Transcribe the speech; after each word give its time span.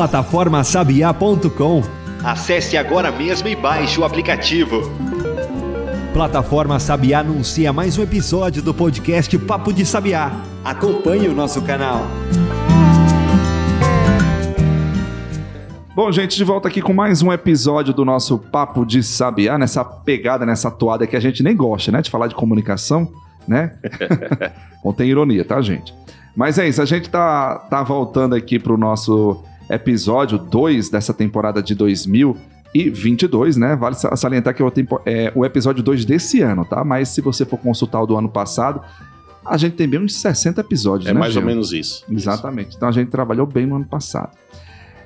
Plataformasabiá.com 0.00 1.82
Acesse 2.24 2.78
agora 2.78 3.12
mesmo 3.12 3.48
e 3.48 3.54
baixe 3.54 4.00
o 4.00 4.04
aplicativo. 4.04 4.90
Plataforma 6.14 6.80
Sabiá 6.80 7.18
anuncia 7.18 7.70
mais 7.70 7.98
um 7.98 8.02
episódio 8.02 8.62
do 8.62 8.72
podcast 8.72 9.36
Papo 9.40 9.74
de 9.74 9.84
Sabiá. 9.84 10.32
Acompanhe 10.64 11.28
o 11.28 11.34
nosso 11.34 11.60
canal. 11.60 12.06
Bom, 15.94 16.10
gente, 16.10 16.34
de 16.34 16.44
volta 16.44 16.68
aqui 16.68 16.80
com 16.80 16.94
mais 16.94 17.20
um 17.20 17.30
episódio 17.30 17.92
do 17.92 18.02
nosso 18.02 18.38
Papo 18.38 18.86
de 18.86 19.02
Sabiá, 19.02 19.58
nessa 19.58 19.84
pegada, 19.84 20.46
nessa 20.46 20.70
toada 20.70 21.06
que 21.06 21.14
a 21.14 21.20
gente 21.20 21.42
nem 21.42 21.54
gosta, 21.54 21.92
né? 21.92 22.00
De 22.00 22.10
falar 22.10 22.28
de 22.28 22.34
comunicação, 22.34 23.06
né? 23.46 23.74
Bom, 24.82 24.94
tem 24.94 25.10
ironia, 25.10 25.44
tá, 25.44 25.60
gente? 25.60 25.92
Mas 26.34 26.58
é 26.58 26.66
isso, 26.66 26.80
a 26.80 26.86
gente 26.86 27.10
tá, 27.10 27.56
tá 27.68 27.82
voltando 27.82 28.34
aqui 28.34 28.58
pro 28.58 28.78
nosso 28.78 29.44
episódio 29.70 30.36
2 30.38 30.90
dessa 30.90 31.14
temporada 31.14 31.62
de 31.62 31.74
2022, 32.74 33.56
né? 33.56 33.76
Vale 33.76 33.94
salientar 33.94 34.54
que 34.54 34.62
é 34.62 34.64
o, 34.64 34.72
é 35.06 35.32
episódio 35.46 35.82
2 35.82 36.04
desse 36.04 36.40
ano, 36.42 36.64
tá? 36.64 36.84
Mas 36.84 37.08
se 37.10 37.20
você 37.20 37.44
for 37.44 37.58
consultar 37.58 38.02
o 38.02 38.06
do 38.06 38.16
ano 38.16 38.28
passado, 38.28 38.80
a 39.44 39.56
gente 39.56 39.74
tem 39.76 39.88
bem 39.88 40.00
uns 40.00 40.14
60 40.16 40.60
episódios, 40.60 41.08
é 41.08 41.14
né? 41.14 41.18
mais 41.20 41.32
Gil? 41.32 41.42
ou 41.42 41.46
menos 41.48 41.72
isso. 41.72 42.04
Exatamente. 42.10 42.76
Então 42.76 42.88
a 42.88 42.92
gente 42.92 43.08
trabalhou 43.10 43.46
bem 43.46 43.66
no 43.66 43.76
ano 43.76 43.86
passado. 43.86 44.36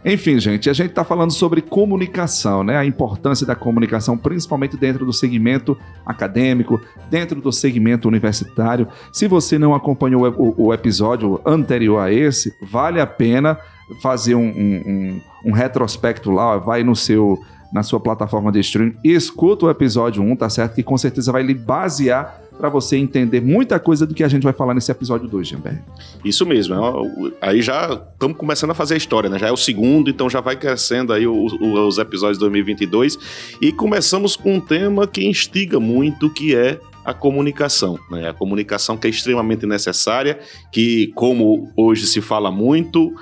Enfim, 0.07 0.39
gente, 0.39 0.69
a 0.69 0.73
gente 0.75 0.91
está 0.91 1.03
falando 1.03 1.31
sobre 1.33 1.63
comunicação, 1.63 2.63
né? 2.63 2.77
A 2.77 2.85
importância 2.85 3.47
da 3.47 3.55
comunicação, 3.55 4.19
principalmente 4.19 4.77
dentro 4.77 5.07
do 5.07 5.15
segmento 5.15 5.75
acadêmico, 6.05 6.79
dentro 7.09 7.41
do 7.41 7.51
segmento 7.51 8.07
universitário. 8.07 8.87
Se 9.11 9.27
você 9.27 9.59
não 9.59 9.75
acompanhou 9.75 10.27
o, 10.29 10.43
o- 10.43 10.67
o 10.67 10.75
episódio 10.75 11.41
anterior 11.47 12.01
a 12.01 12.13
esse, 12.13 12.55
vale 12.61 13.01
a 13.01 13.07
pena 13.07 13.59
fazer 14.03 14.35
um, 14.35 14.47
um- 14.49 14.83
um- 14.87 15.21
um 15.47 15.53
retrospecto 15.53 16.31
lá, 16.31 16.57
vai 16.59 16.83
no 16.85 16.95
seu 16.97 17.39
na 17.73 17.83
sua 17.83 17.99
plataforma 17.99 18.53
de 18.53 18.61
streaming, 18.61 18.95
escuta 19.03 19.67
o 19.67 19.71
episódio 19.71 20.23
1, 20.23 20.37
tá 20.37 20.49
certo? 20.49 20.77
Que 20.77 20.83
com 20.85 20.97
certeza 20.97 21.33
vai 21.33 21.43
lhe 21.43 21.55
basear 21.55 22.41
para 22.57 22.69
você 22.69 22.97
entender 22.97 23.41
muita 23.41 23.81
coisa 23.81 24.07
do 24.07 24.15
que 24.15 24.23
a 24.23 24.29
gente 24.29 24.45
vai 24.45 24.53
falar 24.53 24.75
nesse 24.75 24.93
episódio 24.93 25.27
2, 25.27 25.49
Gilberto. 25.49 25.83
Isso 26.25 26.47
mesmo. 26.47 26.73
é 26.77 27.33
Aí 27.49 27.61
já 27.61 28.01
estamos 28.13 28.37
começando 28.37 28.71
a 28.71 28.75
fazer 28.75 28.95
a 28.95 28.97
história, 28.97 29.29
né? 29.29 29.41
Já 29.41 29.49
é 29.49 29.51
o 29.51 29.57
segundo, 29.57 30.09
então 30.09 30.31
já 30.31 30.41
vai 30.41 30.55
crescendo 30.55 31.13
aí 31.13 31.27
o- 31.27 31.35
o- 31.35 31.89
os 31.89 31.99
episódios 31.99 32.39
de 32.39 32.43
2022. 32.45 33.19
E 33.61 33.73
começamos 33.73 34.37
com 34.37 34.55
um 34.55 34.61
tema 34.61 35.05
que 35.09 35.27
instiga 35.27 35.81
muito, 35.81 36.31
que 36.31 36.55
é 36.55 36.79
a 37.05 37.13
comunicação. 37.13 37.99
Né? 38.09 38.29
A 38.29 38.33
comunicação 38.33 38.97
que 38.97 39.09
é 39.09 39.11
extremamente 39.11 39.67
necessária, 39.67 40.39
que, 40.71 41.09
como 41.17 41.73
hoje 41.77 42.07
se 42.07 42.21
fala 42.21 42.53
muito, 42.53 43.13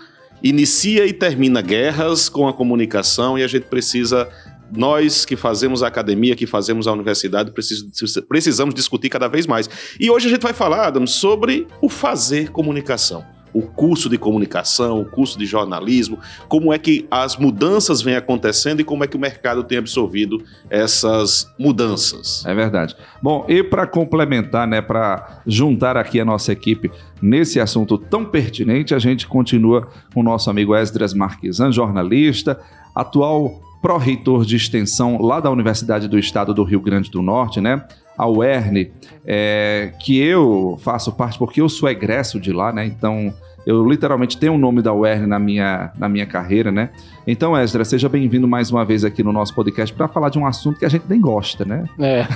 inicia 0.42 1.06
e 1.06 1.12
termina 1.12 1.60
guerras 1.60 2.28
com 2.28 2.48
a 2.48 2.52
comunicação 2.52 3.38
e 3.38 3.42
a 3.42 3.46
gente 3.46 3.64
precisa 3.64 4.28
nós 4.74 5.24
que 5.24 5.36
fazemos 5.36 5.82
a 5.82 5.86
academia, 5.88 6.34
que 6.34 6.46
fazemos 6.46 6.86
a 6.86 6.92
universidade, 6.92 7.50
precis- 7.50 7.84
precisamos 8.26 8.74
discutir 8.74 9.10
cada 9.10 9.28
vez 9.28 9.46
mais. 9.46 9.68
E 10.00 10.10
hoje 10.10 10.28
a 10.28 10.30
gente 10.30 10.42
vai 10.42 10.54
falar, 10.54 10.86
Adam, 10.86 11.06
sobre 11.06 11.66
o 11.80 11.88
fazer 11.88 12.50
comunicação. 12.50 13.24
O 13.52 13.62
curso 13.62 14.08
de 14.08 14.16
comunicação, 14.16 15.00
o 15.00 15.04
curso 15.04 15.38
de 15.38 15.46
jornalismo, 15.46 16.18
como 16.48 16.72
é 16.72 16.78
que 16.78 17.06
as 17.10 17.36
mudanças 17.36 18.00
vêm 18.00 18.16
acontecendo 18.16 18.80
e 18.80 18.84
como 18.84 19.04
é 19.04 19.06
que 19.06 19.16
o 19.16 19.20
mercado 19.20 19.62
tem 19.64 19.78
absorvido 19.78 20.42
essas 20.70 21.52
mudanças. 21.58 22.44
É 22.46 22.54
verdade. 22.54 22.96
Bom, 23.22 23.44
e 23.48 23.62
para 23.62 23.86
complementar, 23.86 24.66
né, 24.66 24.80
para 24.80 25.42
juntar 25.46 25.96
aqui 25.96 26.20
a 26.20 26.24
nossa 26.24 26.52
equipe 26.52 26.90
nesse 27.20 27.60
assunto 27.60 27.98
tão 27.98 28.24
pertinente, 28.24 28.94
a 28.94 28.98
gente 28.98 29.26
continua 29.26 29.88
com 30.12 30.20
o 30.20 30.24
nosso 30.24 30.50
amigo 30.50 30.74
Esdras 30.74 31.14
Marquesan, 31.14 31.70
jornalista, 31.70 32.60
atual 32.94 33.60
pró-reitor 33.82 34.44
de 34.46 34.54
extensão 34.54 35.20
lá 35.20 35.40
da 35.40 35.50
Universidade 35.50 36.06
do 36.06 36.16
Estado 36.16 36.54
do 36.54 36.62
Rio 36.62 36.80
Grande 36.80 37.10
do 37.10 37.20
Norte, 37.20 37.60
né? 37.60 37.84
A 38.22 38.28
UERN, 38.28 38.86
é, 39.26 39.92
que 40.00 40.18
eu 40.18 40.78
faço 40.82 41.12
parte 41.12 41.38
porque 41.38 41.60
eu 41.60 41.68
sou 41.68 41.88
egresso 41.88 42.38
de 42.38 42.52
lá, 42.52 42.72
né? 42.72 42.86
Então 42.86 43.34
eu 43.66 43.88
literalmente 43.88 44.36
tenho 44.38 44.54
o 44.54 44.58
nome 44.58 44.82
da 44.82 44.92
UERN 44.92 45.26
na 45.26 45.38
minha, 45.38 45.92
na 45.98 46.08
minha 46.08 46.26
carreira, 46.26 46.72
né? 46.72 46.90
Então, 47.26 47.56
Esdras, 47.56 47.88
seja 47.88 48.08
bem-vindo 48.08 48.48
mais 48.48 48.70
uma 48.70 48.84
vez 48.84 49.04
aqui 49.04 49.22
no 49.22 49.32
nosso 49.32 49.54
podcast 49.54 49.94
para 49.94 50.08
falar 50.08 50.28
de 50.30 50.38
um 50.38 50.46
assunto 50.46 50.78
que 50.78 50.84
a 50.84 50.88
gente 50.88 51.04
nem 51.08 51.20
gosta, 51.20 51.64
né? 51.64 51.84
É. 51.98 52.26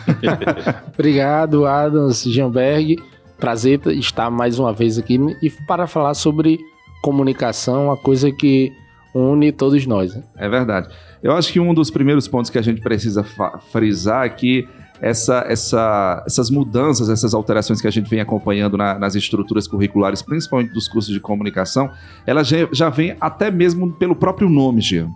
Obrigado, 0.94 1.66
Adams 1.66 2.22
Gianberg. 2.22 2.97
Prazer 3.38 3.80
estar 3.88 4.30
mais 4.30 4.58
uma 4.58 4.72
vez 4.72 4.98
aqui 4.98 5.18
e 5.42 5.50
para 5.66 5.86
falar 5.86 6.14
sobre 6.14 6.58
comunicação, 7.03 7.86
uma 7.86 7.97
coisa 7.97 8.30
que 8.32 8.72
une 9.14 9.53
todos 9.53 9.86
nós. 9.86 10.14
né? 10.14 10.22
É 10.36 10.48
verdade. 10.48 10.88
Eu 11.22 11.32
acho 11.32 11.53
que 11.53 11.58
um 11.58 11.74
dos 11.74 11.91
primeiros 11.91 12.28
pontos 12.28 12.50
que 12.50 12.58
a 12.58 12.62
gente 12.62 12.80
precisa 12.80 13.24
frisar 13.72 14.26
é 14.26 14.28
que 14.28 14.68
essa, 15.00 15.44
essa, 15.48 16.22
essas 16.26 16.50
mudanças, 16.50 17.08
essas 17.08 17.34
alterações 17.34 17.80
que 17.80 17.86
a 17.86 17.90
gente 17.90 18.08
vem 18.08 18.20
acompanhando 18.20 18.76
na- 18.76 18.98
nas 18.98 19.14
estruturas 19.14 19.66
curriculares, 19.68 20.22
principalmente 20.22 20.72
dos 20.72 20.88
cursos 20.88 21.12
de 21.12 21.20
comunicação, 21.20 21.90
ela 22.26 22.42
já, 22.42 22.56
já 22.72 22.88
vem 22.88 23.16
até 23.20 23.50
mesmo 23.50 23.92
pelo 23.92 24.16
próprio 24.16 24.48
nome, 24.48 24.80
Jean. 24.80 25.10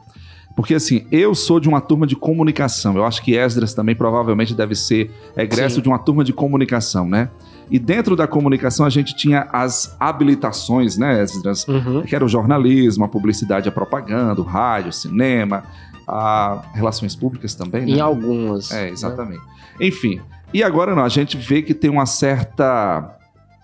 Porque 0.56 0.74
assim, 0.74 1.06
eu 1.12 1.34
sou 1.34 1.58
de 1.60 1.68
uma 1.68 1.80
turma 1.80 2.06
de 2.06 2.16
comunicação. 2.16 2.94
Eu 2.96 3.04
acho 3.06 3.22
que 3.22 3.34
Esdras 3.36 3.72
também 3.72 3.94
provavelmente 3.94 4.52
deve 4.52 4.74
ser 4.74 5.10
egresso 5.36 5.76
Sim. 5.76 5.82
de 5.82 5.88
uma 5.88 5.98
turma 5.98 6.22
de 6.24 6.32
comunicação, 6.32 7.08
né? 7.08 7.30
E 7.70 7.78
dentro 7.78 8.16
da 8.16 8.26
comunicação 8.26 8.84
a 8.84 8.90
gente 8.90 9.14
tinha 9.16 9.46
as 9.52 9.96
habilitações, 9.98 10.98
né, 10.98 11.22
Esdras? 11.22 11.66
Uhum. 11.68 12.02
que 12.02 12.14
era 12.16 12.24
o 12.24 12.28
jornalismo, 12.28 13.04
a 13.04 13.08
publicidade, 13.08 13.68
a 13.68 13.72
propaganda, 13.72 14.40
o 14.40 14.44
rádio, 14.44 14.90
o 14.90 14.92
cinema, 14.92 15.62
a 16.10 16.62
relações 16.74 17.14
públicas 17.16 17.54
também, 17.54 17.86
né? 17.86 17.92
Em 17.92 18.00
algumas. 18.00 18.70
É, 18.72 18.88
exatamente. 18.88 19.42
Enfim, 19.80 20.20
e 20.52 20.62
agora 20.62 20.94
não, 20.94 21.04
a 21.04 21.08
gente 21.08 21.36
vê 21.36 21.62
que 21.62 21.72
tem 21.74 21.88
uma 21.90 22.06
certa 22.06 23.16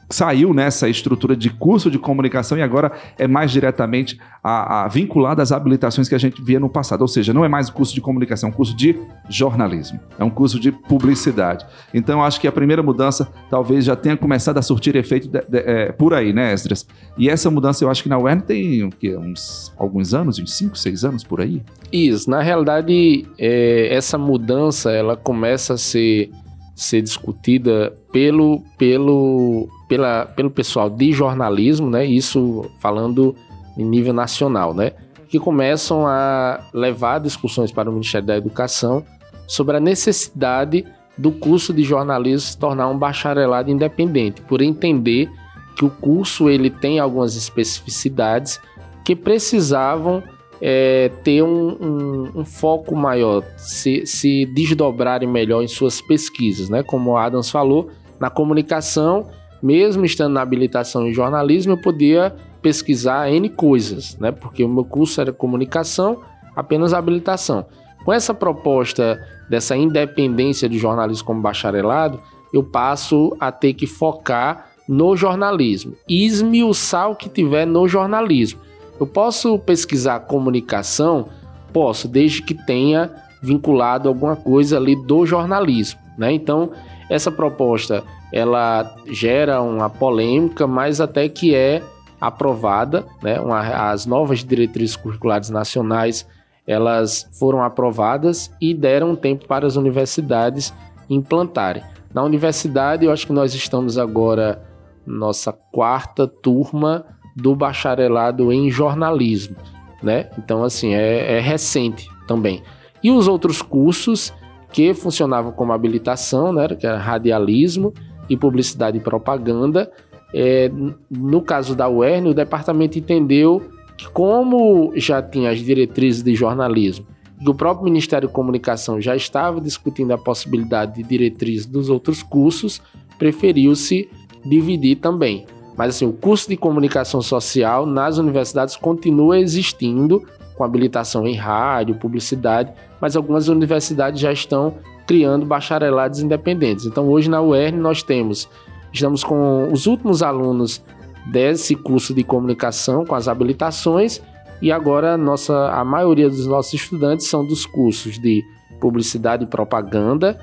saiu 0.08 0.54
nessa 0.54 0.88
estrutura 0.88 1.34
de 1.34 1.50
curso 1.50 1.90
de 1.90 1.98
comunicação 1.98 2.56
e 2.56 2.62
agora 2.62 2.92
é 3.18 3.26
mais 3.26 3.50
diretamente 3.50 4.20
a, 4.40 4.84
a 4.84 4.88
vinculada 4.88 5.42
às 5.42 5.50
habilitações 5.50 6.08
que 6.08 6.14
a 6.14 6.18
gente 6.18 6.40
via 6.40 6.60
no 6.60 6.68
passado. 6.68 7.00
Ou 7.02 7.08
seja, 7.08 7.32
não 7.34 7.44
é 7.44 7.48
mais 7.48 7.68
um 7.68 7.72
curso 7.72 7.92
de 7.92 8.00
comunicação, 8.00 8.48
é 8.48 8.52
um 8.52 8.54
curso 8.54 8.76
de 8.76 8.96
jornalismo, 9.28 9.98
é 10.16 10.22
um 10.22 10.30
curso 10.30 10.60
de 10.60 10.70
publicidade. 10.70 11.66
Então, 11.92 12.20
eu 12.20 12.24
acho 12.24 12.40
que 12.40 12.46
a 12.46 12.52
primeira 12.52 12.84
mudança 12.84 13.28
talvez 13.50 13.84
já 13.84 13.96
tenha 13.96 14.16
começado 14.16 14.58
a 14.58 14.62
surtir 14.62 14.94
efeito 14.94 15.26
de- 15.26 15.40
de- 15.40 15.58
é, 15.58 15.90
por 15.90 16.14
aí, 16.14 16.32
né, 16.32 16.52
Esdras? 16.52 16.86
E 17.18 17.28
essa 17.28 17.50
mudança 17.50 17.82
eu 17.82 17.90
acho 17.90 18.04
que 18.04 18.08
na 18.08 18.16
UERN 18.16 18.38
tem 18.38 18.84
o 18.84 18.90
quê? 18.90 19.16
uns 19.16 19.74
alguns 19.76 20.14
anos, 20.14 20.38
uns 20.38 20.54
5, 20.54 20.78
6 20.78 21.04
anos 21.04 21.24
por 21.24 21.40
aí? 21.40 21.60
Isso, 21.92 22.28
na 22.28 22.40
realidade, 22.40 23.26
é, 23.38 23.94
essa 23.94 24.18
mudança 24.18 24.90
ela 24.90 25.16
começa 25.16 25.74
a 25.74 25.78
ser, 25.78 26.30
ser 26.74 27.02
discutida 27.02 27.96
pelo, 28.12 28.62
pelo, 28.76 29.68
pela, 29.88 30.26
pelo 30.26 30.50
pessoal 30.50 30.90
de 30.90 31.12
jornalismo, 31.12 31.88
né? 31.88 32.04
Isso 32.04 32.68
falando 32.80 33.34
em 33.78 33.84
nível 33.84 34.12
nacional, 34.12 34.74
né? 34.74 34.92
Que 35.28 35.38
começam 35.38 36.06
a 36.06 36.60
levar 36.72 37.20
discussões 37.20 37.70
para 37.70 37.88
o 37.88 37.92
Ministério 37.92 38.26
da 38.26 38.36
Educação 38.36 39.04
sobre 39.46 39.76
a 39.76 39.80
necessidade 39.80 40.84
do 41.16 41.30
curso 41.30 41.72
de 41.72 41.82
jornalismo 41.82 42.40
se 42.40 42.58
tornar 42.58 42.88
um 42.88 42.98
bacharelado 42.98 43.70
independente, 43.70 44.42
por 44.42 44.60
entender 44.60 45.30
que 45.76 45.84
o 45.84 45.90
curso 45.90 46.48
ele 46.48 46.70
tem 46.70 46.98
algumas 46.98 47.36
especificidades 47.36 48.60
que 49.04 49.14
precisavam 49.14 50.22
é, 50.60 51.10
ter 51.22 51.42
um, 51.42 51.68
um- 51.80 52.40
um 52.40 52.44
foco 52.44 52.94
maior, 52.96 53.42
se, 53.56 54.06
se 54.06 54.46
desdobrarem 54.46 55.28
melhor 55.28 55.62
em 55.62 55.68
suas 55.68 56.00
pesquisas, 56.00 56.68
né? 56.68 56.82
Como 56.82 57.10
o 57.12 57.16
Adams 57.16 57.50
falou, 57.50 57.90
na 58.18 58.30
comunicação, 58.30 59.26
mesmo 59.62 60.04
estando 60.04 60.32
na 60.34 60.42
habilitação 60.42 61.06
em 61.06 61.12
jornalismo, 61.12 61.72
eu 61.72 61.80
podia 61.80 62.34
pesquisar 62.62 63.30
N 63.30 63.48
coisas, 63.50 64.16
né? 64.18 64.32
Porque 64.32 64.64
o 64.64 64.68
meu 64.68 64.84
curso 64.84 65.20
era 65.20 65.32
comunicação, 65.32 66.20
apenas 66.54 66.94
habilitação. 66.94 67.66
Com 68.04 68.12
essa 68.12 68.32
proposta 68.32 69.20
dessa 69.50 69.76
independência 69.76 70.68
de 70.68 70.78
jornalismo 70.78 71.26
como 71.26 71.40
bacharelado, 71.42 72.20
eu 72.52 72.62
passo 72.62 73.36
a 73.38 73.52
ter 73.52 73.74
que 73.74 73.86
focar 73.86 74.70
no 74.88 75.16
jornalismo 75.16 75.94
esmiuçar 76.08 77.10
o 77.10 77.16
que 77.16 77.28
tiver 77.28 77.66
no 77.66 77.88
jornalismo. 77.88 78.60
Eu 78.98 79.06
posso 79.06 79.58
pesquisar 79.58 80.20
comunicação? 80.20 81.28
Posso, 81.72 82.08
desde 82.08 82.42
que 82.42 82.54
tenha 82.54 83.10
vinculado 83.42 84.08
alguma 84.08 84.34
coisa 84.36 84.76
ali 84.76 84.96
do 84.96 85.26
jornalismo, 85.26 86.00
né? 86.16 86.32
Então, 86.32 86.70
essa 87.10 87.30
proposta, 87.30 88.02
ela 88.32 88.96
gera 89.10 89.60
uma 89.60 89.88
polêmica, 89.90 90.66
mas 90.66 91.00
até 91.00 91.28
que 91.28 91.54
é 91.54 91.82
aprovada, 92.20 93.04
né? 93.22 93.38
Uma- 93.40 93.90
as 93.90 94.06
novas 94.06 94.42
diretrizes 94.42 94.96
curriculares 94.96 95.50
nacionais, 95.50 96.26
elas 96.66 97.28
foram 97.38 97.62
aprovadas 97.62 98.50
e 98.60 98.74
deram 98.74 99.14
tempo 99.14 99.46
para 99.46 99.66
as 99.66 99.76
universidades 99.76 100.74
implantarem. 101.08 101.82
Na 102.12 102.24
universidade, 102.24 103.04
eu 103.04 103.12
acho 103.12 103.26
que 103.26 103.32
nós 103.32 103.54
estamos 103.54 103.98
agora 103.98 104.62
nossa 105.06 105.52
quarta 105.52 106.26
turma 106.26 107.04
do 107.36 107.54
bacharelado 107.54 108.50
em 108.50 108.70
jornalismo. 108.70 109.56
né? 110.02 110.30
Então, 110.38 110.64
assim, 110.64 110.94
é, 110.94 111.36
é 111.36 111.40
recente 111.40 112.08
também. 112.26 112.62
E 113.02 113.10
os 113.10 113.28
outros 113.28 113.60
cursos 113.60 114.32
que 114.72 114.92
funcionavam 114.94 115.52
como 115.52 115.72
habilitação, 115.72 116.52
né? 116.52 116.68
Que 116.68 116.86
era 116.86 116.98
radialismo 116.98 117.92
e 118.28 118.36
publicidade 118.36 118.98
e 118.98 119.00
propaganda. 119.00 119.90
É, 120.34 120.70
no 121.10 121.40
caso 121.40 121.74
da 121.74 121.88
UERN, 121.88 122.28
o 122.28 122.34
departamento 122.34 122.98
entendeu 122.98 123.62
que 123.96 124.08
como 124.10 124.92
já 124.96 125.22
tinha 125.22 125.50
as 125.50 125.60
diretrizes 125.60 126.22
de 126.22 126.34
jornalismo 126.34 127.06
e 127.40 127.48
o 127.48 127.54
próprio 127.54 127.84
Ministério 127.84 128.28
da 128.28 128.34
Comunicação 128.34 129.00
já 129.00 129.14
estava 129.14 129.60
discutindo 129.60 130.12
a 130.12 130.18
possibilidade 130.18 130.94
de 130.94 131.02
diretriz 131.02 131.66
dos 131.66 131.90
outros 131.90 132.22
cursos, 132.22 132.80
preferiu-se 133.18 134.08
dividir 134.44 134.96
também. 134.96 135.46
Mas 135.76 135.96
assim, 135.96 136.06
o 136.06 136.12
curso 136.12 136.48
de 136.48 136.56
comunicação 136.56 137.20
social 137.20 137.84
nas 137.84 138.18
universidades 138.18 138.76
continua 138.76 139.38
existindo, 139.38 140.22
com 140.54 140.64
habilitação 140.64 141.26
em 141.26 141.34
rádio, 141.34 141.96
publicidade, 141.96 142.72
mas 143.00 143.14
algumas 143.14 143.48
universidades 143.48 144.20
já 144.20 144.32
estão 144.32 144.74
criando 145.06 145.44
bacharelados 145.44 146.20
independentes. 146.20 146.86
Então 146.86 147.08
hoje 147.08 147.28
na 147.28 147.42
UERN 147.42 147.76
nós 147.78 148.02
temos, 148.02 148.48
estamos 148.92 149.22
com 149.22 149.70
os 149.70 149.86
últimos 149.86 150.22
alunos 150.22 150.82
desse 151.26 151.74
curso 151.74 152.14
de 152.14 152.24
comunicação 152.24 153.04
com 153.04 153.14
as 153.14 153.28
habilitações 153.28 154.22
e 154.62 154.72
agora 154.72 155.16
nossa, 155.16 155.70
a 155.70 155.84
maioria 155.84 156.28
dos 156.28 156.46
nossos 156.46 156.72
estudantes 156.74 157.26
são 157.26 157.44
dos 157.44 157.66
cursos 157.66 158.18
de 158.18 158.42
publicidade 158.80 159.44
e 159.44 159.46
propaganda, 159.46 160.38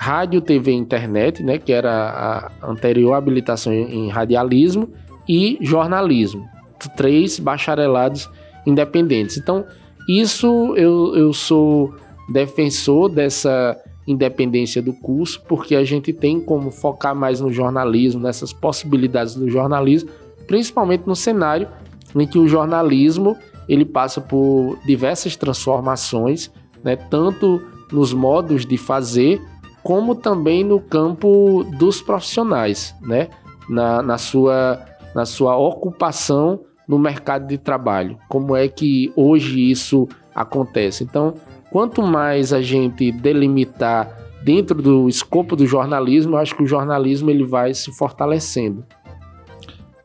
rádio, 0.00 0.40
TV 0.40 0.72
e 0.72 0.76
internet, 0.76 1.42
né, 1.42 1.58
que 1.58 1.70
era 1.70 2.50
a 2.62 2.70
anterior 2.70 3.12
habilitação 3.12 3.70
em 3.70 4.08
radialismo, 4.08 4.88
e 5.28 5.58
jornalismo. 5.60 6.48
Três 6.96 7.38
bacharelados 7.38 8.26
independentes. 8.66 9.36
Então, 9.36 9.62
isso 10.08 10.74
eu, 10.74 11.14
eu 11.14 11.34
sou 11.34 11.94
defensor 12.32 13.10
dessa 13.10 13.78
independência 14.06 14.80
do 14.80 14.94
curso, 14.94 15.42
porque 15.46 15.76
a 15.76 15.84
gente 15.84 16.14
tem 16.14 16.40
como 16.40 16.70
focar 16.70 17.14
mais 17.14 17.38
no 17.38 17.52
jornalismo, 17.52 18.22
nessas 18.22 18.54
possibilidades 18.54 19.34
do 19.34 19.50
jornalismo, 19.50 20.08
principalmente 20.46 21.06
no 21.06 21.14
cenário 21.14 21.68
em 22.16 22.26
que 22.26 22.38
o 22.38 22.48
jornalismo 22.48 23.36
ele 23.68 23.84
passa 23.84 24.18
por 24.18 24.78
diversas 24.86 25.36
transformações, 25.36 26.50
né, 26.82 26.96
tanto 26.96 27.62
nos 27.92 28.14
modos 28.14 28.64
de 28.64 28.78
fazer, 28.78 29.40
como 29.82 30.14
também 30.14 30.64
no 30.64 30.80
campo 30.80 31.64
dos 31.78 32.00
profissionais, 32.00 32.94
né, 33.00 33.28
na, 33.68 34.02
na, 34.02 34.18
sua, 34.18 34.84
na 35.14 35.24
sua 35.24 35.56
ocupação 35.56 36.60
no 36.86 36.98
mercado 36.98 37.46
de 37.46 37.56
trabalho. 37.56 38.18
Como 38.28 38.56
é 38.56 38.68
que 38.68 39.12
hoje 39.14 39.70
isso 39.70 40.08
acontece? 40.34 41.04
Então, 41.04 41.34
quanto 41.70 42.02
mais 42.02 42.52
a 42.52 42.60
gente 42.60 43.12
delimitar 43.12 44.10
dentro 44.42 44.80
do 44.80 45.08
escopo 45.08 45.54
do 45.54 45.66
jornalismo, 45.66 46.34
eu 46.34 46.38
acho 46.38 46.54
que 46.54 46.62
o 46.62 46.66
jornalismo 46.66 47.30
ele 47.30 47.44
vai 47.44 47.74
se 47.74 47.92
fortalecendo. 47.92 48.84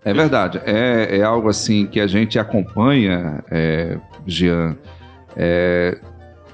É 0.03 0.13
verdade. 0.13 0.61
É, 0.63 1.17
é 1.17 1.23
algo 1.23 1.49
assim 1.49 1.87
que 1.87 1.99
a 1.99 2.05
gente 2.05 2.37
acompanha, 2.37 3.43
é, 3.49 3.97
Jean. 4.27 4.77
É, 5.35 5.97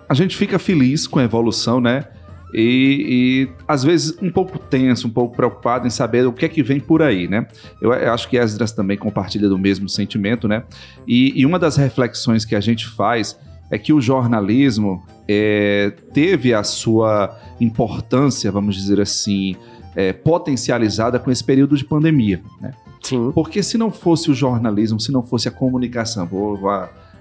a 0.08 0.14
gente 0.14 0.38
fica 0.38 0.58
feliz 0.58 1.06
com 1.06 1.20
a 1.20 1.24
evolução, 1.24 1.82
né? 1.82 2.06
E, 2.54 3.48
e, 3.48 3.50
às 3.68 3.84
vezes 3.84 4.18
um 4.22 4.30
pouco 4.30 4.60
tenso, 4.60 5.08
um 5.08 5.12
pouco 5.12 5.36
preocupado 5.36 5.88
em 5.88 5.90
saber 5.90 6.28
o 6.28 6.34
que 6.34 6.46
é 6.46 6.50
que 6.50 6.62
vem 6.62 6.80
por 6.80 7.02
aí, 7.02 7.28
né? 7.28 7.48
Eu, 7.82 7.94
eu 7.94 8.14
acho 8.14 8.30
que 8.30 8.38
Esdras 8.38 8.72
também 8.72 8.98
compartilha 8.98 9.48
do 9.48 9.58
mesmo 9.58 9.88
sentimento, 9.88 10.48
né? 10.48 10.64
E, 11.08 11.40
e, 11.40 11.46
uma 11.46 11.58
das 11.58 11.78
reflexões 11.78 12.44
que 12.46 12.56
a 12.56 12.60
gente 12.60 12.88
faz 12.88 13.38
é 13.70 13.78
que 13.78 13.94
o 13.94 14.02
jornalismo 14.02 15.02
é, 15.28 15.94
teve 16.14 16.54
a 16.54 16.64
sua 16.64 17.38
importância, 17.60 18.52
vamos 18.52 18.76
dizer 18.76 19.00
assim, 19.00 19.56
é, 19.96 20.12
potencializada 20.12 21.20
com 21.20 21.32
esse 21.32 21.44
período 21.44 21.78
de 21.78 21.86
pandemia, 21.86 22.42
né? 22.60 22.74
Sim. 23.02 23.32
Porque 23.34 23.64
se 23.64 23.78
não 23.78 23.92
fosse 23.92 24.30
o 24.30 24.34
jornalismo, 24.34 25.00
se 25.00 25.12
não 25.12 25.24
fosse 25.24 25.48
a 25.48 25.52
comunicação, 25.52 26.26
vou, 26.28 26.56
vou 26.58 26.70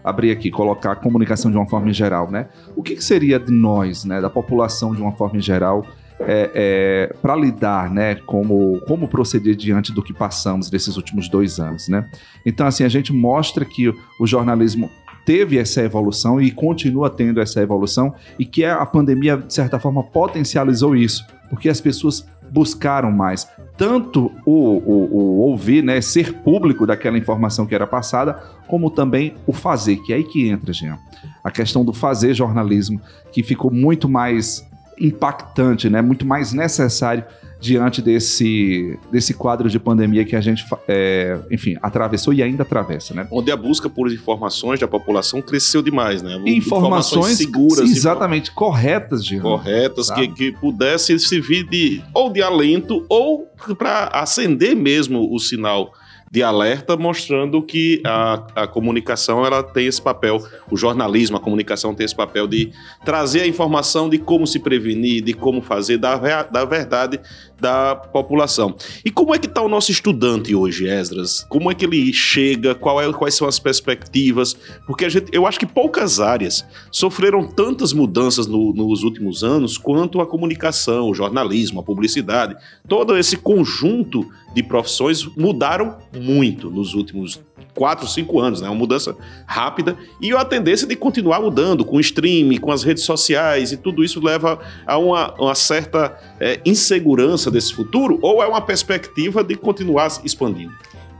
abrir 0.03 0.31
aqui, 0.31 0.51
colocar 0.51 0.93
a 0.93 0.97
comunicação 0.97 1.51
de 1.51 1.57
uma 1.57 1.67
forma 1.67 1.93
geral, 1.93 2.31
né? 2.31 2.49
O 2.75 2.83
que, 2.83 2.97
que 2.97 3.05
seria 3.05 3.39
de 3.39 3.53
nós, 3.53 4.05
né, 4.05 4.21
da 4.21 4.31
população 4.31 4.95
de 4.95 5.03
uma 5.03 5.13
forma 5.13 5.41
geral, 5.41 5.85
é, 6.21 6.51
é, 6.55 7.15
para 7.23 7.35
lidar, 7.35 7.91
né, 7.91 8.15
como, 8.15 8.81
como 8.87 9.09
proceder 9.09 9.55
diante 9.55 9.93
do 9.93 10.03
que 10.03 10.13
passamos 10.13 10.71
nesses 10.71 10.97
últimos 10.97 11.29
dois 11.29 11.59
anos, 11.59 11.89
né? 11.89 12.09
Então, 12.45 12.67
assim, 12.67 12.85
a 12.85 12.89
gente 12.89 13.13
mostra 13.13 13.65
que 13.65 13.89
o 14.19 14.27
jornalismo 14.27 14.91
teve 15.25 15.59
essa 15.59 15.83
evolução 15.83 16.41
e 16.41 16.51
continua 16.51 17.11
tendo 17.11 17.41
essa 17.41 17.61
evolução 17.61 18.15
e 18.39 18.45
que 18.45 18.65
a 18.65 18.85
pandemia, 18.87 19.37
de 19.37 19.53
certa 19.53 19.79
forma, 19.79 20.03
potencializou 20.03 20.97
isso, 20.97 21.25
porque 21.49 21.69
as 21.69 21.81
pessoas 21.81 22.27
buscaram 22.51 23.11
mais 23.11 23.49
tanto 23.81 24.31
o, 24.45 24.53
o, 24.53 25.09
o, 25.11 25.39
ouvir, 25.39 25.83
né, 25.83 26.03
ser 26.03 26.35
público 26.35 26.87
daquela 26.87 27.17
informação 27.17 27.65
que 27.65 27.75
era 27.75 27.87
passada, 27.87 28.35
como 28.67 28.91
também 28.91 29.35
o 29.47 29.55
fazer, 29.55 29.97
que 29.97 30.13
é 30.13 30.17
aí 30.17 30.23
que 30.23 30.47
entra, 30.47 30.71
Jean. 30.71 30.99
A 31.43 31.51
questão 31.51 31.83
do 31.83 31.95
fazer 31.95 32.35
jornalismo, 32.35 33.01
que 33.33 33.43
ficou 33.43 33.71
muito 33.71 34.07
mais 34.07 34.69
impactante, 35.01 35.89
né, 35.89 36.03
muito 36.03 36.27
mais 36.27 36.53
necessário 36.53 37.25
diante 37.61 38.01
desse, 38.01 38.99
desse 39.13 39.35
quadro 39.35 39.69
de 39.69 39.79
pandemia 39.79 40.25
que 40.25 40.35
a 40.35 40.41
gente, 40.41 40.65
é, 40.89 41.39
enfim, 41.51 41.77
atravessou 41.83 42.33
e 42.33 42.43
ainda 42.43 42.63
atravessa, 42.63 43.13
né? 43.13 43.29
Onde 43.31 43.53
a 43.53 43.57
busca 43.57 43.89
por 43.89 44.11
informações 44.11 44.81
da 44.81 44.89
população 44.89 45.43
cresceu 45.43 45.83
demais, 45.83 46.23
né? 46.23 46.37
Informações, 46.37 46.57
informações 46.57 47.37
seguras. 47.37 47.91
Exatamente, 47.91 48.51
corretas, 48.51 49.25
Jean. 49.25 49.43
Corretas, 49.43 50.11
que, 50.11 50.29
que 50.29 50.53
pudessem 50.53 51.19
servir 51.19 51.65
de, 51.65 52.03
ou 52.15 52.31
de 52.33 52.43
alento 52.43 53.05
ou 53.09 53.47
para 53.77 54.07
acender 54.07 54.75
mesmo 54.75 55.33
o 55.33 55.39
sinal 55.39 55.93
de 56.31 56.45
alerta, 56.45 56.97
mostrando 56.97 57.61
que 57.61 58.01
a, 58.07 58.47
a 58.55 58.67
comunicação 58.69 59.45
ela 59.45 59.65
tem 59.65 59.87
esse 59.87 60.01
papel, 60.01 60.41
o 60.71 60.77
jornalismo, 60.77 61.37
a 61.37 61.41
comunicação 61.41 61.93
tem 61.93 62.05
esse 62.05 62.15
papel 62.15 62.47
de 62.47 62.71
trazer 63.05 63.41
a 63.41 63.47
informação 63.49 64.09
de 64.09 64.17
como 64.17 64.47
se 64.47 64.61
prevenir, 64.61 65.25
de 65.25 65.35
como 65.35 65.61
fazer, 65.61 65.99
da, 65.99 66.17
da 66.45 66.65
verdade 66.65 67.19
da 67.61 67.95
população. 67.95 68.75
E 69.05 69.11
como 69.11 69.35
é 69.35 69.39
que 69.39 69.47
está 69.47 69.61
o 69.61 69.69
nosso 69.69 69.91
estudante 69.91 70.55
hoje, 70.55 70.89
Esdras? 70.89 71.45
Como 71.49 71.71
é 71.71 71.75
que 71.75 71.85
ele 71.85 72.13
chega? 72.13 72.71
É, 72.71 73.13
quais 73.13 73.35
são 73.35 73.47
as 73.47 73.59
perspectivas? 73.59 74.57
Porque 74.87 75.09
gente, 75.11 75.31
eu 75.33 75.47
acho 75.47 75.59
que 75.59 75.67
poucas 75.67 76.21
áreas 76.21 76.65
sofreram 76.91 77.47
tantas 77.47 77.93
mudanças 77.93 78.47
no, 78.47 78.73
nos 78.73 79.03
últimos 79.03 79.45
anos 79.45 79.77
quanto 79.77 80.21
a 80.21 80.27
comunicação, 80.27 81.11
o 81.11 81.15
jornalismo, 81.15 81.81
a 81.81 81.83
publicidade. 81.83 82.57
Todo 82.89 83.17
esse 83.17 83.37
conjunto 83.37 84.27
de 84.55 84.63
profissões 84.63 85.25
mudaram 85.37 85.99
muito 86.17 86.71
nos 86.71 86.95
últimos 86.95 87.41
quatro, 87.75 88.07
cinco 88.09 88.41
anos, 88.41 88.61
né? 88.61 88.69
Uma 88.69 88.75
mudança 88.75 89.17
rápida 89.47 89.97
e 90.21 90.33
a 90.33 90.45
tendência 90.45 90.87
de 90.87 90.97
continuar 90.97 91.41
mudando 91.41 91.85
com 91.85 91.97
o 91.97 92.01
streaming, 92.01 92.59
com 92.59 92.73
as 92.73 92.83
redes 92.83 93.05
sociais 93.05 93.73
e 93.73 93.77
tudo 93.77 94.03
isso 94.03 94.23
leva 94.23 94.59
a 94.87 94.99
uma, 94.99 95.35
uma 95.35 95.55
certa 95.55 96.17
é, 96.39 96.61
insegurança 96.65 97.51
desse 97.51 97.73
futuro 97.73 98.19
ou 98.23 98.43
é 98.43 98.47
uma 98.47 98.61
perspectiva 98.61 99.45
de 99.45 99.55
continuar 99.55 100.09
expandindo? 100.25 100.73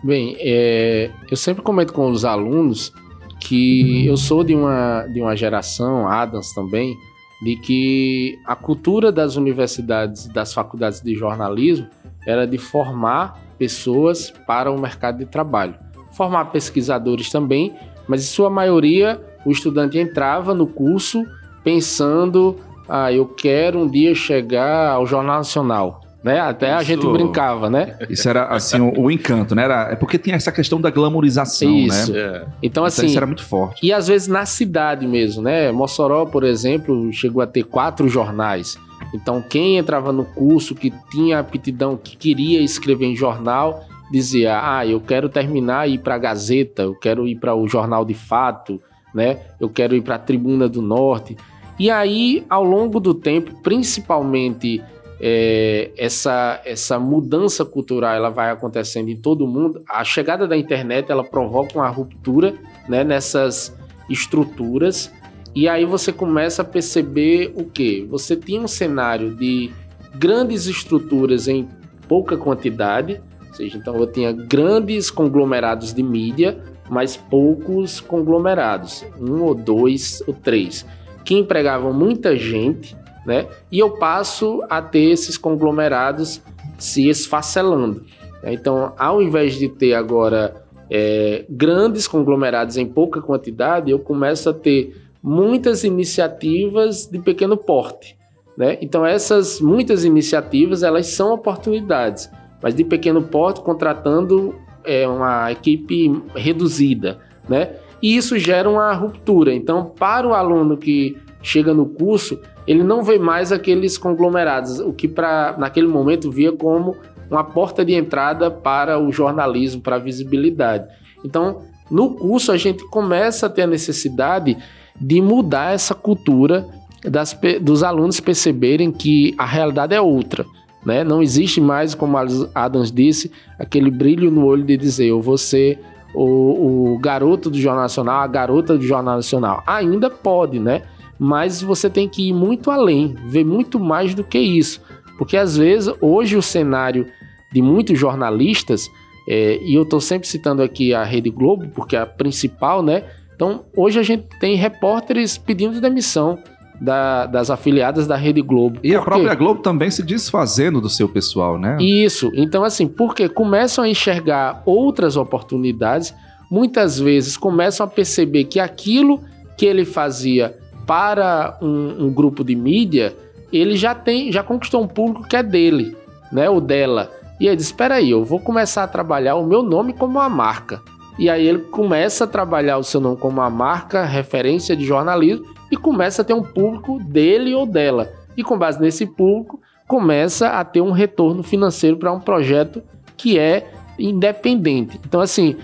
Bem, 0.03 0.37
é, 0.39 1.11
eu 1.31 1.37
sempre 1.37 1.63
comento 1.63 1.93
com 1.93 2.11
os 2.11 2.25
alunos 2.25 2.93
que 3.39 4.07
eu 4.07 4.17
sou 4.17 4.45
de 4.45 4.55
uma, 4.55 5.07
de 5.07 5.21
uma 5.21 5.37
geração, 5.37 6.09
Adams 6.09 6.53
também, 6.53 6.95
de 7.43 7.57
que 7.57 8.39
a 8.45 8.55
cultura 8.55 9.11
das 9.11 9.37
universidades, 9.37 10.27
das 10.29 10.53
faculdades 10.53 11.01
de 11.01 11.15
jornalismo, 11.15 11.87
era 12.27 12.47
de 12.47 12.59
formar 12.59 13.41
pessoas 13.59 14.33
para 14.47 14.71
o 14.71 14.81
mercado 14.81 15.19
de 15.19 15.27
trabalho. 15.27 15.75
Formar 16.13 16.47
pesquisadores 16.47 17.31
também, 17.31 17.75
mas 18.09 18.23
em 18.23 18.27
sua 18.27 18.51
maioria 18.51 19.21
o 19.45 19.51
estudante 19.51 19.99
entrava 19.99 20.55
no 20.55 20.67
curso 20.67 21.25
pensando: 21.63 22.57
ah, 22.89 23.13
eu 23.13 23.27
quero 23.27 23.79
um 23.79 23.89
dia 23.89 24.15
chegar 24.15 24.91
ao 24.91 25.07
Jornal 25.07 25.39
Nacional. 25.39 26.01
Né? 26.23 26.39
Até 26.39 26.67
Isso... 26.67 26.77
a 26.77 26.83
gente 26.83 27.07
brincava, 27.07 27.71
né? 27.71 27.97
Isso 28.11 28.29
era 28.29 28.45
assim 28.49 28.79
o, 28.79 29.05
o, 29.05 29.11
encanto, 29.11 29.55
né? 29.55 29.65
Era, 29.65 29.93
é 29.93 29.97
porque 29.97 30.19
tinha 30.19 30.37
essa 30.37 30.53
questão 30.53 30.79
da 30.79 30.91
glamorização, 30.91 31.71
Isso. 31.71 32.13
né? 32.13 32.19
É. 32.19 32.37
Então, 32.37 32.51
então 32.63 32.85
assim, 32.85 33.07
isso 33.07 33.17
era 33.17 33.27
muito 33.27 33.43
forte. 33.43 33.87
E 33.87 33.91
às 33.91 34.09
vezes 34.09 34.29
na 34.29 34.45
cidade 34.45 35.07
mesmo, 35.07 35.43
né? 35.43 35.73
Mossoró, 35.73 36.27
por 36.27 36.45
exemplo, 36.45 37.11
chegou 37.11 37.43
a 37.43 37.47
ter 37.47 37.63
quatro 37.63 38.07
jornais. 38.07 38.77
Então, 39.15 39.43
quem 39.43 39.77
entrava 39.77 40.13
no 40.13 40.25
curso 40.25 40.75
que 40.75 40.93
tinha 41.11 41.39
aptidão, 41.39 41.97
que 41.97 42.17
queria 42.17 42.61
escrever 42.61 43.07
em 43.07 43.17
jornal, 43.17 43.85
dizia: 44.11 44.61
Ah, 44.63 44.87
eu 44.87 45.01
quero 45.01 45.29
terminar 45.29 45.89
e 45.89 45.95
ir 45.95 45.99
para 45.99 46.15
a 46.15 46.19
Gazeta, 46.19 46.83
eu 46.83 46.95
quero 46.95 47.27
ir 47.27 47.37
para 47.37 47.55
o 47.55 47.67
Jornal 47.67 48.05
de 48.05 48.15
Fato, 48.15 48.81
né? 49.15 49.41
eu 49.61 49.69
quero 49.69 49.95
ir 49.95 50.03
para 50.03 50.17
a 50.17 50.19
Tribuna 50.19 50.69
do 50.69 50.81
Norte. 50.81 51.37
E 51.79 51.91
aí, 51.91 52.45
ao 52.49 52.63
longo 52.63 53.01
do 53.01 53.15
tempo, 53.15 53.61
principalmente 53.63 54.83
é, 55.19 55.91
essa, 55.97 56.61
essa 56.65 56.99
mudança 56.99 57.65
cultural 57.65 58.15
ela 58.15 58.31
vai 58.31 58.51
acontecendo 58.51 59.09
em 59.09 59.17
todo 59.17 59.47
mundo. 59.47 59.83
A 59.89 60.05
chegada 60.05 60.47
da 60.47 60.57
internet 60.57 61.11
ela 61.11 61.25
provoca 61.25 61.79
uma 61.79 61.89
ruptura 61.89 62.55
né, 62.87 63.03
nessas, 63.03 63.75
estruturas, 64.11 65.13
e 65.55 65.69
aí 65.69 65.85
você 65.85 66.13
começa 66.13 66.63
a 66.63 66.65
perceber 66.65 67.53
o 67.57 67.65
que? 67.65 68.07
Você 68.11 68.37
tinha 68.37 68.61
um 68.61 68.69
cenário 68.69 69.35
de 69.35 69.71
grandes 70.15 70.67
estruturas 70.67 71.49
em 71.49 71.69
pouca 72.07 72.37
quantidade, 72.37 73.21
ou 73.49 73.55
seja, 73.55 73.77
então 73.77 73.97
eu 73.97 74.07
tinha 74.07 74.33
grandes 74.33 75.11
conglomerados 75.11 75.93
de 75.93 76.03
mídia, 76.03 76.59
mas 76.89 77.17
poucos 77.17 78.01
conglomerados, 78.01 79.05
um 79.21 79.43
ou 79.43 79.55
dois 79.55 80.23
ou 80.27 80.35
três, 80.35 80.87
que 81.25 81.35
empregavam 81.35 81.93
muita 81.93 82.37
gente, 82.37 82.97
né? 83.27 83.47
E 83.71 83.79
eu 83.79 83.91
passo 83.91 84.63
a 84.69 84.81
ter 84.81 85.11
esses 85.11 85.37
conglomerados 85.37 86.41
se 86.79 87.09
esfacelando. 87.09 88.05
Então, 88.43 88.93
ao 88.99 89.21
invés 89.21 89.55
de 89.55 89.69
ter 89.69 89.95
agora 89.95 90.65
é, 90.91 91.45
grandes 91.49 92.09
conglomerados 92.09 92.77
em 92.77 92.87
pouca 92.87 93.21
quantidade, 93.21 93.91
eu 93.91 93.99
começo 93.99 94.49
a 94.49 94.55
ter 94.55 95.10
muitas 95.23 95.85
iniciativas 95.85 97.07
de 97.07 97.19
pequeno 97.19 97.57
porte. 97.57 98.17
Né? 98.57 98.79
Então, 98.81 99.07
essas 99.07 99.61
muitas 99.61 100.05
iniciativas 100.05 100.83
elas 100.83 101.07
são 101.09 101.33
oportunidades, 101.33 102.31
mas 102.63 102.75
de 102.75 102.85
pequeno 102.85 103.23
porte, 103.23 103.61
contratando 103.61 104.55
é, 104.85 105.07
uma 105.07 105.51
equipe 105.51 106.23
reduzida. 106.35 107.19
Né? 107.49 107.71
E 108.03 108.17
isso 108.17 108.39
gera 108.39 108.69
uma 108.69 108.93
ruptura. 108.93 109.53
Então, 109.55 109.87
para 109.99 110.27
o 110.27 110.35
aluno 110.35 110.77
que 110.77 111.17
chega 111.43 111.73
no 111.73 111.87
curso, 111.87 112.39
ele 112.67 112.83
não 112.83 113.03
vê 113.03 113.19
mais 113.19 113.53
aqueles 113.53 113.97
conglomerados, 113.97 114.79
o 114.79 114.93
que 114.93 115.09
para 115.09 115.57
naquele 115.59 115.87
momento 115.87 116.31
via 116.31 116.53
como 116.53 116.97
uma 117.31 117.45
porta 117.45 117.85
de 117.85 117.95
entrada 117.95 118.51
para 118.51 118.99
o 118.99 119.13
jornalismo, 119.13 119.81
para 119.81 119.97
a 119.97 119.99
visibilidade. 119.99 120.87
Então, 121.25 121.63
no 121.91 122.15
curso 122.15 122.53
a 122.53 122.57
gente 122.57 122.85
começa 122.89 123.47
a 123.47 123.51
ter 123.51 123.63
a 123.63 123.67
necessidade 123.67 124.57
de 125.01 125.21
mudar 125.23 125.73
essa 125.73 125.95
cultura 125.95 126.69
das, 127.05 127.39
dos 127.61 127.83
alunos 127.83 128.21
perceberem 128.21 128.93
que 128.93 129.35
a 129.39 129.47
realidade 129.47 129.95
é 129.95 130.01
outra. 130.01 130.45
Né? 130.85 131.05
Não 131.05 131.23
existe 131.23 131.61
mais, 131.61 131.95
como 131.95 132.17
Adams 132.55 132.91
disse, 132.91 133.31
aquele 133.59 133.91
brilho 133.91 134.31
no 134.31 134.45
olho 134.45 134.65
de 134.65 134.77
dizer 134.77 135.07
eu 135.07 135.21
vou 135.21 135.39
ser 135.39 135.79
o, 136.15 136.95
o 136.95 136.99
garoto 136.99 137.51
do 137.51 137.59
Jornal 137.59 137.83
Nacional, 137.83 138.21
a 138.21 138.27
garota 138.27 138.77
do 138.77 138.85
Jornal 138.85 139.17
Nacional. 139.17 139.63
Ainda 139.67 140.11
pode, 140.11 140.59
né? 140.59 140.83
Mas 141.19 141.61
você 141.61 141.91
tem 141.91 142.09
que 142.09 142.29
ir 142.29 142.33
muito 142.33 142.71
além, 142.71 143.15
ver 143.27 143.45
muito 143.45 143.79
mais 143.79 144.15
do 144.15 144.25
que 144.25 144.39
isso. 144.39 144.81
Porque 145.19 145.37
às 145.37 145.57
vezes, 145.57 145.93
hoje 146.01 146.37
o 146.37 146.43
cenário 146.43 147.07
de 147.53 147.61
muitos 147.61 147.99
jornalistas, 147.99 148.89
é, 149.29 149.59
e 149.63 149.75
eu 149.75 149.83
estou 149.83 150.01
sempre 150.01 150.27
citando 150.27 150.63
aqui 150.63 150.95
a 150.95 151.05
Rede 151.05 151.29
Globo, 151.29 151.69
porque 151.75 151.95
é 151.95 152.01
a 152.01 152.07
principal, 152.07 152.83
né? 152.83 153.05
Então, 153.41 153.65
hoje 153.75 153.99
a 153.99 154.03
gente 154.03 154.27
tem 154.39 154.55
repórteres 154.55 155.39
pedindo 155.39 155.81
demissão 155.81 156.39
da, 156.79 157.25
das 157.25 157.49
afiliadas 157.49 158.07
da 158.07 158.15
Rede 158.15 158.43
Globo. 158.43 158.79
E 158.85 158.95
a 158.95 159.01
própria 159.01 159.35
Globo 159.35 159.63
também 159.63 159.91
se 159.91 160.03
desfazendo 160.03 160.79
do 160.79 160.91
seu 160.91 161.09
pessoal, 161.09 161.59
né? 161.59 161.79
Isso. 161.81 162.31
Então, 162.35 162.63
assim, 162.63 162.87
porque 162.87 163.31
começam 163.31 163.83
a 163.83 163.89
enxergar 163.89 164.63
outras 164.67 165.17
oportunidades, 165.17 166.15
muitas 166.51 167.01
vezes 167.01 167.39
começam 167.39 167.87
a 167.87 167.89
perceber 167.89 168.45
que 168.45 168.61
aquilo 168.61 169.23
que 169.57 169.65
ele 169.65 169.87
fazia 169.87 170.59
para 170.87 171.57
um, 171.63 172.09
um 172.09 172.13
grupo 172.13 172.45
de 172.45 172.55
mídia, 172.55 173.17
ele 173.51 173.75
já 173.75 173.95
tem, 173.95 174.31
já 174.31 174.43
conquistou 174.43 174.83
um 174.83 174.87
público 174.87 175.27
que 175.27 175.37
é 175.37 175.43
dele, 175.43 175.97
né? 176.31 176.51
O 176.51 176.61
dela. 176.61 177.11
E 177.41 177.47
ele 177.47 177.57
diz: 177.57 177.65
Espera 177.65 177.95
aí, 177.95 178.11
eu 178.11 178.23
vou 178.23 178.39
começar 178.39 178.85
a 178.85 178.89
trabalhar 178.89 179.37
o 179.37 179.47
meu 179.47 179.63
nome 179.63 179.95
como 179.95 180.19
uma 180.19 180.29
marca. 180.29 180.83
E 181.21 181.29
aí 181.29 181.47
ele 181.47 181.59
começa 181.59 182.25
a 182.25 182.27
trabalhar 182.27 182.79
o 182.79 182.83
seu 182.83 182.99
nome 182.99 183.19
como 183.19 183.43
uma 183.43 183.51
marca, 183.51 184.07
referência 184.07 184.75
de 184.75 184.87
jornalismo, 184.87 185.45
e 185.71 185.77
começa 185.77 186.23
a 186.23 186.25
ter 186.25 186.33
um 186.33 186.43
público 186.43 186.99
dele 186.99 187.55
ou 187.55 187.67
dela. 187.67 188.11
E 188.35 188.43
com 188.43 188.57
base 188.57 188.81
nesse 188.81 189.05
público, 189.05 189.61
começa 189.87 190.49
a 190.49 190.65
ter 190.65 190.81
um 190.81 190.93
retorno 190.93 191.43
financeiro 191.43 191.99
para 191.99 192.11
um 192.11 192.21
projeto 192.21 192.83
que 193.19 193.39
é 193.39 193.71
independente. 193.99 194.99
Então, 195.07 195.21
assim, 195.21 195.57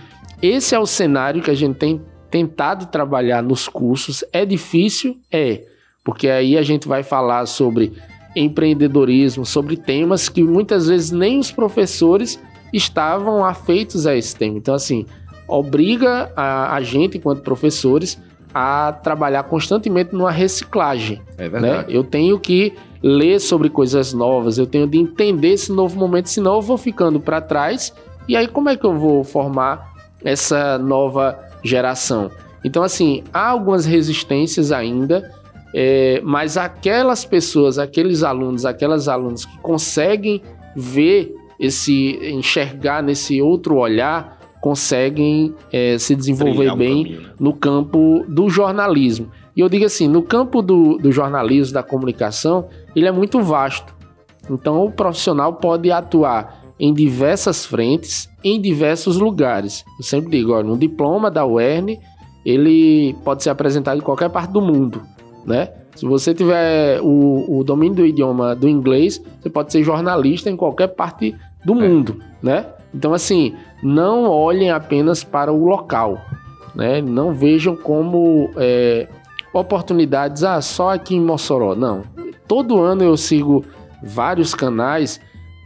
esse 0.43 0.75
é 0.75 0.79
o 0.79 0.85
cenário 0.85 1.41
que 1.41 1.51
a 1.51 1.55
gente 1.55 1.77
tem 1.79 2.03
tentado 2.31 2.85
trabalhar 2.85 3.43
nos 3.43 3.67
cursos. 3.67 4.23
É 4.35 4.45
difícil? 4.45 5.17
É, 5.33 5.65
porque 6.05 6.29
aí 6.29 6.59
a 6.59 6.63
gente 6.63 6.87
vai 6.87 7.03
falar 7.03 7.47
sobre 7.47 7.95
empreendedorismo, 8.37 9.47
sobre 9.47 9.79
temas 9.79 10.29
que 10.29 10.43
muitas 10.43 10.87
vezes 10.87 11.11
nem 11.11 11.39
os 11.39 11.51
professores 11.51 12.39
estavam 12.75 13.43
afeitos 13.43 14.07
a 14.07 14.15
esse 14.15 14.37
tema. 14.37 14.59
Então, 14.59 14.75
assim, 14.75 15.07
obriga 15.49 16.33
a, 16.37 16.75
a 16.75 16.83
gente, 16.83 17.19
enquanto 17.19 17.43
professores, 17.43 18.19
a 18.55 18.93
trabalhar 18.93 19.43
constantemente 19.43 20.15
numa 20.15 20.31
reciclagem. 20.31 21.21
É 21.37 21.49
verdade. 21.49 21.89
Né? 21.89 21.97
Eu 21.97 22.03
tenho 22.03 22.39
que 22.39 22.73
ler 23.03 23.39
sobre 23.39 23.69
coisas 23.69 24.13
novas, 24.13 24.59
eu 24.59 24.67
tenho 24.67 24.87
de 24.87 24.99
entender 24.99 25.53
esse 25.53 25.71
novo 25.71 25.99
momento, 25.99 26.29
senão 26.29 26.55
eu 26.55 26.63
vou 26.63 26.79
ficando 26.79 27.21
para 27.21 27.41
trás. 27.41 27.93
E 28.27 28.35
aí, 28.35 28.49
como 28.49 28.69
é 28.69 28.77
que 28.77 28.85
eu 28.85 28.99
vou 28.99 29.23
formar 29.23 29.95
essa 30.25 30.79
nova 30.79 31.39
geração? 31.63 32.31
Então, 32.65 32.83
assim, 32.83 33.23
há 33.33 33.51
algumas 33.51 33.85
resistências 33.87 34.73
ainda, 34.73 35.31
é, 35.75 36.21
mas 36.25 36.57
aquelas 36.57 37.25
pessoas, 37.25 37.79
aqueles 37.79 38.23
alunos, 38.23 38.65
aquelas 38.65 39.07
alunas 39.07 39.45
que 39.45 39.59
conseguem 39.59 40.43
ver 40.75 41.33
esse, 41.61 42.19
enxergar 42.23 43.03
nesse 43.03 43.41
outro 43.41 43.77
olhar, 43.77 44.36
conseguem 44.67 45.55
é, 45.73 45.97
se 45.97 46.17
desenvolver 46.17 46.73
um 46.73 46.77
bem 46.77 47.05
caminho, 47.05 47.21
né? 47.21 47.29
no 47.39 47.53
campo 47.53 48.25
do 48.27 48.51
jornalismo. 48.51 49.31
E 49.55 49.61
eu 49.61 49.69
digo 49.69 49.85
assim, 49.85 50.09
no 50.09 50.23
campo 50.23 50.61
do, 50.61 50.99
do 50.99 51.13
jornalismo, 51.13 51.73
da 51.73 51.85
comunicação, 51.85 52.67
ele 52.97 53.07
é 53.07 53.13
muito 53.13 53.41
vasto. 53.41 53.95
Então 54.51 54.85
o 54.85 54.91
profissional 54.91 55.53
pode 55.55 55.93
atuar 55.93 56.65
em 56.81 56.93
diversas 56.93 57.65
frentes, 57.65 58.29
em 58.43 58.61
diversos 58.61 59.19
lugares. 59.19 59.85
Eu 60.01 60.05
sempre 60.05 60.33
digo, 60.33 60.53
olha, 60.53 60.67
um 60.67 60.77
diploma 60.77 61.31
da 61.31 61.47
UERN, 61.47 61.97
ele 62.45 63.15
pode 63.23 63.45
ser 63.45 63.51
apresentado 63.51 63.99
em 63.99 64.03
qualquer 64.03 64.31
parte 64.31 64.53
do 64.53 64.61
mundo 64.61 65.01
né? 65.47 65.69
Se 65.95 66.05
você 66.05 66.35
tiver 66.35 67.01
o, 67.01 67.61
o 67.61 67.65
domínio 67.65 67.97
do 67.97 68.07
idioma 68.07 68.55
do 68.55 68.69
inglês, 68.69 69.23
você 69.41 69.49
pode 69.49 69.73
ser 69.73 69.83
jornalista 69.83 70.51
em 70.51 70.57
qualquer 70.57 70.89
parte 70.89 71.35
do 71.65 71.73
é. 71.73 71.89
mundo, 71.89 72.21
né? 72.43 72.67
Então, 72.97 73.13
assim, 73.13 73.55
não 73.83 74.25
olhem 74.25 74.71
apenas 74.71 75.23
para 75.23 75.53
o 75.53 75.67
local, 75.67 76.19
né? 76.75 77.03
Não 77.03 77.31
vejam 77.31 77.77
como 77.77 78.49
é, 78.57 79.07
oportunidades, 79.53 80.43
ah, 80.43 80.63
só 80.63 80.95
aqui 80.95 81.15
em 81.15 81.21
Mossoró. 81.21 81.77
Não. 81.77 82.05
Todo 82.49 82.81
ano 82.81 83.03
eu 83.03 83.15
sigo 83.15 83.63
vários 84.03 84.55
canais, 84.55 85.21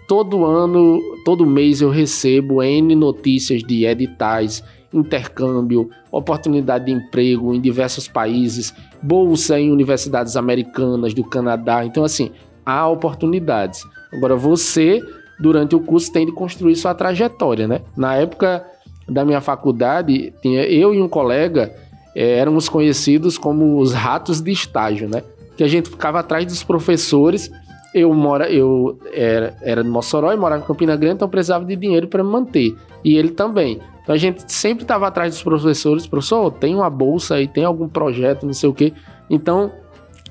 todo 0.09 0.45
ano, 0.45 0.99
todo 1.25 1.47
mês 1.47 1.81
eu 1.81 1.89
recebo 1.89 2.65
N 2.65 2.97
notícias 2.97 3.63
de 3.63 3.87
editais, 3.87 4.65
intercâmbio, 4.93 5.89
oportunidade 6.11 6.87
de 6.87 6.93
emprego 6.93 7.55
em 7.55 7.61
diversos 7.61 8.09
países, 8.09 8.75
bolsa 9.01 9.61
em 9.61 9.71
universidades 9.71 10.37
americanas, 10.37 11.15
do 11.15 11.23
Canadá. 11.23 11.85
Então, 11.85 12.03
assim, 12.03 12.33
há 12.67 12.89
oportunidades. 12.89 13.85
Agora, 14.13 14.35
você, 14.35 15.01
durante 15.41 15.75
o 15.75 15.81
curso, 15.81 16.13
tem 16.13 16.27
de 16.27 16.33
construir 16.33 16.77
sua 16.77 16.95
trajetória, 16.95 17.67
né? 17.67 17.81
Na 17.97 18.15
época 18.15 18.65
da 19.09 19.25
minha 19.25 19.41
faculdade, 19.41 20.33
tinha 20.43 20.63
eu 20.65 20.95
e 20.95 21.01
um 21.01 21.09
colega 21.09 21.75
é, 22.15 22.39
éramos 22.39 22.69
conhecidos 22.69 23.39
como 23.39 23.79
os 23.79 23.93
ratos 23.93 24.41
de 24.41 24.53
estágio, 24.53 25.09
né? 25.09 25.23
Que 25.57 25.65
a 25.65 25.69
gente 25.69 25.89
ficava 25.89 26.21
atrás 26.21 26.45
dos 26.47 26.63
professores. 26.63 27.51
Eu 27.93 28.13
mora, 28.15 28.49
eu 28.51 28.99
era, 29.13 29.57
era 29.63 29.83
de 29.83 29.89
Mossoró 29.89 30.33
e 30.33 30.37
morava 30.37 30.63
em 30.63 30.67
Campina 30.67 30.95
Grande, 30.97 31.17
então 31.17 31.29
precisava 31.29 31.65
de 31.65 31.75
dinheiro 31.75 32.07
para 32.07 32.23
me 32.23 32.31
manter. 32.31 32.77
E 33.03 33.17
ele 33.17 33.31
também. 33.31 33.81
Então 34.03 34.15
a 34.15 34.19
gente 34.19 34.51
sempre 34.53 34.85
estava 34.85 35.07
atrás 35.07 35.35
dos 35.35 35.43
professores, 35.43 36.07
professor, 36.07 36.53
tem 36.53 36.75
uma 36.75 36.91
bolsa 36.91 37.37
aí, 37.37 37.49
tem 37.49 37.65
algum 37.65 37.89
projeto, 37.89 38.47
não 38.47 38.53
sei 38.53 38.69
o 38.69 38.75
quê. 38.75 38.93
Então, 39.29 39.73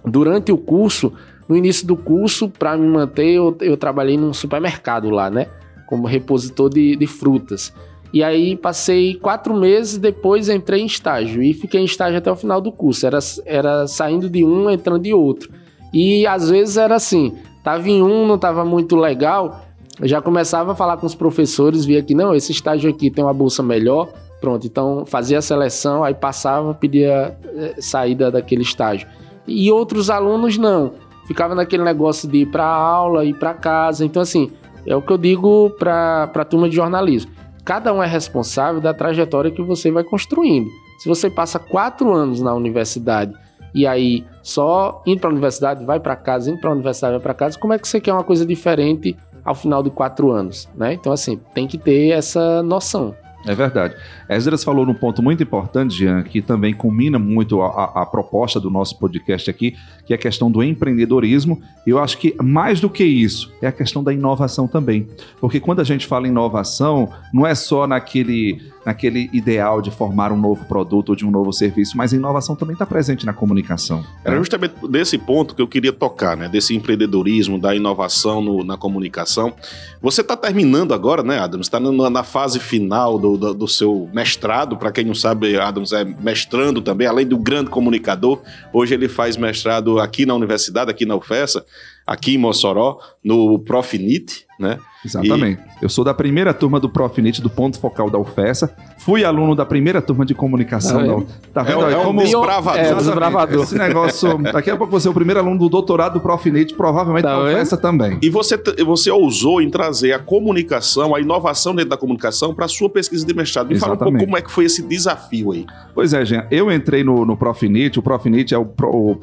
durante 0.06 0.52
o 0.52 0.58
curso, 0.58 1.14
no 1.50 1.58
início 1.58 1.88
do 1.88 1.98
curso, 1.98 2.48
para 2.48 2.78
me 2.78 2.88
manter, 2.88 3.32
eu, 3.32 3.58
eu, 3.62 3.76
trabalhei 3.76 4.16
num 4.16 4.32
supermercado 4.32 5.10
lá, 5.10 5.32
né? 5.32 5.48
Como 5.88 6.06
repositor 6.06 6.70
de, 6.70 6.96
de 6.96 7.08
frutas. 7.08 7.74
E 8.14 8.24
aí 8.24 8.56
passei 8.56 9.16
quatro 9.16 9.56
meses, 9.56 9.98
depois 9.98 10.48
entrei 10.48 10.82
em 10.82 10.86
estágio 10.86 11.42
e 11.42 11.54
fiquei 11.54 11.82
em 11.82 11.86
estágio 11.86 12.20
até 12.20 12.32
o 12.32 12.36
final 12.36 12.62
do 12.62 12.72
curso. 12.72 13.06
Era, 13.08 13.18
era 13.46 13.88
saindo 13.88 14.30
de 14.30 14.46
um, 14.46 14.70
entrando 14.70 15.02
de 15.02 15.14
outro. 15.14 15.52
E 15.92 16.28
às 16.28 16.50
vezes 16.52 16.78
era 16.78 16.96
assim, 16.96 17.36
tava 17.64 17.90
em 17.90 18.04
um, 18.04 18.28
não 18.28 18.38
tava 18.38 18.64
muito 18.64 18.96
legal, 18.96 19.66
eu 20.00 20.08
já 20.08 20.22
começava 20.22 20.72
a 20.72 20.76
falar 20.76 20.98
com 20.98 21.06
os 21.06 21.16
professores, 21.16 21.84
via 21.84 22.02
que 22.02 22.14
não, 22.14 22.34
esse 22.34 22.52
estágio 22.52 22.90
aqui 22.90 23.12
tem 23.12 23.24
uma 23.24 23.34
bolsa 23.34 23.62
melhor, 23.62 24.08
pronto, 24.40 24.66
então 24.66 25.04
fazia 25.06 25.40
a 25.40 25.42
seleção, 25.42 26.04
aí 26.04 26.14
passava, 26.14 26.74
pedia 26.74 27.36
eh, 27.44 27.76
saída 27.80 28.32
daquele 28.32 28.62
estágio. 28.62 29.08
E 29.46 29.72
outros 29.72 30.10
alunos 30.10 30.58
não, 30.58 30.94
ficava 31.30 31.54
naquele 31.54 31.84
negócio 31.84 32.28
de 32.28 32.40
ir 32.40 32.46
para 32.48 32.66
aula, 32.66 33.24
ir 33.24 33.36
para 33.36 33.54
casa, 33.54 34.04
então 34.04 34.20
assim, 34.20 34.52
é 34.84 34.96
o 34.96 35.02
que 35.02 35.14
eu 35.14 35.18
digo 35.18 35.70
para 35.78 36.24
a 36.24 36.44
turma 36.44 36.68
de 36.68 36.76
jornalismo. 36.76 37.32
cada 37.64 37.94
um 37.94 38.02
é 38.02 38.08
responsável 38.08 38.82
da 38.82 38.96
trajetória 38.96 39.52
que 39.52 39.62
você 39.62 39.92
vai 39.92 40.04
construindo. 40.04 40.68
Se 40.98 41.08
você 41.08 41.30
passa 41.30 41.60
quatro 41.60 42.12
anos 42.12 42.42
na 42.42 42.52
universidade 42.56 43.32
e 43.76 43.86
aí 43.86 44.26
só 44.42 45.04
indo 45.06 45.22
para 45.22 45.30
a 45.30 45.34
universidade, 45.34 45.86
vai 45.86 46.00
para 46.00 46.16
casa, 46.16 46.50
indo 46.50 46.60
para 46.60 46.72
a 46.72 46.74
universidade, 46.74 47.14
vai 47.14 47.22
para 47.22 47.36
casa, 47.36 47.60
como 47.60 47.74
é 47.74 47.78
que 47.78 47.88
você 47.88 48.02
quer 48.02 48.12
uma 48.12 48.24
coisa 48.24 48.44
diferente 48.44 49.16
ao 49.46 49.54
final 49.54 49.84
de 49.84 49.92
quatro 49.92 50.32
anos, 50.32 50.68
né? 50.76 50.94
Então, 50.94 51.14
assim, 51.14 51.40
tem 51.54 51.68
que 51.68 51.78
ter 51.78 52.10
essa 52.10 52.64
noção. 52.64 53.14
É 53.46 53.56
verdade. 53.56 53.96
Esdras 54.28 54.64
falou 54.64 54.86
num 54.86 54.94
ponto 54.94 55.24
muito 55.24 55.42
importante, 55.42 55.96
Jean, 55.96 56.24
que 56.24 56.42
também 56.42 56.74
combina 56.74 57.18
muito 57.18 57.62
a, 57.62 57.68
a, 57.68 58.02
a, 58.02 58.06
proposta 58.06 58.60
do 58.60 58.70
nosso 58.70 59.00
podcast 59.00 59.50
aqui, 59.50 59.78
que 60.06 60.12
é 60.14 60.16
a 60.16 60.20
questão 60.20 60.52
do 60.52 60.62
empreendedorismo. 60.62 61.62
Eu 61.88 62.00
acho 62.00 62.18
que 62.18 62.36
mais 62.42 62.82
do 62.82 62.90
que 62.90 63.04
isso, 63.04 63.52
é 63.62 63.68
a 63.68 63.72
questão 63.72 64.04
da 64.04 64.12
inovação 64.12 64.68
também. 64.68 65.08
Porque 65.40 65.60
quando 65.60 65.80
a 65.80 65.86
gente 65.86 66.06
fala 66.06 66.28
em 66.28 66.32
inovação, 66.32 67.10
não 67.34 67.48
é 67.48 67.56
só 67.56 67.88
naquele, 67.88 68.62
naquele 68.86 69.30
ideal 69.34 69.82
de 69.82 69.92
formar 69.92 70.32
um 70.32 70.38
novo 70.38 70.66
produto 70.66 71.10
ou 71.10 71.16
de 71.16 71.26
um 71.26 71.32
novo 71.32 71.52
serviço, 71.52 71.98
mas 71.98 72.14
a 72.14 72.16
inovação 72.16 72.56
também 72.56 72.74
está 72.74 72.86
presente 72.86 73.26
na 73.26 73.34
comunicação. 73.34 74.04
Era 74.24 74.36
né? 74.36 74.42
justamente 74.42 74.76
desse 74.88 75.18
ponto 75.18 75.54
que 75.54 75.62
eu 75.62 75.68
queria 75.68 75.92
tocar, 75.92 76.38
né? 76.38 76.48
Desse 76.48 76.76
empreendedorismo, 76.76 77.60
da 77.60 77.76
inovação 77.76 78.42
no, 78.42 78.64
na 78.64 78.78
comunicação. 78.78 79.54
Você 80.02 80.22
está 80.22 80.36
terminando 80.36 80.94
agora, 80.94 81.24
né, 81.24 81.40
Adams? 81.40 81.68
Está 81.68 81.80
na, 81.80 82.10
na 82.10 82.24
fase 82.24 82.60
final 82.60 83.20
do, 83.20 83.38
do, 83.38 83.54
do 83.54 83.68
seu 83.68 84.10
mestrado. 84.14 84.78
Para 84.78 84.92
quem 84.92 85.06
não 85.06 85.16
sabe, 85.16 85.58
Adams 85.58 85.92
é 85.92 86.04
mestrando 86.04 86.82
também, 86.82 87.08
além 87.08 87.28
do 87.28 87.38
grande 87.38 87.70
comunicador. 87.70 88.42
Hoje 88.72 88.94
ele 88.94 89.08
faz 89.08 89.36
mestrado 89.38 90.00
aqui 90.00 90.26
na 90.26 90.34
universidade, 90.34 90.90
aqui 90.90 91.06
na 91.06 91.16
UFESA, 91.16 91.66
aqui 92.10 92.34
em 92.34 92.38
Mossoró, 92.40 92.98
no 93.24 93.60
Profinit, 93.60 94.48
né? 94.60 94.80
Exatamente. 95.06 95.62
E... 95.62 95.84
Eu 95.84 95.88
sou 95.88 96.04
da 96.04 96.12
primeira 96.12 96.56
turma 96.56 96.80
do 96.80 96.90
Profinit, 96.90 97.40
do 97.40 97.52
ponto 97.52 97.80
focal 97.80 98.10
da 98.10 98.18
UFESA. 98.18 98.76
Fui 98.98 99.24
aluno 99.24 99.56
da 99.56 99.64
primeira 99.64 100.02
turma 100.02 100.26
de 100.26 100.34
comunicação. 100.34 101.22
Tá, 101.22 101.36
tá 101.54 101.64
vendo? 101.64 101.86
É, 101.86 101.94
é, 101.94 102.02
é 102.02 102.04
como 102.04 102.22
desbravador. 102.22 102.82
É, 102.82 102.94
desbravador. 102.96 103.64
Esse 103.64 103.78
negócio. 103.78 104.38
Daqui 104.40 104.72
a 104.72 104.76
pouco 104.76 104.92
você 104.92 105.08
é 105.08 105.12
o 105.12 105.14
primeiro 105.14 105.40
aluno 105.40 105.60
do 105.60 105.70
doutorado 105.70 106.14
do 106.14 106.20
Profinit, 106.20 106.74
provavelmente 106.74 107.24
tá 107.24 107.38
da 107.38 107.44
UFESA 107.44 107.78
também. 107.78 108.18
E 108.24 108.30
você, 108.30 108.60
você 108.84 109.12
ousou 109.12 109.62
em 109.62 109.70
trazer 109.70 110.14
a 110.14 110.20
comunicação, 110.20 111.14
a 111.14 111.22
inovação 111.22 111.76
dentro 111.76 111.92
da 111.92 111.98
comunicação 111.98 112.56
para 112.56 112.66
a 112.66 112.70
sua 112.70 112.90
pesquisa 112.90 113.24
de 113.24 113.34
mestrado. 113.36 113.68
Me 113.68 113.76
Exatamente. 113.76 114.00
fala 114.00 114.10
um 114.10 114.14
pouco 114.14 114.26
como 114.26 114.38
é 114.38 114.42
que 114.42 114.52
foi 114.52 114.66
esse 114.66 114.82
desafio 114.82 115.52
aí. 115.52 115.68
Pois 115.94 116.12
é, 116.12 116.26
Jean. 116.26 116.48
Eu 116.50 116.72
entrei 116.72 117.04
no, 117.04 117.24
no 117.24 117.38
Profinit. 117.38 118.00
O 118.00 118.02
Profinit 118.02 118.56
é 118.56 118.58
o, 118.58 118.68
o 118.84 119.16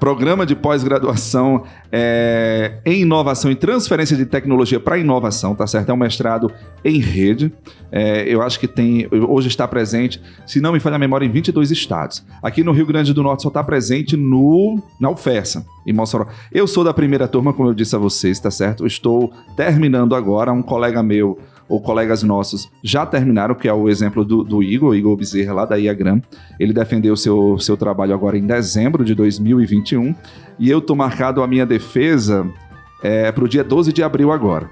Programa 0.00 0.46
de 0.46 0.56
pós-graduação 0.56 1.64
é, 1.92 2.78
em 2.86 3.02
inovação 3.02 3.50
e 3.50 3.54
transferência 3.54 4.16
de 4.16 4.24
tecnologia 4.24 4.80
para 4.80 4.96
inovação, 4.96 5.54
tá 5.54 5.66
certo? 5.66 5.90
É 5.90 5.92
um 5.92 5.96
mestrado 5.98 6.50
em 6.82 6.98
rede. 6.98 7.52
É, 7.92 8.24
eu 8.26 8.40
acho 8.40 8.58
que 8.58 8.66
tem, 8.66 9.06
hoje 9.12 9.48
está 9.48 9.68
presente, 9.68 10.18
se 10.46 10.58
não 10.58 10.72
me 10.72 10.80
falha 10.80 10.96
a 10.96 10.98
memória, 10.98 11.26
em 11.26 11.30
22 11.30 11.70
estados. 11.70 12.24
Aqui 12.42 12.64
no 12.64 12.72
Rio 12.72 12.86
Grande 12.86 13.12
do 13.12 13.22
Norte 13.22 13.42
só 13.42 13.48
está 13.48 13.62
presente 13.62 14.16
no, 14.16 14.82
na 14.98 15.10
UFESA, 15.10 15.66
em 15.86 15.92
Mossoró. 15.92 16.28
Eu 16.50 16.66
sou 16.66 16.82
da 16.82 16.94
primeira 16.94 17.28
turma, 17.28 17.52
como 17.52 17.68
eu 17.68 17.74
disse 17.74 17.94
a 17.94 17.98
vocês, 17.98 18.40
tá 18.40 18.50
certo? 18.50 18.86
Estou 18.86 19.30
terminando 19.54 20.14
agora, 20.14 20.50
um 20.50 20.62
colega 20.62 21.02
meu 21.02 21.38
ou 21.70 21.80
colegas 21.80 22.24
nossos 22.24 22.68
já 22.82 23.06
terminaram, 23.06 23.54
que 23.54 23.68
é 23.68 23.72
o 23.72 23.88
exemplo 23.88 24.24
do, 24.24 24.42
do 24.42 24.60
Igor, 24.60 24.96
Igor 24.96 25.16
Bezerra, 25.16 25.54
lá 25.54 25.64
da 25.64 25.76
Iagram. 25.76 26.20
Ele 26.58 26.72
defendeu 26.72 27.16
seu, 27.16 27.58
seu 27.60 27.76
trabalho 27.76 28.12
agora 28.12 28.36
em 28.36 28.44
dezembro 28.44 29.04
de 29.04 29.14
2021. 29.14 30.12
E 30.58 30.68
eu 30.68 30.80
estou 30.80 30.96
marcado 30.96 31.42
a 31.42 31.46
minha 31.46 31.64
defesa 31.64 32.44
é, 33.04 33.30
para 33.30 33.44
o 33.44 33.48
dia 33.48 33.62
12 33.62 33.92
de 33.92 34.02
abril 34.02 34.32
agora. 34.32 34.68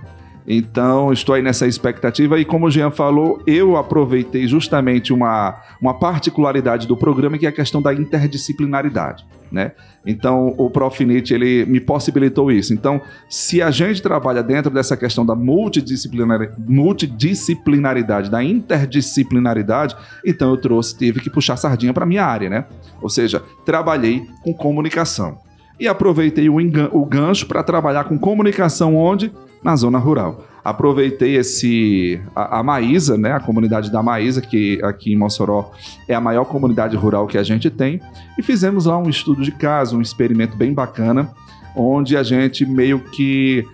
Então, 0.50 1.12
estou 1.12 1.34
aí 1.34 1.42
nessa 1.42 1.66
expectativa 1.66 2.40
e 2.40 2.44
como 2.44 2.66
o 2.66 2.70
Jean 2.70 2.90
falou, 2.90 3.42
eu 3.46 3.76
aproveitei 3.76 4.48
justamente 4.48 5.12
uma, 5.12 5.60
uma 5.78 5.92
particularidade 5.92 6.86
do 6.88 6.96
programa 6.96 7.36
que 7.36 7.44
é 7.44 7.50
a 7.50 7.52
questão 7.52 7.82
da 7.82 7.92
interdisciplinaridade, 7.92 9.26
né? 9.52 9.72
Então, 10.06 10.54
o 10.56 10.70
Profinit, 10.70 11.34
ele 11.34 11.66
me 11.66 11.80
possibilitou 11.80 12.50
isso. 12.50 12.72
Então, 12.72 12.98
se 13.28 13.60
a 13.60 13.70
gente 13.70 14.00
trabalha 14.00 14.42
dentro 14.42 14.70
dessa 14.70 14.96
questão 14.96 15.26
da 15.26 15.34
multidisciplinar, 15.34 16.54
multidisciplinaridade, 16.66 18.30
da 18.30 18.42
interdisciplinaridade, 18.42 19.94
então 20.24 20.48
eu 20.48 20.56
trouxe, 20.56 20.96
tive 20.96 21.20
que 21.20 21.28
puxar 21.28 21.58
sardinha 21.58 21.92
para 21.92 22.06
minha 22.06 22.24
área, 22.24 22.48
né? 22.48 22.64
Ou 23.02 23.10
seja, 23.10 23.42
trabalhei 23.66 24.26
com 24.42 24.54
comunicação. 24.54 25.36
E 25.78 25.86
aproveitei 25.86 26.48
o, 26.48 26.56
o 26.56 27.04
gancho 27.04 27.44
para 27.44 27.62
trabalhar 27.62 28.04
com 28.04 28.18
comunicação 28.18 28.96
onde? 28.96 29.30
Na 29.62 29.76
zona 29.76 29.98
rural 29.98 30.44
aproveitei 30.68 31.36
esse 31.36 32.20
a, 32.36 32.58
a, 32.58 32.62
Maísa, 32.62 33.16
né, 33.16 33.32
a 33.32 33.40
comunidade 33.40 33.90
da 33.90 34.02
Maísa, 34.02 34.42
que 34.42 34.78
aqui 34.82 35.12
em 35.12 35.16
Mossoró 35.16 35.72
é 36.06 36.14
a 36.14 36.20
maior 36.20 36.44
comunidade 36.44 36.94
rural 36.94 37.26
que 37.26 37.38
a 37.38 37.42
gente 37.42 37.70
tem, 37.70 38.00
e 38.38 38.42
fizemos 38.42 38.84
lá 38.84 38.98
um 38.98 39.08
estudo 39.08 39.42
de 39.42 39.50
caso, 39.50 39.96
um 39.96 40.02
experimento 40.02 40.56
bem 40.58 40.74
bacana, 40.74 41.30
onde 41.74 42.18
a 42.18 42.22
gente 42.22 42.66
meio 42.66 43.00
que 43.00 43.64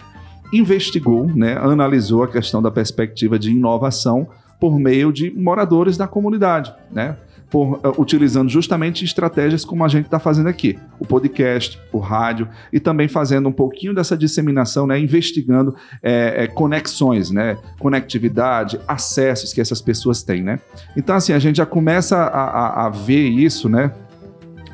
investigou, 0.53 1.27
né, 1.27 1.57
analisou 1.59 2.23
a 2.23 2.29
questão 2.29 2.62
da 2.62 2.70
perspectiva 2.70 3.38
de 3.40 3.51
inovação 3.51 4.29
por 4.61 4.79
meio 4.79 5.12
de 5.12 5.33
moradores 5.33 5.97
da 5.97 6.07
comunidade, 6.07 6.73
né? 6.92 7.16
Por, 7.55 7.75
uh, 7.75 8.03
utilizando 8.03 8.49
justamente 8.49 9.05
estratégias 9.05 9.64
como 9.64 9.85
a 9.85 9.88
gente 9.88 10.07
está 10.07 10.19
fazendo 10.19 10.49
aqui, 10.49 10.77
o 10.99 11.07
podcast, 11.07 11.79
o 11.93 12.01
rádio, 12.01 12.49
e 12.73 12.81
também 12.81 13.07
fazendo 13.07 13.49
um 13.49 13.53
pouquinho 13.53 13.95
dessa 13.95 14.17
disseminação, 14.17 14.88
né, 14.88 14.99
investigando 14.99 15.73
é, 16.03 16.35
é, 16.37 16.47
conexões, 16.49 17.31
né, 17.31 17.57
conectividade, 17.79 18.81
acessos 18.88 19.53
que 19.53 19.61
essas 19.61 19.81
pessoas 19.81 20.25
têm. 20.25 20.43
Né? 20.43 20.59
Então, 20.97 21.14
assim, 21.14 21.33
a 21.33 21.38
gente 21.38 21.59
já 21.59 21.67
começa 21.67 22.17
a, 22.17 22.27
a, 22.27 22.87
a 22.87 22.90
ver 22.90 23.29
isso, 23.29 23.69
né, 23.69 23.93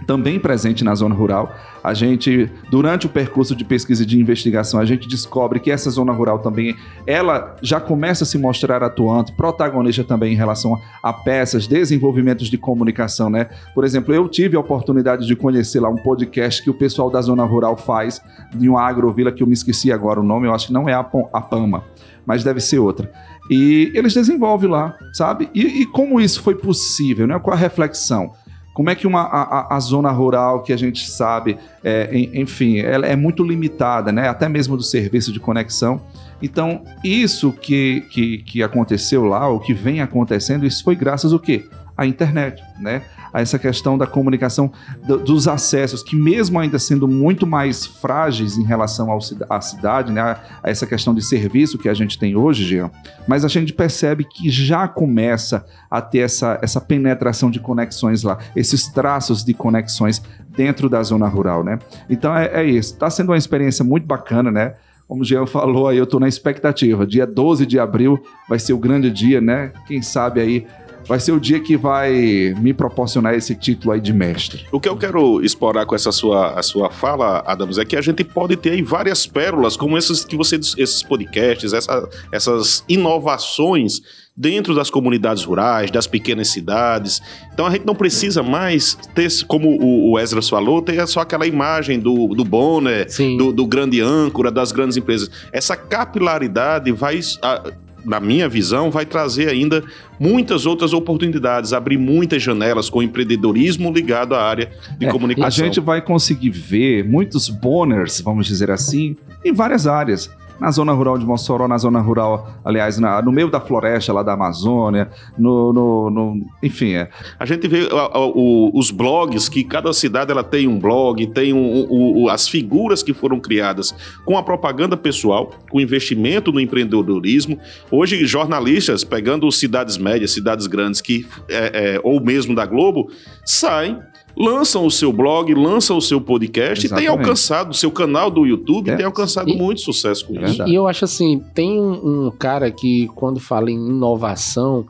também 0.06 0.40
presente 0.40 0.82
na 0.82 0.94
zona 0.94 1.14
rural. 1.14 1.54
A 1.82 1.94
gente, 1.94 2.50
durante 2.70 3.06
o 3.06 3.08
percurso 3.08 3.56
de 3.56 3.64
pesquisa 3.64 4.02
e 4.02 4.06
de 4.06 4.20
investigação, 4.20 4.78
a 4.78 4.84
gente 4.84 5.08
descobre 5.08 5.58
que 5.58 5.70
essa 5.70 5.90
zona 5.90 6.12
rural 6.12 6.38
também, 6.38 6.76
ela 7.06 7.56
já 7.62 7.80
começa 7.80 8.24
a 8.24 8.26
se 8.26 8.36
mostrar 8.36 8.82
atuante, 8.82 9.32
protagonista 9.32 10.04
também 10.04 10.32
em 10.34 10.36
relação 10.36 10.78
a, 11.02 11.12
peças, 11.12 11.66
desenvolvimentos 11.66 12.48
de 12.48 12.58
comunicação, 12.58 13.30
né? 13.30 13.48
Por 13.74 13.84
exemplo, 13.84 14.14
eu 14.14 14.28
tive 14.28 14.56
a 14.56 14.60
oportunidade 14.60 15.26
de 15.26 15.34
conhecer 15.34 15.80
lá 15.80 15.88
um 15.88 15.96
podcast 15.96 16.62
que 16.62 16.70
o 16.70 16.74
pessoal 16.74 17.10
da 17.10 17.20
zona 17.22 17.44
rural 17.44 17.76
faz, 17.76 18.20
de 18.54 18.68
uma 18.68 18.82
agrovila 18.82 19.32
que 19.32 19.42
eu 19.42 19.46
me 19.46 19.54
esqueci 19.54 19.90
agora 19.90 20.20
o 20.20 20.24
nome, 20.24 20.46
eu 20.46 20.54
acho 20.54 20.68
que 20.68 20.72
não 20.72 20.88
é 20.88 20.94
a, 20.94 21.02
Pama, 21.02 21.84
mas 22.26 22.44
deve 22.44 22.60
ser 22.60 22.78
outra. 22.78 23.10
E 23.50 23.90
eles 23.94 24.14
desenvolvem 24.14 24.70
lá, 24.70 24.96
sabe? 25.12 25.50
E, 25.54 25.82
e 25.82 25.86
como 25.86 26.20
isso 26.20 26.42
foi 26.42 26.54
possível, 26.54 27.26
né? 27.26 27.38
Qual 27.38 27.56
a 27.56 27.58
reflexão? 27.58 28.32
Como 28.80 28.88
é 28.88 28.94
que 28.94 29.06
uma, 29.06 29.24
a, 29.24 29.76
a 29.76 29.78
zona 29.78 30.10
rural, 30.10 30.62
que 30.62 30.72
a 30.72 30.76
gente 30.78 31.06
sabe, 31.10 31.58
é, 31.84 32.08
enfim, 32.32 32.78
ela 32.78 33.06
é 33.06 33.14
muito 33.14 33.44
limitada, 33.44 34.10
né? 34.10 34.26
até 34.26 34.48
mesmo 34.48 34.74
do 34.74 34.82
serviço 34.82 35.34
de 35.34 35.38
conexão. 35.38 36.00
Então, 36.40 36.82
isso 37.04 37.52
que, 37.52 38.06
que, 38.10 38.38
que 38.38 38.62
aconteceu 38.62 39.26
lá, 39.26 39.46
o 39.50 39.60
que 39.60 39.74
vem 39.74 40.00
acontecendo, 40.00 40.64
isso 40.64 40.82
foi 40.82 40.96
graças 40.96 41.30
ao 41.30 41.38
quê? 41.38 41.68
À 41.94 42.06
internet, 42.06 42.62
né? 42.80 43.02
A 43.32 43.40
essa 43.40 43.58
questão 43.58 43.96
da 43.96 44.06
comunicação, 44.06 44.70
do, 45.06 45.18
dos 45.18 45.48
acessos, 45.48 46.02
que 46.02 46.16
mesmo 46.16 46.58
ainda 46.58 46.78
sendo 46.78 47.06
muito 47.06 47.46
mais 47.46 47.86
frágeis 47.86 48.56
em 48.56 48.64
relação 48.64 49.10
ao, 49.10 49.18
à 49.48 49.60
cidade, 49.60 50.12
né, 50.12 50.20
a 50.20 50.40
essa 50.62 50.86
questão 50.86 51.14
de 51.14 51.22
serviço 51.22 51.78
que 51.78 51.88
a 51.88 51.94
gente 51.94 52.18
tem 52.18 52.36
hoje, 52.36 52.64
Jean, 52.64 52.90
mas 53.26 53.44
a 53.44 53.48
gente 53.48 53.72
percebe 53.72 54.24
que 54.24 54.50
já 54.50 54.88
começa 54.88 55.64
a 55.90 56.00
ter 56.00 56.18
essa, 56.20 56.58
essa 56.62 56.80
penetração 56.80 57.50
de 57.50 57.60
conexões 57.60 58.22
lá, 58.22 58.38
esses 58.54 58.88
traços 58.88 59.44
de 59.44 59.54
conexões 59.54 60.22
dentro 60.56 60.88
da 60.88 61.02
zona 61.02 61.26
rural, 61.26 61.64
né? 61.64 61.78
Então 62.08 62.36
é, 62.36 62.46
é 62.52 62.64
isso. 62.64 62.94
Está 62.94 63.08
sendo 63.10 63.30
uma 63.30 63.38
experiência 63.38 63.84
muito 63.84 64.06
bacana, 64.06 64.50
né? 64.50 64.74
Como 65.10 65.22
o 65.22 65.24
Jean 65.24 65.44
falou 65.44 65.88
aí, 65.88 65.98
eu 65.98 66.04
estou 66.04 66.20
na 66.20 66.28
expectativa. 66.28 67.04
Dia 67.04 67.26
12 67.26 67.66
de 67.66 67.80
abril 67.80 68.22
vai 68.48 68.60
ser 68.60 68.72
o 68.72 68.78
grande 68.78 69.10
dia, 69.10 69.40
né? 69.40 69.72
Quem 69.88 70.00
sabe 70.00 70.40
aí 70.40 70.66
vai 71.10 71.18
ser 71.18 71.32
o 71.32 71.40
dia 71.40 71.58
que 71.58 71.76
vai 71.76 72.54
me 72.60 72.72
proporcionar 72.72 73.34
esse 73.34 73.52
título 73.56 73.92
aí 73.92 74.00
de 74.00 74.12
mestre. 74.12 74.64
O 74.70 74.78
que 74.78 74.88
eu 74.88 74.96
quero 74.96 75.44
explorar 75.44 75.84
com 75.84 75.92
essa 75.92 76.12
sua, 76.12 76.52
a 76.52 76.62
sua 76.62 76.88
fala, 76.88 77.42
Adams, 77.44 77.78
é 77.78 77.84
que 77.84 77.96
a 77.96 78.00
gente 78.00 78.22
pode 78.22 78.56
ter 78.56 78.70
aí 78.70 78.82
várias 78.82 79.26
pérolas, 79.26 79.76
como 79.76 79.98
esses 79.98 80.24
que 80.24 80.36
você, 80.36 80.54
esses 80.54 81.02
podcasts, 81.02 81.72
essa, 81.72 82.08
essas 82.30 82.84
inovações 82.88 84.02
dentro 84.36 84.72
das 84.72 84.88
comunidades 84.88 85.42
rurais, 85.42 85.90
das 85.90 86.06
pequenas 86.06 86.46
cidades. 86.46 87.20
Então 87.52 87.66
a 87.66 87.70
gente 87.72 87.84
não 87.84 87.96
precisa 87.96 88.40
mais 88.40 88.96
ter, 89.12 89.28
como 89.48 89.68
o, 89.68 90.12
o 90.12 90.18
Esdras 90.18 90.48
falou, 90.48 90.80
ter 90.80 91.04
só 91.08 91.22
aquela 91.22 91.44
imagem 91.44 91.98
do, 91.98 92.28
do 92.28 92.44
Bonner, 92.44 93.08
do, 93.36 93.52
do, 93.52 93.66
grande 93.66 94.00
âncora, 94.00 94.48
das 94.48 94.70
grandes 94.70 94.96
empresas. 94.96 95.28
Essa 95.52 95.74
capilaridade 95.74 96.92
vai. 96.92 97.18
A, 97.42 97.64
na 98.04 98.20
minha 98.20 98.48
visão, 98.48 98.90
vai 98.90 99.04
trazer 99.06 99.48
ainda 99.48 99.82
muitas 100.18 100.66
outras 100.66 100.92
oportunidades, 100.92 101.72
abrir 101.72 101.98
muitas 101.98 102.42
janelas 102.42 102.90
com 102.90 103.02
empreendedorismo 103.02 103.92
ligado 103.92 104.34
à 104.34 104.42
área 104.42 104.70
de 104.98 105.06
é, 105.06 105.10
comunicação. 105.10 105.64
A 105.64 105.66
gente 105.66 105.80
vai 105.80 106.02
conseguir 106.02 106.50
ver 106.50 107.04
muitos 107.04 107.48
bonners, 107.48 108.20
vamos 108.20 108.46
dizer 108.46 108.70
assim, 108.70 109.16
em 109.44 109.52
várias 109.52 109.86
áreas. 109.86 110.30
Na 110.60 110.70
zona 110.70 110.92
rural 110.92 111.16
de 111.18 111.24
Mossoró, 111.24 111.66
na 111.66 111.78
zona 111.78 112.00
rural, 112.00 112.48
aliás, 112.64 112.98
na- 112.98 113.22
no 113.22 113.32
meio 113.32 113.50
da 113.50 113.60
floresta 113.60 114.12
lá 114.12 114.22
da 114.22 114.34
Amazônia, 114.34 115.10
no, 115.38 115.72
no- 115.72 116.10
no- 116.10 116.46
enfim, 116.62 116.92
é. 116.94 117.08
A 117.38 117.46
gente 117.46 117.66
vê 117.66 117.88
o- 117.92 118.70
os 118.78 118.90
blogs, 118.90 119.48
que 119.48 119.64
cada 119.64 119.92
cidade 119.92 120.30
ela 120.30 120.44
tem 120.44 120.68
um 120.68 120.78
blog, 120.78 121.26
tem 121.28 121.52
um- 121.52 122.28
as 122.28 122.48
figuras 122.48 123.02
que 123.02 123.12
foram 123.14 123.40
criadas 123.40 123.94
com 124.24 124.36
a 124.36 124.42
propaganda 124.42 124.96
pessoal, 124.96 125.50
com 125.70 125.80
investimento 125.80 126.52
no 126.52 126.60
empreendedorismo. 126.60 127.58
Hoje, 127.90 128.24
jornalistas, 128.26 129.02
pegando 129.04 129.50
cidades 129.50 129.96
médias, 129.96 130.32
cidades 130.32 130.66
grandes, 130.66 131.00
que 131.00 131.26
é, 131.48 131.94
é, 131.96 132.00
ou 132.04 132.20
mesmo 132.20 132.54
da 132.54 132.66
Globo, 132.66 133.10
saem. 133.44 133.98
Lançam 134.40 134.86
o 134.86 134.90
seu 134.90 135.12
blog, 135.12 135.52
lançam 135.54 135.98
o 135.98 136.00
seu 136.00 136.20
podcast 136.20 136.86
e 136.86 136.88
tem 136.88 136.98
Exatamente. 136.98 137.20
alcançado, 137.26 137.70
o 137.72 137.74
seu 137.74 137.90
canal 137.90 138.30
do 138.30 138.46
YouTube 138.46 138.88
É. 138.90 138.96
tem 138.96 139.04
alcançado 139.04 139.50
E- 139.50 139.56
muito 139.56 139.80
sucesso 139.82 140.26
com 140.26 140.38
É 140.40 140.44
isso. 140.44 140.66
E 140.66 140.74
eu 140.74 140.88
acho 140.88 141.04
assim, 141.04 141.42
tem 141.54 141.78
um, 141.78 142.26
um 142.26 142.30
cara 142.30 142.70
que 142.70 143.06
quando 143.14 143.38
fala 143.38 143.70
em 143.70 143.74
inovação, 143.74 144.86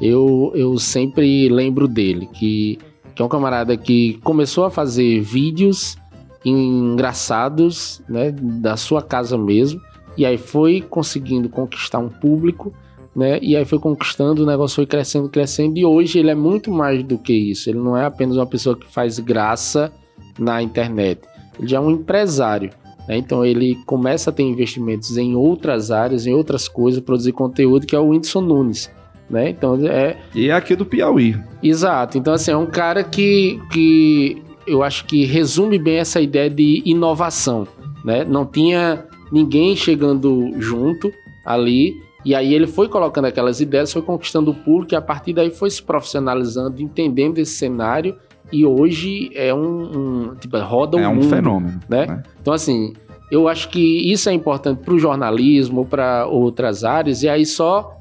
eu, 0.00 0.52
eu 0.54 0.78
sempre 0.78 1.48
lembro 1.48 1.88
dele, 1.88 2.28
que, 2.34 2.78
que 3.14 3.22
é 3.22 3.24
um 3.24 3.28
camarada 3.28 3.76
que 3.76 4.18
começou 4.22 4.64
a 4.64 4.70
fazer 4.70 5.20
vídeos 5.20 5.96
engraçados, 6.44 8.02
né, 8.08 8.32
da 8.32 8.76
sua 8.76 9.02
casa 9.02 9.36
mesmo, 9.38 9.80
e 10.16 10.24
aí 10.26 10.36
foi 10.38 10.80
conseguindo 10.80 11.48
conquistar 11.48 11.98
um 11.98 12.08
público, 12.08 12.72
né, 13.14 13.38
e 13.42 13.56
aí 13.56 13.64
foi 13.64 13.78
conquistando, 13.78 14.42
o 14.42 14.46
negócio 14.46 14.76
foi 14.76 14.86
crescendo, 14.86 15.28
crescendo, 15.28 15.78
e 15.78 15.84
hoje 15.84 16.18
ele 16.18 16.30
é 16.30 16.34
muito 16.34 16.70
mais 16.70 17.02
do 17.02 17.18
que 17.18 17.32
isso, 17.32 17.68
ele 17.68 17.78
não 17.78 17.96
é 17.96 18.04
apenas 18.04 18.36
uma 18.36 18.46
pessoa 18.46 18.76
que 18.76 18.86
faz 18.86 19.18
graça 19.18 19.92
na 20.38 20.62
internet, 20.62 21.20
ele 21.58 21.68
já 21.68 21.78
é 21.78 21.80
um 21.80 21.90
empresário, 21.90 22.70
né? 23.10 23.16
Então 23.16 23.44
ele 23.44 23.76
começa 23.86 24.30
a 24.30 24.32
ter 24.32 24.44
investimentos 24.44 25.16
em 25.16 25.34
outras 25.34 25.90
áreas, 25.90 26.26
em 26.26 26.32
outras 26.32 26.68
coisas, 26.68 27.00
produzir 27.00 27.32
conteúdo, 27.32 27.84
que 27.84 27.96
é 27.96 27.98
o 27.98 28.10
Whindersson 28.10 28.40
Nunes. 28.40 28.88
Né? 29.28 29.50
Então 29.50 29.78
é 29.86 30.16
E 30.34 30.48
é 30.48 30.52
aqui 30.52 30.74
do 30.76 30.84
Piauí. 30.84 31.36
exato. 31.62 32.18
Então, 32.18 32.34
assim, 32.34 32.50
é 32.50 32.56
um 32.56 32.66
cara 32.66 33.04
que, 33.04 33.60
que 33.72 34.42
eu 34.66 34.82
acho 34.82 35.04
que 35.06 35.24
resume 35.24 35.78
bem 35.78 35.98
essa 35.98 36.20
ideia 36.20 36.50
de 36.50 36.82
inovação. 36.84 37.66
Né? 38.04 38.24
Não 38.24 38.44
tinha 38.44 39.04
ninguém 39.30 39.76
chegando 39.76 40.52
junto 40.58 41.12
ali. 41.44 41.94
E 42.24 42.34
aí 42.34 42.54
ele 42.54 42.66
foi 42.66 42.88
colocando 42.88 43.26
aquelas 43.26 43.60
ideias, 43.60 43.92
foi 43.92 44.02
conquistando 44.02 44.50
o 44.50 44.54
público 44.54 44.94
e 44.94 44.96
a 44.96 45.00
partir 45.00 45.32
daí 45.32 45.50
foi 45.50 45.70
se 45.70 45.82
profissionalizando, 45.82 46.80
entendendo 46.82 47.38
esse 47.38 47.52
cenário. 47.52 48.16
E 48.52 48.66
hoje 48.66 49.30
é 49.34 49.54
um, 49.54 50.28
um 50.30 50.34
tipo, 50.34 50.58
roda 50.58 50.96
o 50.96 51.00
é 51.00 51.08
um 51.08 51.14
mundo. 51.14 51.28
fenômeno. 51.28 51.80
né? 51.88 52.22
Então, 52.40 52.52
assim, 52.52 52.92
eu 53.30 53.48
acho 53.48 53.68
que 53.68 54.10
isso 54.10 54.28
é 54.28 54.32
importante 54.32 54.82
para 54.82 54.92
o 54.92 54.98
jornalismo, 54.98 55.86
para 55.86 56.26
outras 56.26 56.84
áreas, 56.84 57.22
e 57.22 57.28
aí 57.28 57.46
só 57.46 57.96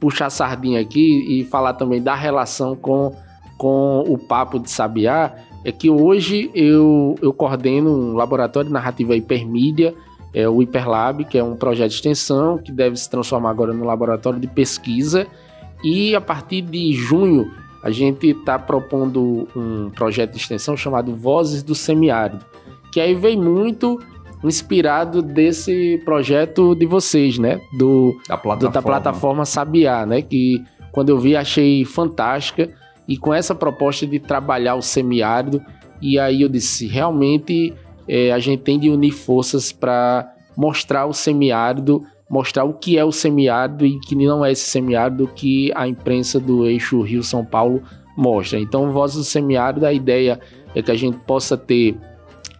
puxar 0.00 0.26
a 0.26 0.30
sardinha 0.30 0.80
aqui 0.80 1.24
e 1.28 1.44
falar 1.44 1.74
também 1.74 2.02
da 2.02 2.14
relação 2.14 2.74
com, 2.74 3.14
com 3.56 4.04
o 4.06 4.18
Papo 4.18 4.58
de 4.58 4.70
Sabiá, 4.70 5.32
é 5.64 5.72
que 5.72 5.88
hoje 5.88 6.50
eu, 6.54 7.14
eu 7.22 7.32
coordeno 7.32 7.90
um 7.90 8.12
laboratório 8.14 8.68
de 8.68 8.72
narrativa 8.74 9.16
hipermídia, 9.16 9.94
é 10.34 10.48
o 10.48 10.60
Hiperlab, 10.60 11.24
que 11.24 11.38
é 11.38 11.44
um 11.44 11.54
projeto 11.56 11.90
de 11.90 11.94
extensão 11.96 12.58
que 12.58 12.72
deve 12.72 12.96
se 12.96 13.08
transformar 13.08 13.50
agora 13.50 13.72
num 13.72 13.84
laboratório 13.84 14.40
de 14.40 14.48
pesquisa, 14.48 15.26
e 15.84 16.14
a 16.14 16.20
partir 16.20 16.62
de 16.62 16.92
junho 16.92 17.50
a 17.82 17.90
gente 17.90 18.28
está 18.30 18.58
propondo 18.58 19.46
um 19.54 19.90
projeto 19.90 20.32
de 20.32 20.38
extensão 20.38 20.76
chamado 20.76 21.14
Vozes 21.14 21.62
do 21.62 21.74
Semiárido, 21.74 22.44
que 22.92 22.98
aí 23.00 23.14
vem 23.14 23.36
muito 23.38 24.00
inspirado 24.42 25.22
desse 25.22 26.00
projeto 26.04 26.74
de 26.74 26.86
vocês, 26.86 27.38
né? 27.38 27.60
Do, 27.78 28.14
Da 28.28 28.36
do- 28.36 28.42
plataforma. 28.42 28.72
da 28.72 28.82
plataforma 28.82 29.44
Sabiá, 29.44 30.04
né? 30.06 30.20
Que 30.22 30.62
quando 30.92 31.08
eu 31.10 31.18
vi 31.18 31.34
achei 31.36 31.84
fantástica 31.84 32.70
e 33.08 33.16
com 33.16 33.32
essa 33.32 33.54
proposta 33.54 34.06
de 34.06 34.18
trabalhar 34.18 34.74
o 34.76 34.82
semiárido 34.82 35.62
e 36.00 36.18
aí 36.18 36.42
eu 36.42 36.48
disse 36.48 36.86
realmente 36.86 37.72
é, 38.08 38.32
a 38.32 38.38
gente 38.38 38.62
tem 38.62 38.78
de 38.78 38.90
unir 38.90 39.12
forças 39.12 39.72
para 39.72 40.32
mostrar 40.56 41.06
o 41.06 41.12
semiárido, 41.12 42.02
mostrar 42.28 42.64
o 42.64 42.74
que 42.74 42.98
é 42.98 43.04
o 43.04 43.12
semiárido 43.12 43.84
e 43.84 43.98
que 44.00 44.14
não 44.14 44.44
é 44.44 44.52
esse 44.52 44.68
semiárido 44.68 45.28
que 45.28 45.72
a 45.74 45.86
imprensa 45.86 46.38
do 46.40 46.66
eixo 46.66 47.02
Rio 47.02 47.22
São 47.22 47.44
Paulo 47.44 47.82
mostra. 48.16 48.58
Então, 48.58 48.92
Vozes 48.92 49.16
do 49.16 49.24
Semiárido, 49.24 49.84
a 49.84 49.92
ideia 49.92 50.40
é 50.74 50.82
que 50.82 50.90
a 50.90 50.96
gente 50.96 51.16
possa 51.18 51.56
ter 51.56 51.96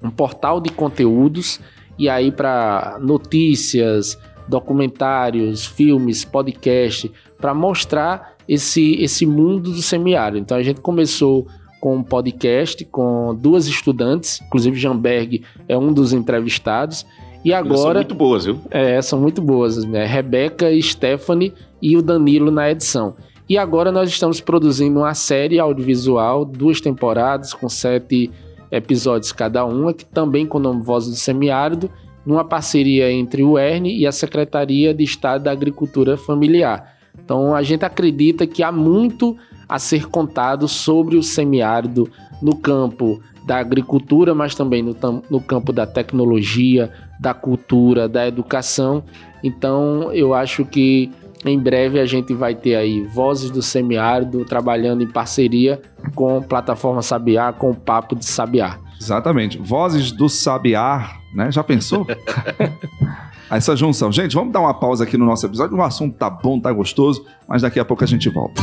um 0.03 0.11
portal 0.11 0.61
de 0.61 0.71
conteúdos 0.71 1.61
e 1.99 2.09
aí 2.09 2.31
para 2.31 2.99
notícias, 3.01 4.19
documentários, 4.49 5.65
filmes, 5.65 6.25
podcast, 6.25 7.11
para 7.39 7.55
mostrar 7.55 8.35
esse, 8.49 8.97
esse 9.03 9.25
mundo 9.25 9.71
do 9.71 9.83
semiárido. 9.83 10.39
Então 10.39 10.57
a 10.57 10.63
gente 10.63 10.81
começou 10.81 11.47
com 11.85 11.97
um 11.97 12.03
podcast 12.03 12.83
com 12.87 13.37
duas 13.39 13.67
estudantes, 13.67 14.41
inclusive 14.41 14.81
Jamberg 14.81 15.43
é 15.69 15.77
um 15.77 15.93
dos 15.93 16.15
entrevistados. 16.15 17.05
E 17.45 17.53
Elas 17.53 17.69
São 17.69 17.79
agora 17.79 17.99
muito 17.99 18.15
boas, 18.15 18.47
viu? 18.47 18.59
é, 18.71 19.03
são 19.03 19.21
muito 19.21 19.43
boas, 19.43 19.85
né? 19.85 20.07
Rebeca, 20.07 20.67
Stephanie 20.81 21.53
e 21.83 21.95
o 21.95 22.01
Danilo 22.01 22.51
na 22.51 22.71
edição. 22.71 23.17
E 23.47 23.59
agora 23.59 23.93
nós 23.93 24.09
estamos 24.09 24.41
produzindo 24.41 25.01
uma 25.01 25.13
série 25.13 25.59
audiovisual, 25.59 26.47
duas 26.47 26.81
temporadas, 26.81 27.53
com 27.53 27.69
sete 27.69 28.31
episódios 28.73 29.31
cada 29.31 29.67
uma, 29.67 29.93
que 29.93 30.07
também 30.07 30.47
com 30.47 30.57
o 30.57 30.63
nome 30.63 30.83
Voz 30.83 31.05
do 31.05 31.15
Semiárido, 31.15 31.91
numa 32.25 32.47
parceria 32.47 33.13
entre 33.13 33.43
o 33.43 33.59
ERN 33.59 33.89
e 33.89 34.07
a 34.07 34.13
Secretaria 34.13 34.95
de 34.95 35.05
Estado 35.05 35.45
da 35.45 35.53
Agricultura 35.53 36.17
Familiar. 36.17 36.95
Então 37.23 37.55
a 37.55 37.63
gente 37.63 37.85
acredita 37.85 38.47
que 38.47 38.63
há 38.63 38.73
muito 38.73 39.37
a 39.69 39.79
ser 39.79 40.07
contado 40.07 40.69
sobre 40.69 41.17
o 41.17 41.23
semiárido 41.23 42.11
no 42.41 42.57
campo 42.57 43.21
da 43.47 43.59
agricultura, 43.59 44.35
mas 44.35 44.55
também 44.55 44.83
no, 44.83 44.97
no 45.31 45.41
campo 45.41 45.73
da 45.73 45.87
tecnologia, 45.87 46.91
da 47.21 47.35
cultura, 47.35 48.09
da 48.09 48.27
educação. 48.27 49.05
Então, 49.43 50.11
eu 50.13 50.33
acho 50.35 50.65
que 50.65 51.11
em 51.45 51.59
breve 51.59 52.01
a 52.01 52.07
gente 52.07 52.33
vai 52.33 52.55
ter 52.55 52.75
aí 52.75 53.03
Vozes 53.03 53.51
do 53.51 53.61
Semiárido 53.61 54.45
trabalhando 54.45 55.03
em 55.03 55.07
parceria 55.07 55.81
com 56.15 56.39
a 56.39 56.41
plataforma 56.41 57.03
Sabiá, 57.03 57.53
com 57.53 57.71
o 57.71 57.75
Papo 57.75 58.17
de 58.17 58.25
Sabiá. 58.25 58.79
Exatamente. 58.99 59.59
Vozes 59.59 60.11
do 60.11 60.29
Sabiá, 60.29 61.19
né? 61.35 61.53
Já 61.53 61.63
pensou? 61.63 62.07
Essa 63.51 63.77
junção. 63.77 64.11
Gente, 64.11 64.35
vamos 64.35 64.53
dar 64.53 64.61
uma 64.61 64.73
pausa 64.73 65.05
aqui 65.05 65.19
no 65.19 65.27
nosso 65.27 65.45
episódio. 65.45 65.77
O 65.77 65.83
assunto 65.83 66.17
tá 66.17 66.31
bom, 66.31 66.59
tá 66.59 66.73
gostoso, 66.73 67.27
mas 67.47 67.61
daqui 67.61 67.79
a 67.79 67.85
pouco 67.85 68.03
a 68.03 68.07
gente 68.07 68.29
volta. 68.31 68.63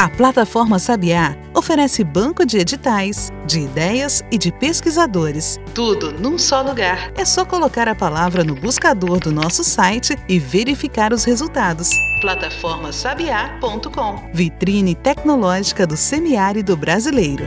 A 0.00 0.08
plataforma 0.08 0.78
Sabiá 0.78 1.36
oferece 1.54 2.02
banco 2.02 2.46
de 2.46 2.56
editais, 2.56 3.30
de 3.46 3.60
ideias 3.60 4.24
e 4.32 4.38
de 4.38 4.50
pesquisadores. 4.50 5.60
Tudo 5.74 6.10
num 6.10 6.38
só 6.38 6.62
lugar. 6.62 7.12
É 7.14 7.26
só 7.26 7.44
colocar 7.44 7.86
a 7.86 7.94
palavra 7.94 8.42
no 8.42 8.54
buscador 8.54 9.20
do 9.20 9.30
nosso 9.30 9.62
site 9.62 10.16
e 10.26 10.38
verificar 10.38 11.12
os 11.12 11.24
resultados. 11.24 11.90
Plataformasabiá.com. 12.22 14.30
Vitrine 14.32 14.94
tecnológica 14.94 15.86
do 15.86 15.98
semiárido 15.98 16.74
brasileiro. 16.78 17.44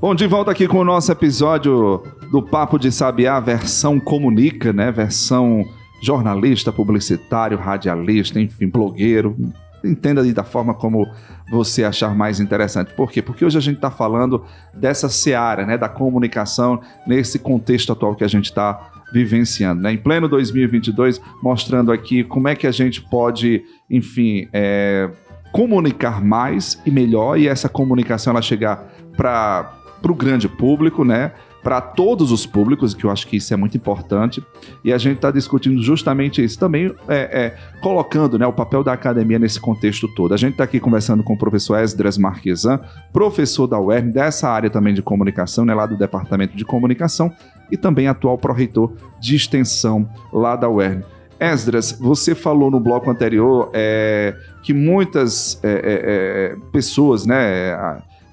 Bom, 0.00 0.12
de 0.12 0.26
volta 0.26 0.50
aqui 0.50 0.66
com 0.66 0.78
o 0.78 0.84
nosso 0.84 1.12
episódio 1.12 2.02
do 2.32 2.42
Papo 2.42 2.80
de 2.80 2.90
Sabiá, 2.90 3.38
versão 3.38 4.00
comunica, 4.00 4.72
né? 4.72 4.90
Versão 4.90 5.64
jornalista, 6.04 6.72
publicitário, 6.72 7.58
radialista, 7.58 8.40
enfim, 8.40 8.68
blogueiro. 8.68 9.36
Entenda 9.82 10.24
da 10.32 10.44
forma 10.44 10.74
como 10.74 11.06
você 11.50 11.84
achar 11.84 12.14
mais 12.14 12.40
interessante. 12.40 12.92
Por 12.94 13.10
quê? 13.10 13.20
Porque 13.20 13.44
hoje 13.44 13.58
a 13.58 13.60
gente 13.60 13.76
está 13.76 13.90
falando 13.90 14.44
dessa 14.72 15.08
seara, 15.08 15.66
né? 15.66 15.76
Da 15.76 15.88
comunicação 15.88 16.80
nesse 17.06 17.38
contexto 17.38 17.92
atual 17.92 18.14
que 18.14 18.24
a 18.24 18.28
gente 18.28 18.46
está 18.46 18.90
vivenciando, 19.12 19.82
né? 19.82 19.92
Em 19.92 19.98
pleno 19.98 20.28
2022, 20.28 21.20
mostrando 21.42 21.92
aqui 21.92 22.24
como 22.24 22.48
é 22.48 22.56
que 22.56 22.66
a 22.66 22.72
gente 22.72 23.00
pode, 23.02 23.62
enfim, 23.88 24.48
é, 24.52 25.10
comunicar 25.52 26.22
mais 26.24 26.80
e 26.84 26.90
melhor 26.90 27.38
e 27.38 27.46
essa 27.46 27.68
comunicação 27.68 28.32
ela 28.32 28.42
chegar 28.42 28.90
para 29.16 29.72
o 30.02 30.14
grande 30.14 30.48
público, 30.48 31.04
né? 31.04 31.32
Para 31.64 31.80
todos 31.80 32.30
os 32.30 32.44
públicos, 32.44 32.92
que 32.92 33.04
eu 33.04 33.10
acho 33.10 33.26
que 33.26 33.38
isso 33.38 33.52
é 33.54 33.56
muito 33.56 33.74
importante, 33.74 34.44
e 34.84 34.92
a 34.92 34.98
gente 34.98 35.16
está 35.16 35.30
discutindo 35.30 35.82
justamente 35.82 36.44
isso 36.44 36.58
também, 36.58 36.94
é, 37.08 37.16
é, 37.16 37.56
colocando 37.80 38.38
né, 38.38 38.46
o 38.46 38.52
papel 38.52 38.84
da 38.84 38.92
academia 38.92 39.38
nesse 39.38 39.58
contexto 39.58 40.06
todo. 40.06 40.34
A 40.34 40.36
gente 40.36 40.52
está 40.52 40.64
aqui 40.64 40.78
conversando 40.78 41.22
com 41.24 41.32
o 41.32 41.38
professor 41.38 41.78
Esdras 41.78 42.18
Marquesan, 42.18 42.78
professor 43.14 43.66
da 43.66 43.80
UERN, 43.80 44.10
dessa 44.10 44.50
área 44.50 44.68
também 44.68 44.92
de 44.92 45.00
comunicação, 45.00 45.64
né, 45.64 45.74
lá 45.74 45.86
do 45.86 45.96
Departamento 45.96 46.54
de 46.54 46.66
Comunicação, 46.66 47.32
e 47.72 47.78
também 47.78 48.08
atual 48.08 48.36
pró-reitor 48.36 48.92
de 49.18 49.34
extensão 49.34 50.06
lá 50.30 50.56
da 50.56 50.68
UERN. 50.68 51.02
Esdras, 51.40 51.92
você 51.98 52.34
falou 52.34 52.70
no 52.70 52.78
bloco 52.78 53.10
anterior 53.10 53.70
é, 53.72 54.36
que 54.62 54.74
muitas 54.74 55.58
é, 55.64 55.72
é, 55.72 55.76
é 55.82 56.56
pessoas, 56.70 57.24
né, 57.24 57.74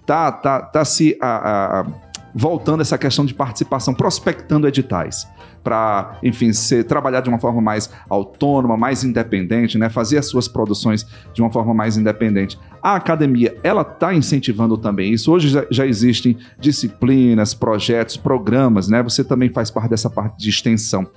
tá, 0.05 0.31
tá, 0.33 0.61
tá 0.61 0.83
se 0.83 1.17
a, 1.21 1.79
a, 1.79 1.85
voltando 2.33 2.81
essa 2.81 2.97
questão 2.97 3.25
de 3.25 3.33
participação, 3.33 3.93
prospectando 3.93 4.67
editais 4.67 5.27
para, 5.63 6.17
enfim, 6.23 6.51
ser, 6.53 6.83
trabalhar 6.85 7.21
de 7.21 7.29
uma 7.29 7.39
forma 7.39 7.61
mais 7.61 7.91
autônoma, 8.09 8.75
mais 8.75 9.03
independente, 9.03 9.77
né? 9.77 9.89
fazer 9.89 10.17
as 10.17 10.27
suas 10.27 10.47
produções 10.47 11.05
de 11.33 11.41
uma 11.41 11.51
forma 11.51 11.73
mais 11.73 11.97
independente. 11.97 12.57
A 12.81 12.95
academia, 12.95 13.55
ela 13.63 13.83
está 13.83 14.13
incentivando 14.13 14.77
também 14.77 15.13
isso. 15.13 15.31
Hoje 15.31 15.49
já, 15.49 15.65
já, 15.69 15.85
existem 15.85 16.37
disciplinas, 16.59 17.53
projetos, 17.53 18.17
programas, 18.17 18.87
né? 18.87 19.03
Você 19.03 19.23
também 19.23 19.49
faz 19.49 19.69
parte 19.69 19.89
dessa 19.89 20.09
parte 20.09 20.37
de 20.39 20.49
extensão. 20.49 21.07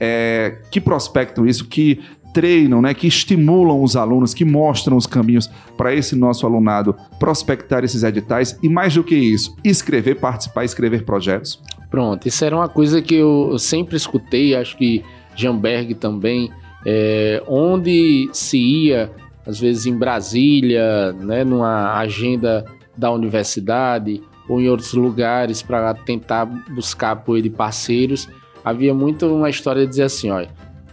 É, 0.00 0.58
que 0.72 0.80
prospectam 0.80 1.46
isso, 1.46 1.66
que 1.66 2.00
treinam, 2.34 2.82
né, 2.82 2.92
que 2.92 3.06
estimulam 3.06 3.80
os 3.82 3.94
alunos, 3.94 4.34
que 4.34 4.44
mostram 4.44 4.96
os 4.96 5.06
caminhos 5.06 5.48
para 5.76 5.94
esse 5.94 6.16
nosso 6.16 6.44
alunado 6.44 6.94
prospectar 7.18 7.84
esses 7.84 8.02
editais 8.02 8.58
e 8.60 8.68
mais 8.68 8.94
do 8.94 9.04
que 9.04 9.14
isso, 9.14 9.56
escrever, 9.64 10.16
participar, 10.16 10.64
escrever 10.64 11.04
projetos? 11.04 11.62
Pronto, 11.88 12.26
isso 12.26 12.44
era 12.44 12.56
uma 12.56 12.68
coisa 12.68 13.00
que 13.00 13.14
eu 13.14 13.56
sempre 13.56 13.96
escutei, 13.96 14.56
acho 14.56 14.76
que 14.76 15.02
Jamberg 15.36 15.94
também, 15.94 16.50
é, 16.84 17.40
onde 17.46 18.28
se 18.32 18.58
ia, 18.58 19.12
às 19.46 19.60
vezes 19.60 19.86
em 19.86 19.96
Brasília, 19.96 21.12
né, 21.12 21.44
numa 21.44 21.96
agenda 21.96 22.64
da 22.96 23.12
universidade 23.12 24.20
ou 24.48 24.60
em 24.60 24.68
outros 24.68 24.92
lugares 24.92 25.62
para 25.62 25.94
tentar 25.94 26.46
buscar 26.46 27.12
apoio 27.12 27.42
de 27.42 27.50
parceiros, 27.50 28.28
havia 28.64 28.92
muito 28.92 29.26
uma 29.26 29.48
história 29.48 29.82
de 29.82 29.88
dizer 29.88 30.04
assim, 30.04 30.30
olha, 30.30 30.48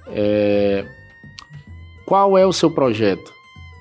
é, 0.08 0.86
qual 2.12 2.38
é 2.38 2.45
o 2.45 2.52
seu 2.52 2.69
projeto? 2.69 3.32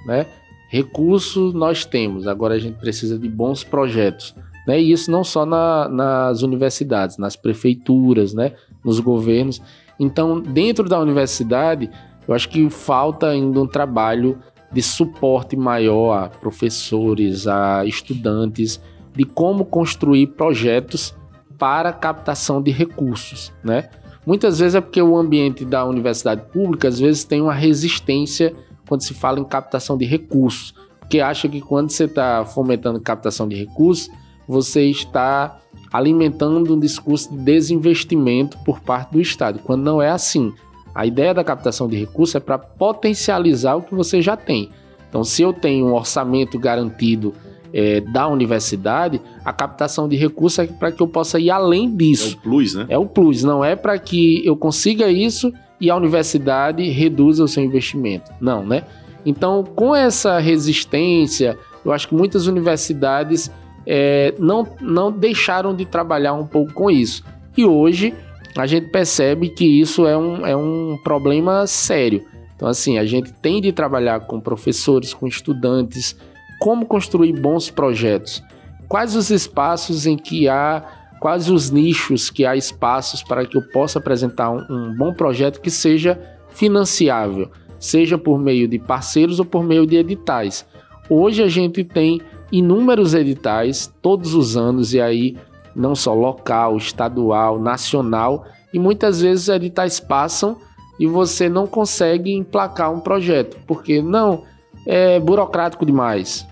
Né? 0.07 0.25
Recursos 0.69 1.53
nós 1.53 1.85
temos, 1.85 2.29
agora 2.29 2.55
a 2.55 2.59
gente 2.61 2.79
precisa 2.79 3.19
de 3.19 3.29
bons 3.29 3.65
projetos. 3.65 4.37
Né? 4.69 4.81
E 4.81 4.93
isso 4.93 5.11
não 5.11 5.25
só 5.25 5.45
na, 5.45 5.89
nas 5.89 6.43
universidades, 6.43 7.19
nas 7.19 7.35
prefeituras, 7.35 8.33
né? 8.33 8.53
nos 8.85 9.01
governos. 9.01 9.61
Então, 9.99 10.41
dentro 10.41 10.89
da 10.89 11.01
universidade, 11.01 11.91
eu 12.29 12.33
acho 12.33 12.49
que 12.49 12.71
falta 12.71 13.31
ainda 13.31 13.61
um 13.63 13.67
trabalho 13.67 14.39
de 14.71 14.81
suporte 14.81 15.57
maior 15.57 16.13
a 16.13 16.29
professores, 16.29 17.49
a 17.49 17.85
estudantes, 17.85 18.81
de 19.13 19.25
como 19.25 19.65
construir 19.65 20.29
projetos 20.29 21.17
para 21.59 21.93
captação 21.93 22.63
de 22.63 22.71
recursos, 22.71 23.53
né? 23.65 23.91
Muitas 24.27 24.59
vezes 24.59 24.75
é 24.75 24.81
porque 24.81 25.01
o 25.01 25.17
ambiente 25.17 25.65
da 25.65 25.85
universidade 25.85 26.43
pública 26.53 26.89
às 26.89 26.99
vezes 26.99 27.25
tem 27.25 27.41
uma 27.41 27.55
resistência 27.55 28.55
quando 28.87 29.03
se 29.03 29.15
fala 29.15 29.41
em 29.41 29.45
captação 29.45 29.97
de 29.97 30.05
recursos, 30.05 30.75
porque 30.99 31.21
acha 31.21 31.49
que 31.49 31.61
quando 31.61 31.91
você 31.91 32.05
está 32.05 32.45
fomentando 32.45 33.01
captação 33.01 33.49
de 33.49 33.57
recursos, 33.57 34.11
você 34.47 34.83
está 34.85 35.59
alimentando 35.93 36.75
um 36.75 36.79
discurso 36.79 37.31
de 37.31 37.39
desinvestimento 37.39 38.59
por 38.65 38.81
parte 38.81 39.13
do 39.13 39.21
Estado, 39.21 39.61
quando 39.61 39.83
não 39.83 40.03
é 40.03 40.11
assim. 40.11 40.53
A 40.95 41.07
ideia 41.07 41.33
da 41.33 41.45
captação 41.45 41.89
de 41.89 41.97
recursos 41.97 42.35
é 42.35 42.41
para 42.41 42.59
potencializar 42.59 43.77
o 43.77 43.83
que 43.83 43.95
você 43.95 44.21
já 44.21 44.37
tem. 44.37 44.71
Então, 45.09 45.25
se 45.25 45.43
eu 45.43 45.53
tenho 45.53 45.87
um 45.87 45.95
orçamento 45.95 46.59
garantido 46.59 47.33
é, 47.73 48.01
da 48.01 48.27
universidade, 48.27 49.21
a 49.45 49.53
captação 49.53 50.09
de 50.09 50.17
recursos 50.17 50.59
é 50.59 50.67
para 50.67 50.91
que 50.93 51.01
eu 51.01 51.09
possa 51.09 51.39
ir 51.39 51.51
além 51.51 51.95
disso. 51.95 52.35
É 52.35 52.39
o 52.39 52.41
plus, 52.43 52.75
né? 52.75 52.87
É 52.89 52.99
o 52.99 53.07
plus, 53.07 53.43
não 53.45 53.65
é 53.65 53.77
para 53.77 53.99
que 53.99 54.45
eu 54.45 54.57
consiga 54.57 55.09
isso 55.11 55.53
e 55.81 55.91
a 55.91 55.97
universidade 55.97 56.89
reduza 56.91 57.43
o 57.43 57.49
seu 57.49 57.63
investimento. 57.63 58.31
Não, 58.41 58.65
né? 58.65 58.85
Então, 59.25 59.65
com 59.65 59.95
essa 59.95 60.39
resistência, 60.39 61.59
eu 61.85 61.93
acho 61.93 62.09
que 62.09 62.15
muitas 62.15 62.47
universidades 62.47 63.51
é, 63.87 64.35
não, 64.39 64.67
não 64.81 65.11
deixaram 65.11 65.75
de 65.75 65.85
trabalhar 65.85 66.35
um 66.35 66.47
pouco 66.47 66.73
com 66.73 66.91
isso. 66.91 67.25
E 67.57 67.65
hoje 67.65 68.15
a 68.57 68.67
gente 68.67 68.89
percebe 68.89 69.49
que 69.49 69.65
isso 69.65 70.07
é 70.07 70.17
um, 70.17 70.47
é 70.47 70.57
um 70.57 70.99
problema 71.03 71.67
sério. 71.67 72.25
Então, 72.57 72.69
assim, 72.69 72.99
a 72.99 73.07
gente 73.07 73.33
tem 73.33 73.61
de 73.61 73.73
trabalhar 73.73 74.21
com 74.21 74.39
professores, 74.39 75.15
com 75.15 75.27
estudantes, 75.27 76.17
como 76.61 76.85
construir 76.85 77.33
bons 77.33 77.71
projetos, 77.71 78.43
quais 78.87 79.17
os 79.17 79.31
espaços 79.31 80.07
em 80.07 80.17
que 80.17 80.47
há, 80.47 80.85
quais 81.19 81.49
os 81.49 81.71
nichos 81.71 82.29
que 82.29 82.45
há 82.45 82.55
espaços 82.55 83.23
para 83.23 83.47
que 83.47 83.57
eu 83.57 83.63
possa 83.63 83.99
apresentar 83.99 84.51
um, 84.51 84.67
um 84.69 84.95
bom 84.95 85.15
projeto 85.15 85.61
que 85.61 85.71
seja 85.71 86.21
financiável, 86.51 87.51
seja 87.79 88.19
por 88.19 88.39
meio 88.39 88.69
de 88.69 88.79
parceiros 88.79 89.39
ou 89.39 89.47
por 89.47 89.65
meio 89.65 89.87
de 89.87 89.97
editais. 89.97 90.67
Hoje 91.09 91.43
a 91.43 91.49
gente 91.49 91.83
tem 91.83 92.21
inúmeros 92.53 93.15
editais 93.15 93.93
todos 94.03 94.35
os 94.35 94.57
anos 94.57 94.93
e 94.93 95.01
aí 95.01 95.37
não 95.75 95.95
só 95.95 96.13
local, 96.13 96.77
estadual, 96.77 97.59
nacional 97.59 98.45
e 98.73 98.79
muitas 98.79 99.23
vezes 99.23 99.49
editais 99.49 99.99
passam 99.99 100.59
e 100.99 101.07
você 101.07 101.49
não 101.49 101.67
consegue 101.67 102.35
emplacar 102.35 102.93
um 102.93 103.01
projeto 103.01 103.57
porque 103.67 104.03
não 104.03 104.43
é 104.87 105.19
burocrático 105.21 105.87
demais, 105.87 106.47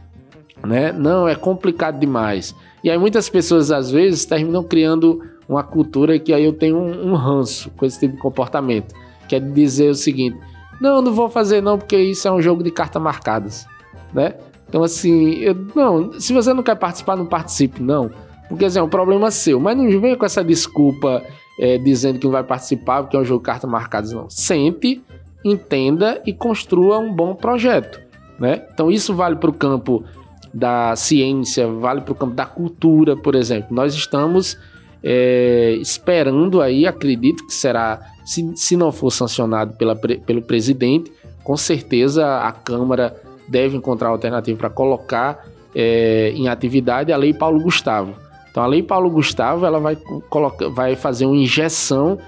né? 0.65 0.93
Não, 0.93 1.29
é 1.29 1.35
complicado 1.35 1.99
demais. 1.99 2.55
E 2.83 2.91
aí 2.91 2.99
muitas 2.99 3.29
pessoas 3.29 3.71
às 3.71 3.91
vezes 3.91 4.25
terminam 4.25 4.63
criando 4.63 5.23
uma 5.49 5.63
cultura 5.63 6.19
que 6.19 6.33
aí 6.33 6.45
eu 6.45 6.53
tenho 6.53 6.77
um, 6.77 7.11
um 7.11 7.15
ranço 7.15 7.71
com 7.77 7.87
esse 7.87 7.99
tipo 8.01 8.17
de 8.17 8.21
comportamento, 8.21 8.95
que 9.29 9.35
é 9.35 9.41
dizer 9.41 9.91
o 9.91 9.95
seguinte: 9.95 10.39
"Não, 10.81 11.01
não 11.01 11.13
vou 11.13 11.29
fazer 11.29 11.63
não, 11.63 11.79
porque 11.79 11.97
isso 11.97 12.29
é 12.29 12.33
um 12.33 12.41
jogo 12.41 12.63
de 12.63 12.71
cartas 12.71 13.01
marcadas", 13.01 13.67
né? 14.13 14.35
Então 14.69 14.83
assim, 14.83 15.35
eu, 15.37 15.57
não, 15.75 16.21
se 16.21 16.33
você 16.33 16.53
não 16.53 16.63
quer 16.63 16.77
participar, 16.77 17.17
não 17.17 17.27
participe 17.27 17.83
não, 17.83 18.11
porque 18.49 18.65
assim, 18.65 18.79
é 18.79 18.83
um 18.83 18.89
problema 18.89 19.31
seu, 19.31 19.59
mas 19.59 19.77
não 19.77 20.01
venha 20.01 20.17
com 20.17 20.27
essa 20.27 20.45
desculpa 20.45 21.23
é, 21.59 21.79
dizendo 21.79 22.19
que 22.19 22.25
não 22.25 22.33
vai 22.33 22.45
participar 22.45 23.03
porque 23.03 23.17
é 23.17 23.21
um 23.21 23.25
jogo 23.25 23.41
de 23.41 23.47
cartas 23.47 23.69
marcadas 23.69 24.13
não. 24.13 24.29
Sente, 24.29 25.03
entenda 25.45 26.23
e 26.27 26.33
construa 26.33 26.99
um 26.99 27.13
bom 27.13 27.35
projeto, 27.35 28.01
né? 28.39 28.65
Então 28.73 28.91
isso 28.91 29.15
vale 29.15 29.37
para 29.37 29.51
o 29.51 29.53
campo 29.53 30.05
da 30.53 30.97
ciência, 30.97 31.67
vale 31.67 32.01
para 32.01 32.13
o 32.13 32.15
campo 32.15 32.35
da 32.35 32.47
cultura, 32.47 33.17
por 33.17 33.35
exemplo. 33.35 33.75
Nós 33.75 33.95
estamos 33.95 34.57
é, 35.03 35.77
esperando 35.81 36.61
aí, 36.61 36.87
acredito 36.87 37.47
que 37.47 37.55
será, 37.55 38.01
se, 38.25 38.53
se 38.57 38.77
não 38.77 38.91
for 38.91 39.11
sancionado 39.11 39.75
pela, 39.75 39.95
pelo 39.95 40.43
presidente, 40.43 41.13
com 41.45 41.57
certeza 41.57 42.41
a 42.41 42.53
Câmara 42.53 43.15
deve 43.49 43.77
encontrar 43.77 44.09
alternativa 44.09 44.59
para 44.59 44.71
colocar 44.71 45.47
é, 45.75 46.33
em 46.35 46.49
atividade 46.49 47.13
a 47.13 47.17
Lei 47.17 47.33
Paulo 47.33 47.61
Gustavo. 47.61 48.15
Então 48.51 48.63
a 48.63 48.67
Lei 48.67 48.83
Paulo 48.83 49.09
Gustavo 49.11 49.65
ela 49.65 49.79
vai, 49.79 49.97
colocar, 50.29 50.69
vai 50.69 50.97
fazer 50.97 51.27
uma 51.27 51.37
injeção 51.37 52.19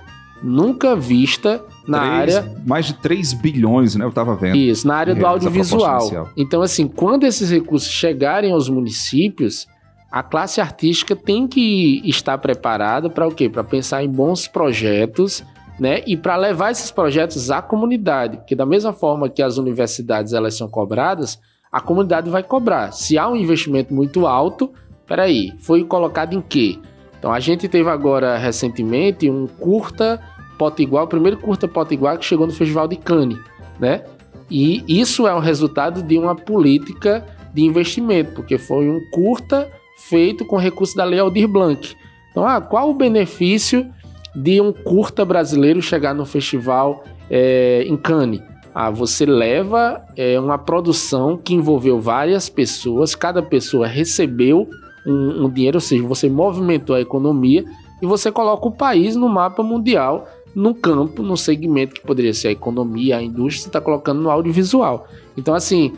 nunca 0.43 0.97
vista 0.97 1.63
na 1.91 2.23
3, 2.23 2.37
área. 2.37 2.57
Mais 2.67 2.87
de 2.87 2.95
3 2.95 3.33
bilhões, 3.35 3.95
né? 3.95 4.05
Eu 4.05 4.11
estava 4.11 4.35
vendo. 4.35 4.57
Isso, 4.57 4.87
na 4.87 4.95
área 4.95 5.15
do 5.15 5.27
audiovisual. 5.27 6.31
Então, 6.37 6.63
assim, 6.63 6.87
quando 6.87 7.25
esses 7.25 7.51
recursos 7.51 7.91
chegarem 7.91 8.53
aos 8.53 8.69
municípios, 8.69 9.67
a 10.11 10.23
classe 10.23 10.61
artística 10.61 11.15
tem 11.15 11.47
que 11.47 12.01
estar 12.05 12.39
preparada 12.39 13.11
para 13.11 13.27
o 13.27 13.35
quê? 13.35 13.49
Para 13.49 13.65
pensar 13.65 14.03
em 14.03 14.09
bons 14.09 14.47
projetos. 14.47 15.45
Né? 15.79 16.03
E 16.07 16.15
para 16.15 16.37
levar 16.37 16.71
esses 16.71 16.91
projetos 16.91 17.51
à 17.51 17.63
comunidade, 17.63 18.37
porque 18.37 18.55
da 18.55 18.67
mesma 18.67 18.93
forma 18.93 19.31
que 19.31 19.41
as 19.43 19.57
universidades 19.57 20.35
elas 20.35 20.55
são 20.55 20.69
cobradas, 20.69 21.41
a 21.73 21.81
comunidade 21.81 22.29
vai 22.29 22.43
cobrar. 22.43 22.93
Se 22.93 23.17
há 23.17 23.27
um 23.27 23.35
investimento 23.35 23.95
muito 23.95 24.27
alto, 24.27 24.71
peraí, 25.07 25.55
foi 25.59 25.83
colocado 25.83 26.35
em 26.35 26.43
quê? 26.43 26.79
Então 27.19 27.33
a 27.33 27.41
gente 27.41 27.67
teve 27.67 27.89
agora 27.89 28.37
recentemente 28.37 29.31
um 29.31 29.47
curta 29.47 30.21
Potiguar, 30.61 31.05
o 31.05 31.09
primeiro 31.09 31.39
curta 31.39 31.67
Potiguar 31.67 32.19
que 32.19 32.25
chegou 32.27 32.47
no 32.47 32.53
Festival 32.53 32.87
de 32.87 32.97
Cannes, 32.97 33.39
né? 33.79 34.05
E 34.51 34.85
isso 34.87 35.27
é 35.27 35.35
um 35.35 35.39
resultado 35.39 36.03
de 36.03 36.19
uma 36.19 36.37
política 36.37 37.25
de 37.55 37.63
investimento, 37.63 38.33
porque 38.35 38.59
foi 38.59 38.91
um 38.91 39.01
curta 39.11 39.71
feito 39.97 40.45
com 40.45 40.59
recurso 40.59 40.95
da 40.95 41.05
Lei 41.05 41.19
Aldir 41.19 41.49
Blanc. 41.49 41.97
Então, 42.31 42.47
ah, 42.47 42.61
qual 42.61 42.91
o 42.91 42.95
benefício 42.95 43.91
de 44.37 44.61
um 44.61 44.71
curta 44.71 45.25
brasileiro 45.25 45.81
chegar 45.81 46.15
no 46.15 46.27
festival 46.27 47.05
é, 47.31 47.83
em 47.87 47.97
Cannes? 47.97 48.43
Ah, 48.75 48.91
você 48.91 49.25
leva 49.25 50.05
é, 50.15 50.39
uma 50.39 50.59
produção 50.59 51.39
que 51.39 51.55
envolveu 51.55 51.99
várias 51.99 52.51
pessoas, 52.51 53.15
cada 53.15 53.43
pessoa 53.43 53.87
recebeu 53.87 54.69
um, 55.07 55.47
um 55.47 55.51
dinheiro, 55.51 55.79
ou 55.79 55.81
seja, 55.81 56.07
você 56.07 56.29
movimentou 56.29 56.95
a 56.95 57.01
economia 57.01 57.65
e 58.03 58.07
você 58.07 58.31
coloca 58.31 58.69
o 58.69 58.73
país 58.73 59.17
no 59.17 59.29
mapa 59.29 59.63
mundial, 59.63 60.29
no 60.55 60.75
campo, 60.75 61.23
no 61.23 61.37
segmento 61.37 61.95
que 61.95 62.01
poderia 62.01 62.35
ser 62.35 62.49
a 62.49 62.53
economia, 62.53 63.19
a 63.19 63.23
indústria, 63.23 63.69
está 63.69 63.81
colocando 63.81 64.21
no 64.21 64.31
audiovisual. 64.31 65.07
Então, 65.37 65.55
assim, 65.55 65.93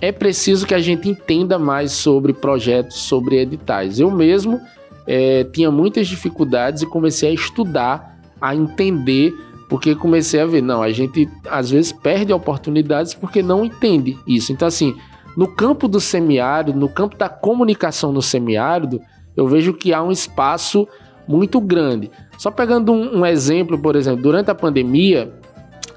é 0.00 0.10
preciso 0.10 0.66
que 0.66 0.74
a 0.74 0.80
gente 0.80 1.08
entenda 1.08 1.58
mais 1.58 1.92
sobre 1.92 2.32
projetos, 2.32 2.96
sobre 2.96 3.38
editais. 3.38 4.00
Eu 4.00 4.10
mesmo 4.10 4.60
é, 5.06 5.44
tinha 5.44 5.70
muitas 5.70 6.08
dificuldades 6.08 6.82
e 6.82 6.86
comecei 6.86 7.30
a 7.30 7.32
estudar, 7.32 8.18
a 8.40 8.54
entender, 8.54 9.32
porque 9.68 9.94
comecei 9.94 10.40
a 10.40 10.46
ver, 10.46 10.62
não, 10.62 10.82
a 10.82 10.90
gente 10.90 11.28
às 11.48 11.70
vezes 11.70 11.92
perde 11.92 12.32
oportunidades 12.32 13.14
porque 13.14 13.42
não 13.42 13.64
entende 13.64 14.18
isso. 14.26 14.52
Então, 14.52 14.66
assim, 14.66 14.94
no 15.36 15.46
campo 15.46 15.86
do 15.86 16.00
semiárido, 16.00 16.78
no 16.78 16.88
campo 16.88 17.16
da 17.16 17.28
comunicação 17.28 18.12
no 18.12 18.20
semiárido, 18.20 19.00
eu 19.36 19.46
vejo 19.46 19.72
que 19.72 19.94
há 19.94 20.02
um 20.02 20.10
espaço 20.10 20.86
muito 21.26 21.60
grande. 21.60 22.10
Só 22.38 22.50
pegando 22.50 22.92
um, 22.92 23.18
um 23.18 23.26
exemplo, 23.26 23.78
por 23.78 23.96
exemplo, 23.96 24.22
durante 24.22 24.50
a 24.50 24.54
pandemia, 24.54 25.32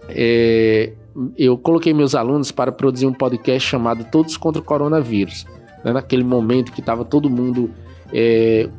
é, 0.09 0.93
eu 1.37 1.57
coloquei 1.57 1.93
meus 1.93 2.13
alunos 2.13 2.51
para 2.51 2.71
produzir 2.71 3.05
um 3.05 3.13
podcast 3.13 3.67
chamado 3.67 4.05
Todos 4.11 4.37
contra 4.37 4.61
o 4.61 4.65
Coronavírus. 4.65 5.45
Né? 5.83 5.93
Naquele 5.93 6.23
momento 6.23 6.71
que 6.71 6.81
estava 6.81 7.05
todo 7.05 7.29
mundo 7.29 7.71
é, 8.13 8.69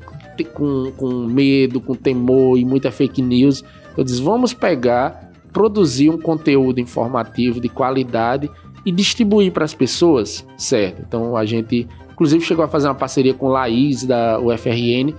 com, 0.52 0.92
com 0.96 1.12
medo, 1.26 1.80
com 1.80 1.94
temor 1.94 2.58
e 2.58 2.64
muita 2.64 2.90
fake 2.90 3.22
news, 3.22 3.64
eu 3.96 4.04
disse: 4.04 4.22
vamos 4.22 4.52
pegar, 4.52 5.32
produzir 5.52 6.10
um 6.10 6.18
conteúdo 6.18 6.80
informativo 6.80 7.60
de 7.60 7.68
qualidade 7.68 8.50
e 8.84 8.92
distribuir 8.92 9.50
para 9.52 9.64
as 9.64 9.74
pessoas, 9.74 10.46
certo? 10.56 11.02
Então 11.06 11.36
a 11.36 11.44
gente, 11.44 11.88
inclusive, 12.12 12.44
chegou 12.44 12.64
a 12.64 12.68
fazer 12.68 12.86
uma 12.86 12.94
parceria 12.94 13.34
com 13.34 13.48
Laís 13.48 14.04
da 14.04 14.38
UFRN 14.38 15.12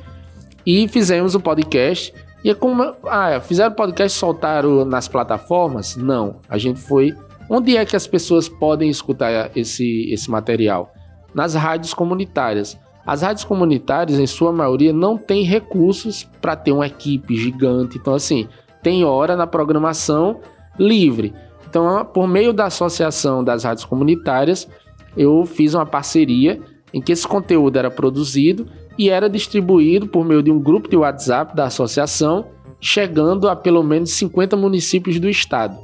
e 0.67 0.85
fizemos 0.89 1.33
o 1.33 1.37
um 1.37 1.41
podcast 1.41 2.13
e 2.43 2.49
é 2.49 2.53
como. 2.53 2.93
Ah, 3.05 3.39
fizeram 3.39 3.73
podcast 3.73 4.15
e 4.15 4.19
soltaram 4.19 4.83
nas 4.83 5.07
plataformas? 5.07 5.95
Não. 5.95 6.41
A 6.49 6.57
gente 6.57 6.81
foi. 6.81 7.15
Onde 7.49 7.77
é 7.77 7.85
que 7.85 7.95
as 7.95 8.05
pessoas 8.05 8.49
podem 8.49 8.89
escutar 8.89 9.49
esse, 9.55 10.11
esse 10.11 10.29
material? 10.29 10.93
Nas 11.33 11.55
rádios 11.55 11.93
comunitárias. 11.93 12.77
As 13.05 13.21
rádios 13.21 13.45
comunitárias, 13.45 14.19
em 14.19 14.27
sua 14.27 14.51
maioria, 14.51 14.91
não 14.91 15.17
têm 15.17 15.43
recursos 15.43 16.27
para 16.41 16.57
ter 16.57 16.73
uma 16.73 16.85
equipe 16.85 17.37
gigante. 17.37 17.97
Então, 17.97 18.13
assim, 18.13 18.49
tem 18.83 19.05
hora 19.05 19.37
na 19.37 19.47
programação 19.47 20.41
livre. 20.77 21.33
Então, 21.69 22.03
por 22.13 22.27
meio 22.27 22.51
da 22.51 22.65
associação 22.65 23.41
das 23.41 23.63
rádios 23.63 23.85
comunitárias, 23.85 24.67
eu 25.15 25.45
fiz 25.45 25.73
uma 25.73 25.85
parceria 25.85 26.59
em 26.93 27.01
que 27.01 27.13
esse 27.13 27.25
conteúdo 27.25 27.77
era 27.77 27.89
produzido 27.89 28.67
e 28.97 29.09
era 29.09 29.29
distribuído 29.29 30.07
por 30.07 30.25
meio 30.25 30.41
de 30.41 30.51
um 30.51 30.59
grupo 30.59 30.89
de 30.89 30.97
WhatsApp 30.97 31.55
da 31.55 31.65
associação, 31.65 32.45
chegando 32.79 33.47
a 33.47 33.55
pelo 33.55 33.83
menos 33.83 34.11
50 34.11 34.55
municípios 34.55 35.19
do 35.19 35.29
estado. 35.29 35.77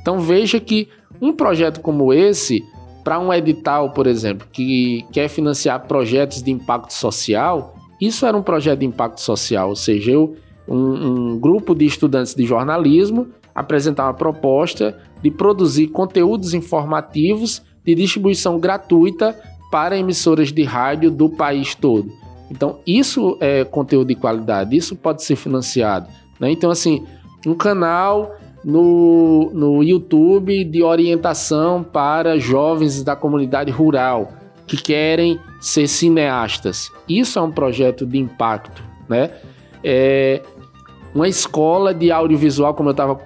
Então 0.00 0.20
veja 0.20 0.60
que 0.60 0.88
um 1.20 1.32
projeto 1.32 1.80
como 1.80 2.12
esse, 2.12 2.64
para 3.04 3.18
um 3.18 3.32
edital, 3.32 3.92
por 3.92 4.06
exemplo, 4.06 4.46
que 4.52 5.04
quer 5.12 5.28
financiar 5.28 5.86
projetos 5.86 6.42
de 6.42 6.50
impacto 6.50 6.92
social, 6.92 7.74
isso 8.00 8.24
era 8.24 8.36
um 8.36 8.42
projeto 8.42 8.80
de 8.80 8.86
impacto 8.86 9.20
social, 9.20 9.68
ou 9.68 9.76
seja, 9.76 10.10
eu, 10.10 10.36
um, 10.66 11.32
um 11.32 11.38
grupo 11.38 11.74
de 11.74 11.84
estudantes 11.84 12.34
de 12.34 12.46
jornalismo 12.46 13.28
apresentar 13.54 14.04
uma 14.04 14.14
proposta 14.14 14.98
de 15.22 15.30
produzir 15.30 15.88
conteúdos 15.88 16.54
informativos 16.54 17.62
de 17.84 17.94
distribuição 17.94 18.58
gratuita 18.58 19.38
para 19.70 19.98
emissoras 19.98 20.52
de 20.52 20.62
rádio 20.62 21.10
do 21.10 21.28
país 21.28 21.74
todo. 21.74 22.10
Então, 22.50 22.80
isso 22.86 23.36
é 23.40 23.64
conteúdo 23.64 24.08
de 24.08 24.14
qualidade, 24.14 24.76
isso 24.76 24.96
pode 24.96 25.22
ser 25.22 25.36
financiado. 25.36 26.08
Né? 26.38 26.50
Então, 26.50 26.70
assim, 26.70 27.04
um 27.46 27.54
canal 27.54 28.34
no, 28.64 29.50
no 29.54 29.82
YouTube 29.82 30.64
de 30.64 30.82
orientação 30.82 31.82
para 31.82 32.38
jovens 32.38 33.02
da 33.02 33.16
comunidade 33.16 33.70
rural 33.70 34.32
que 34.66 34.76
querem 34.76 35.38
ser 35.60 35.88
cineastas. 35.88 36.92
Isso 37.08 37.38
é 37.38 37.42
um 37.42 37.50
projeto 37.50 38.06
de 38.06 38.18
impacto, 38.18 38.82
né? 39.08 39.30
É 39.82 40.42
uma 41.12 41.28
escola 41.28 41.92
de 41.92 42.12
audiovisual, 42.12 42.74
como 42.74 42.90
eu 42.90 42.92
estava 42.92 43.16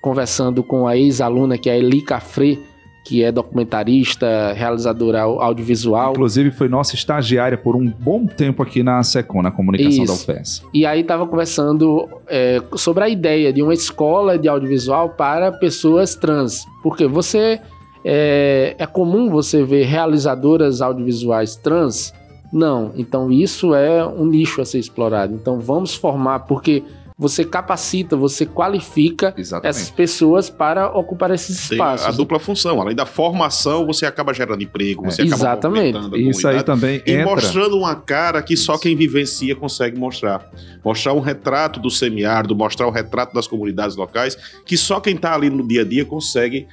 conversando 0.00 0.64
com 0.64 0.88
a 0.88 0.96
ex-aluna, 0.96 1.56
que 1.56 1.70
é 1.70 1.74
a 1.74 1.78
Eli 1.78 2.02
Cafré, 2.02 2.58
que 3.04 3.22
é 3.22 3.32
documentarista, 3.32 4.52
realizadora 4.52 5.22
audiovisual. 5.22 6.12
Inclusive 6.12 6.50
foi 6.50 6.68
nossa 6.68 6.94
estagiária 6.94 7.58
por 7.58 7.74
um 7.74 7.86
bom 7.86 8.26
tempo 8.26 8.62
aqui 8.62 8.82
na 8.82 9.02
SECOM, 9.02 9.42
na 9.42 9.50
comunicação 9.50 10.04
Isso. 10.04 10.26
da 10.26 10.34
UFES. 10.34 10.62
E 10.72 10.86
aí 10.86 11.00
estava 11.00 11.26
conversando 11.26 12.08
é, 12.28 12.62
sobre 12.76 13.04
a 13.04 13.08
ideia 13.08 13.52
de 13.52 13.62
uma 13.62 13.74
escola 13.74 14.38
de 14.38 14.48
audiovisual 14.48 15.10
para 15.10 15.50
pessoas 15.50 16.14
trans. 16.14 16.64
Porque 16.82 17.06
você 17.06 17.60
é, 18.04 18.76
é 18.78 18.86
comum 18.86 19.30
você 19.30 19.64
ver 19.64 19.84
realizadoras 19.84 20.80
audiovisuais 20.80 21.56
trans? 21.56 22.12
Não. 22.52 22.92
Então 22.94 23.32
isso 23.32 23.74
é 23.74 24.06
um 24.06 24.26
nicho 24.26 24.60
a 24.60 24.64
ser 24.64 24.78
explorado. 24.78 25.34
Então 25.34 25.58
vamos 25.58 25.94
formar, 25.94 26.40
porque 26.40 26.84
você 27.22 27.44
capacita, 27.44 28.16
você 28.16 28.44
qualifica 28.44 29.32
Exatamente. 29.36 29.70
essas 29.70 29.90
pessoas 29.90 30.50
para 30.50 30.90
ocupar 30.90 31.30
esses 31.30 31.68
Tem 31.68 31.78
espaços. 31.78 32.06
A 32.06 32.10
dupla 32.10 32.40
função, 32.40 32.80
além 32.80 32.96
da 32.96 33.06
formação, 33.06 33.86
você 33.86 34.04
acaba 34.04 34.34
gerando 34.34 34.62
emprego, 34.62 35.04
você 35.04 35.22
é. 35.22 35.24
acaba 35.26 35.36
Exatamente. 35.36 36.28
Isso 36.28 36.48
aí 36.48 36.62
também 36.64 37.00
e 37.06 37.12
entra. 37.12 37.24
mostrando 37.24 37.78
uma 37.78 37.94
cara 37.94 38.42
que 38.42 38.56
só 38.56 38.76
quem 38.76 38.96
vivencia 38.96 39.54
consegue 39.54 39.96
mostrar. 39.96 40.50
Mostrar 40.84 41.12
um 41.12 41.20
retrato 41.20 41.78
do 41.78 41.90
semiárido, 41.90 42.56
mostrar 42.56 42.86
o 42.86 42.90
um 42.90 42.92
retrato 42.92 43.32
das 43.32 43.46
comunidades 43.46 43.94
locais, 43.94 44.36
que 44.66 44.76
só 44.76 44.98
quem 44.98 45.14
está 45.14 45.32
ali 45.32 45.48
no 45.48 45.66
dia 45.66 45.82
a 45.82 45.84
dia 45.84 46.04
consegue 46.04 46.66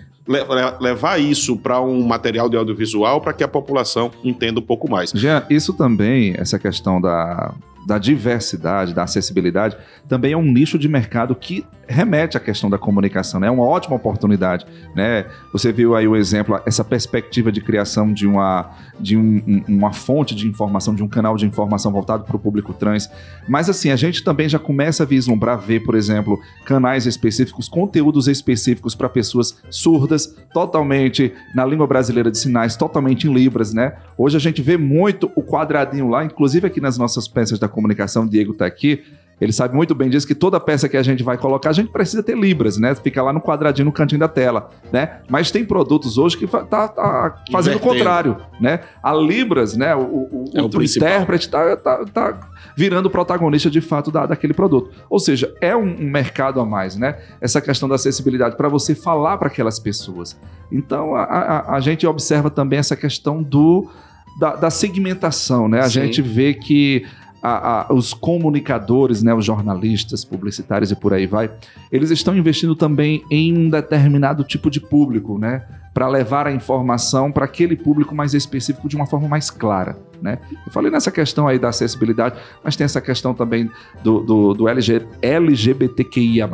levar 0.80 1.20
isso 1.20 1.58
para 1.58 1.82
um 1.82 2.04
material 2.04 2.50
de 2.50 2.56
audiovisual 2.56 3.20
para 3.20 3.34
que 3.34 3.44
a 3.44 3.48
população 3.48 4.12
entenda 4.24 4.60
um 4.60 4.64
pouco 4.64 4.90
mais. 4.90 5.12
Já 5.14 5.46
isso 5.50 5.74
também, 5.74 6.36
essa 6.38 6.60
questão 6.60 7.02
da, 7.02 7.52
da 7.90 7.98
diversidade, 7.98 8.94
da 8.94 9.04
acessibilidade, 9.04 9.76
também 10.08 10.34
é 10.34 10.38
um 10.38 10.44
nicho 10.44 10.78
de 10.78 10.88
mercado 10.88 11.34
que 11.36 11.66
remete 11.88 12.38
à 12.38 12.40
questão 12.40 12.70
da 12.70 12.78
comunicação, 12.78 13.40
né? 13.40 13.48
É 13.48 13.52
uma 13.52 13.64
ótima 13.64 13.96
oportunidade, 13.96 14.64
né? 14.96 15.26
Você 15.52 15.72
viu 15.72 15.96
aí 15.96 16.08
o 16.08 16.16
exemplo, 16.16 16.62
essa 16.68 16.84
perspectiva 16.84 17.52
de 17.52 17.62
criação 17.62 18.14
de 18.14 18.28
uma, 18.28 18.70
de 19.00 19.18
um, 19.18 19.42
um, 19.48 19.64
uma 19.68 19.92
fonte 19.92 20.36
de 20.36 20.48
informação, 20.48 20.94
de 20.94 21.02
um 21.02 21.08
canal 21.08 21.36
de 21.36 21.48
informação 21.48 21.92
voltado 21.92 22.26
para 22.26 22.36
o 22.36 22.40
público 22.40 22.76
trans. 22.76 23.10
Mas 23.48 23.72
assim, 23.72 23.90
a 23.90 23.96
gente 23.96 24.24
também 24.24 24.48
já 24.48 24.60
começa 24.60 25.02
a 25.02 25.06
vislumbrar, 25.06 25.58
ver, 25.58 25.80
por 25.80 25.96
exemplo, 25.96 26.40
canais 26.64 27.08
específicos, 27.08 27.68
conteúdos 27.68 28.28
específicos 28.28 28.94
para 28.94 29.10
pessoas 29.10 29.58
surdas, 29.72 30.36
totalmente 30.54 31.34
na 31.56 31.66
língua 31.66 31.88
brasileira 31.88 32.30
de 32.30 32.38
sinais, 32.38 32.76
totalmente 32.76 33.28
em 33.28 33.34
libras, 33.34 33.74
né? 33.74 33.94
Hoje 34.16 34.38
a 34.38 34.40
gente 34.40 34.62
vê 34.62 34.78
muito 34.78 35.32
o 35.36 35.42
quadradinho 35.42 36.08
lá, 36.08 36.24
inclusive 36.24 36.68
aqui 36.68 36.80
nas 36.80 37.00
nossas 37.00 37.28
peças 37.28 37.58
da 37.58 37.68
comunicação, 37.80 38.28
Diego 38.28 38.52
está 38.52 38.66
aqui, 38.66 39.04
ele 39.42 39.54
sabe 39.54 39.74
muito 39.74 39.96
bem 39.96 40.10
disso 40.10 40.28
que 40.28 40.36
toda 40.36 40.60
peça 40.60 40.90
que 40.90 40.98
a 40.98 41.04
gente 41.04 41.24
vai 41.24 41.38
colocar, 41.38 41.70
a 41.70 41.74
gente 41.74 41.90
precisa 41.90 42.22
ter 42.22 42.38
libras, 42.38 42.78
né? 42.78 42.94
Fica 42.94 43.24
lá 43.24 43.32
no 43.32 43.40
quadradinho 43.40 43.86
no 43.86 43.92
cantinho 43.92 44.20
da 44.20 44.28
tela, 44.28 44.70
né? 44.92 45.22
Mas 45.30 45.50
tem 45.50 45.64
produtos 45.64 46.18
hoje 46.18 46.38
que 46.38 46.46
tá, 46.46 46.88
tá 46.88 47.44
fazendo 47.52 47.78
o 47.78 47.80
contrário, 47.80 48.38
né? 48.60 48.82
A 49.02 49.14
libras, 49.14 49.78
né? 49.78 49.96
O, 49.96 50.02
o, 50.02 50.46
é 50.54 50.62
o, 50.62 50.66
o 50.66 50.84
intérprete 50.84 51.50
tá, 51.50 51.78
tá, 51.78 52.06
tá, 52.06 52.50
virando 52.76 53.10
protagonista 53.10 53.70
de 53.70 53.80
fato 53.80 54.12
da, 54.12 54.26
daquele 54.26 54.54
produto. 54.54 54.92
Ou 55.10 55.20
seja, 55.20 55.54
é 55.62 55.76
um, 55.76 56.02
um 56.02 56.10
mercado 56.10 56.60
a 56.60 56.66
mais, 56.66 56.98
né? 56.98 57.18
Essa 57.40 57.62
questão 57.62 57.88
da 57.88 57.96
acessibilidade 57.96 58.58
para 58.58 58.68
você 58.68 58.94
falar 58.94 59.38
para 59.38 59.48
aquelas 59.48 59.80
pessoas. 59.80 60.38
Então 60.70 61.16
a, 61.16 61.24
a, 61.24 61.76
a 61.76 61.80
gente 61.80 62.06
observa 62.06 62.50
também 62.50 62.80
essa 62.80 62.96
questão 62.96 63.42
do 63.42 63.90
da, 64.38 64.56
da 64.56 64.70
segmentação, 64.70 65.68
né? 65.68 65.80
A 65.80 65.90
Sim. 65.90 66.02
gente 66.02 66.22
vê 66.22 66.54
que 66.54 67.06
a, 67.42 67.92
a, 67.92 67.94
os 67.94 68.14
comunicadores, 68.14 69.24
né, 69.24 69.34
os 69.34 69.46
jornalistas, 69.46 70.26
publicitários 70.26 70.92
e 70.92 70.96
por 70.96 71.14
aí 71.14 71.26
vai, 71.26 71.52
eles 71.92 72.12
estão 72.12 72.36
investindo 72.36 72.76
também 72.76 73.24
em 73.30 73.58
um 73.58 73.70
determinado 73.70 74.44
tipo 74.44 74.70
de 74.70 74.80
público, 74.80 75.38
né, 75.38 75.64
para 75.94 76.08
levar 76.08 76.48
a 76.48 76.52
informação 76.52 77.32
para 77.32 77.46
aquele 77.46 77.76
público 77.76 78.14
mais 78.16 78.34
específico 78.34 78.88
de 78.88 78.96
uma 78.96 79.06
forma 79.06 79.28
mais 79.28 79.50
clara, 79.50 79.98
né. 80.22 80.38
Eu 80.66 80.72
falei 80.72 80.92
nessa 80.92 81.12
questão 81.12 81.48
aí 81.48 81.58
da 81.58 81.70
acessibilidade, 81.70 82.40
mas 82.64 82.76
tem 82.76 82.86
essa 82.86 83.02
questão 83.02 83.34
também 83.34 83.70
do, 84.04 84.22
do, 84.22 84.54
do 84.54 84.68
LG, 84.68 85.06
LGBTQIA+, 85.22 86.50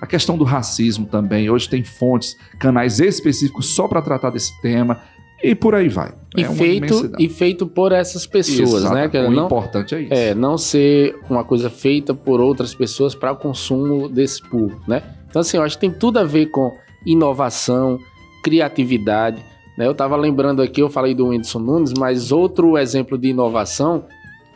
a 0.00 0.06
questão 0.06 0.36
do 0.36 0.44
racismo 0.44 1.06
também. 1.06 1.48
Hoje 1.48 1.68
tem 1.68 1.84
fontes, 1.84 2.36
canais 2.58 3.00
específicos 3.00 3.66
só 3.66 3.86
para 3.86 4.02
tratar 4.02 4.30
desse 4.30 4.60
tema 4.60 5.00
e 5.42 5.54
por 5.54 5.74
aí 5.74 5.88
vai. 5.88 6.12
E, 6.36 6.42
é 6.42 6.48
feito, 6.48 7.12
e 7.18 7.28
feito 7.28 7.66
por 7.66 7.92
essas 7.92 8.26
pessoas, 8.26 8.74
Exato, 8.74 8.94
né? 8.94 9.08
Que 9.08 9.18
o 9.18 9.30
não, 9.30 9.46
importante 9.46 9.94
é 9.94 10.02
isso. 10.02 10.12
É, 10.12 10.34
não 10.34 10.58
ser 10.58 11.16
uma 11.28 11.42
coisa 11.44 11.70
feita 11.70 12.12
por 12.12 12.40
outras 12.40 12.74
pessoas 12.74 13.14
para 13.14 13.34
consumo 13.34 14.08
desse 14.08 14.42
público, 14.42 14.82
né? 14.86 15.02
Então, 15.28 15.40
assim, 15.40 15.56
eu 15.56 15.62
acho 15.62 15.76
que 15.76 15.80
tem 15.80 15.90
tudo 15.90 16.18
a 16.18 16.24
ver 16.24 16.46
com 16.46 16.76
inovação, 17.06 17.98
criatividade. 18.42 19.42
Né? 19.76 19.86
Eu 19.86 19.92
estava 19.92 20.16
lembrando 20.16 20.60
aqui, 20.60 20.82
eu 20.82 20.90
falei 20.90 21.14
do 21.14 21.28
Whindersson 21.28 21.58
Nunes, 21.60 21.92
mas 21.96 22.32
outro 22.32 22.76
exemplo 22.76 23.16
de 23.16 23.28
inovação 23.28 24.04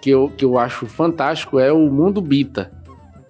que 0.00 0.10
eu, 0.10 0.30
que 0.36 0.44
eu 0.44 0.58
acho 0.58 0.86
fantástico 0.86 1.58
é 1.58 1.72
o 1.72 1.90
mundo 1.90 2.20
Bita. 2.20 2.72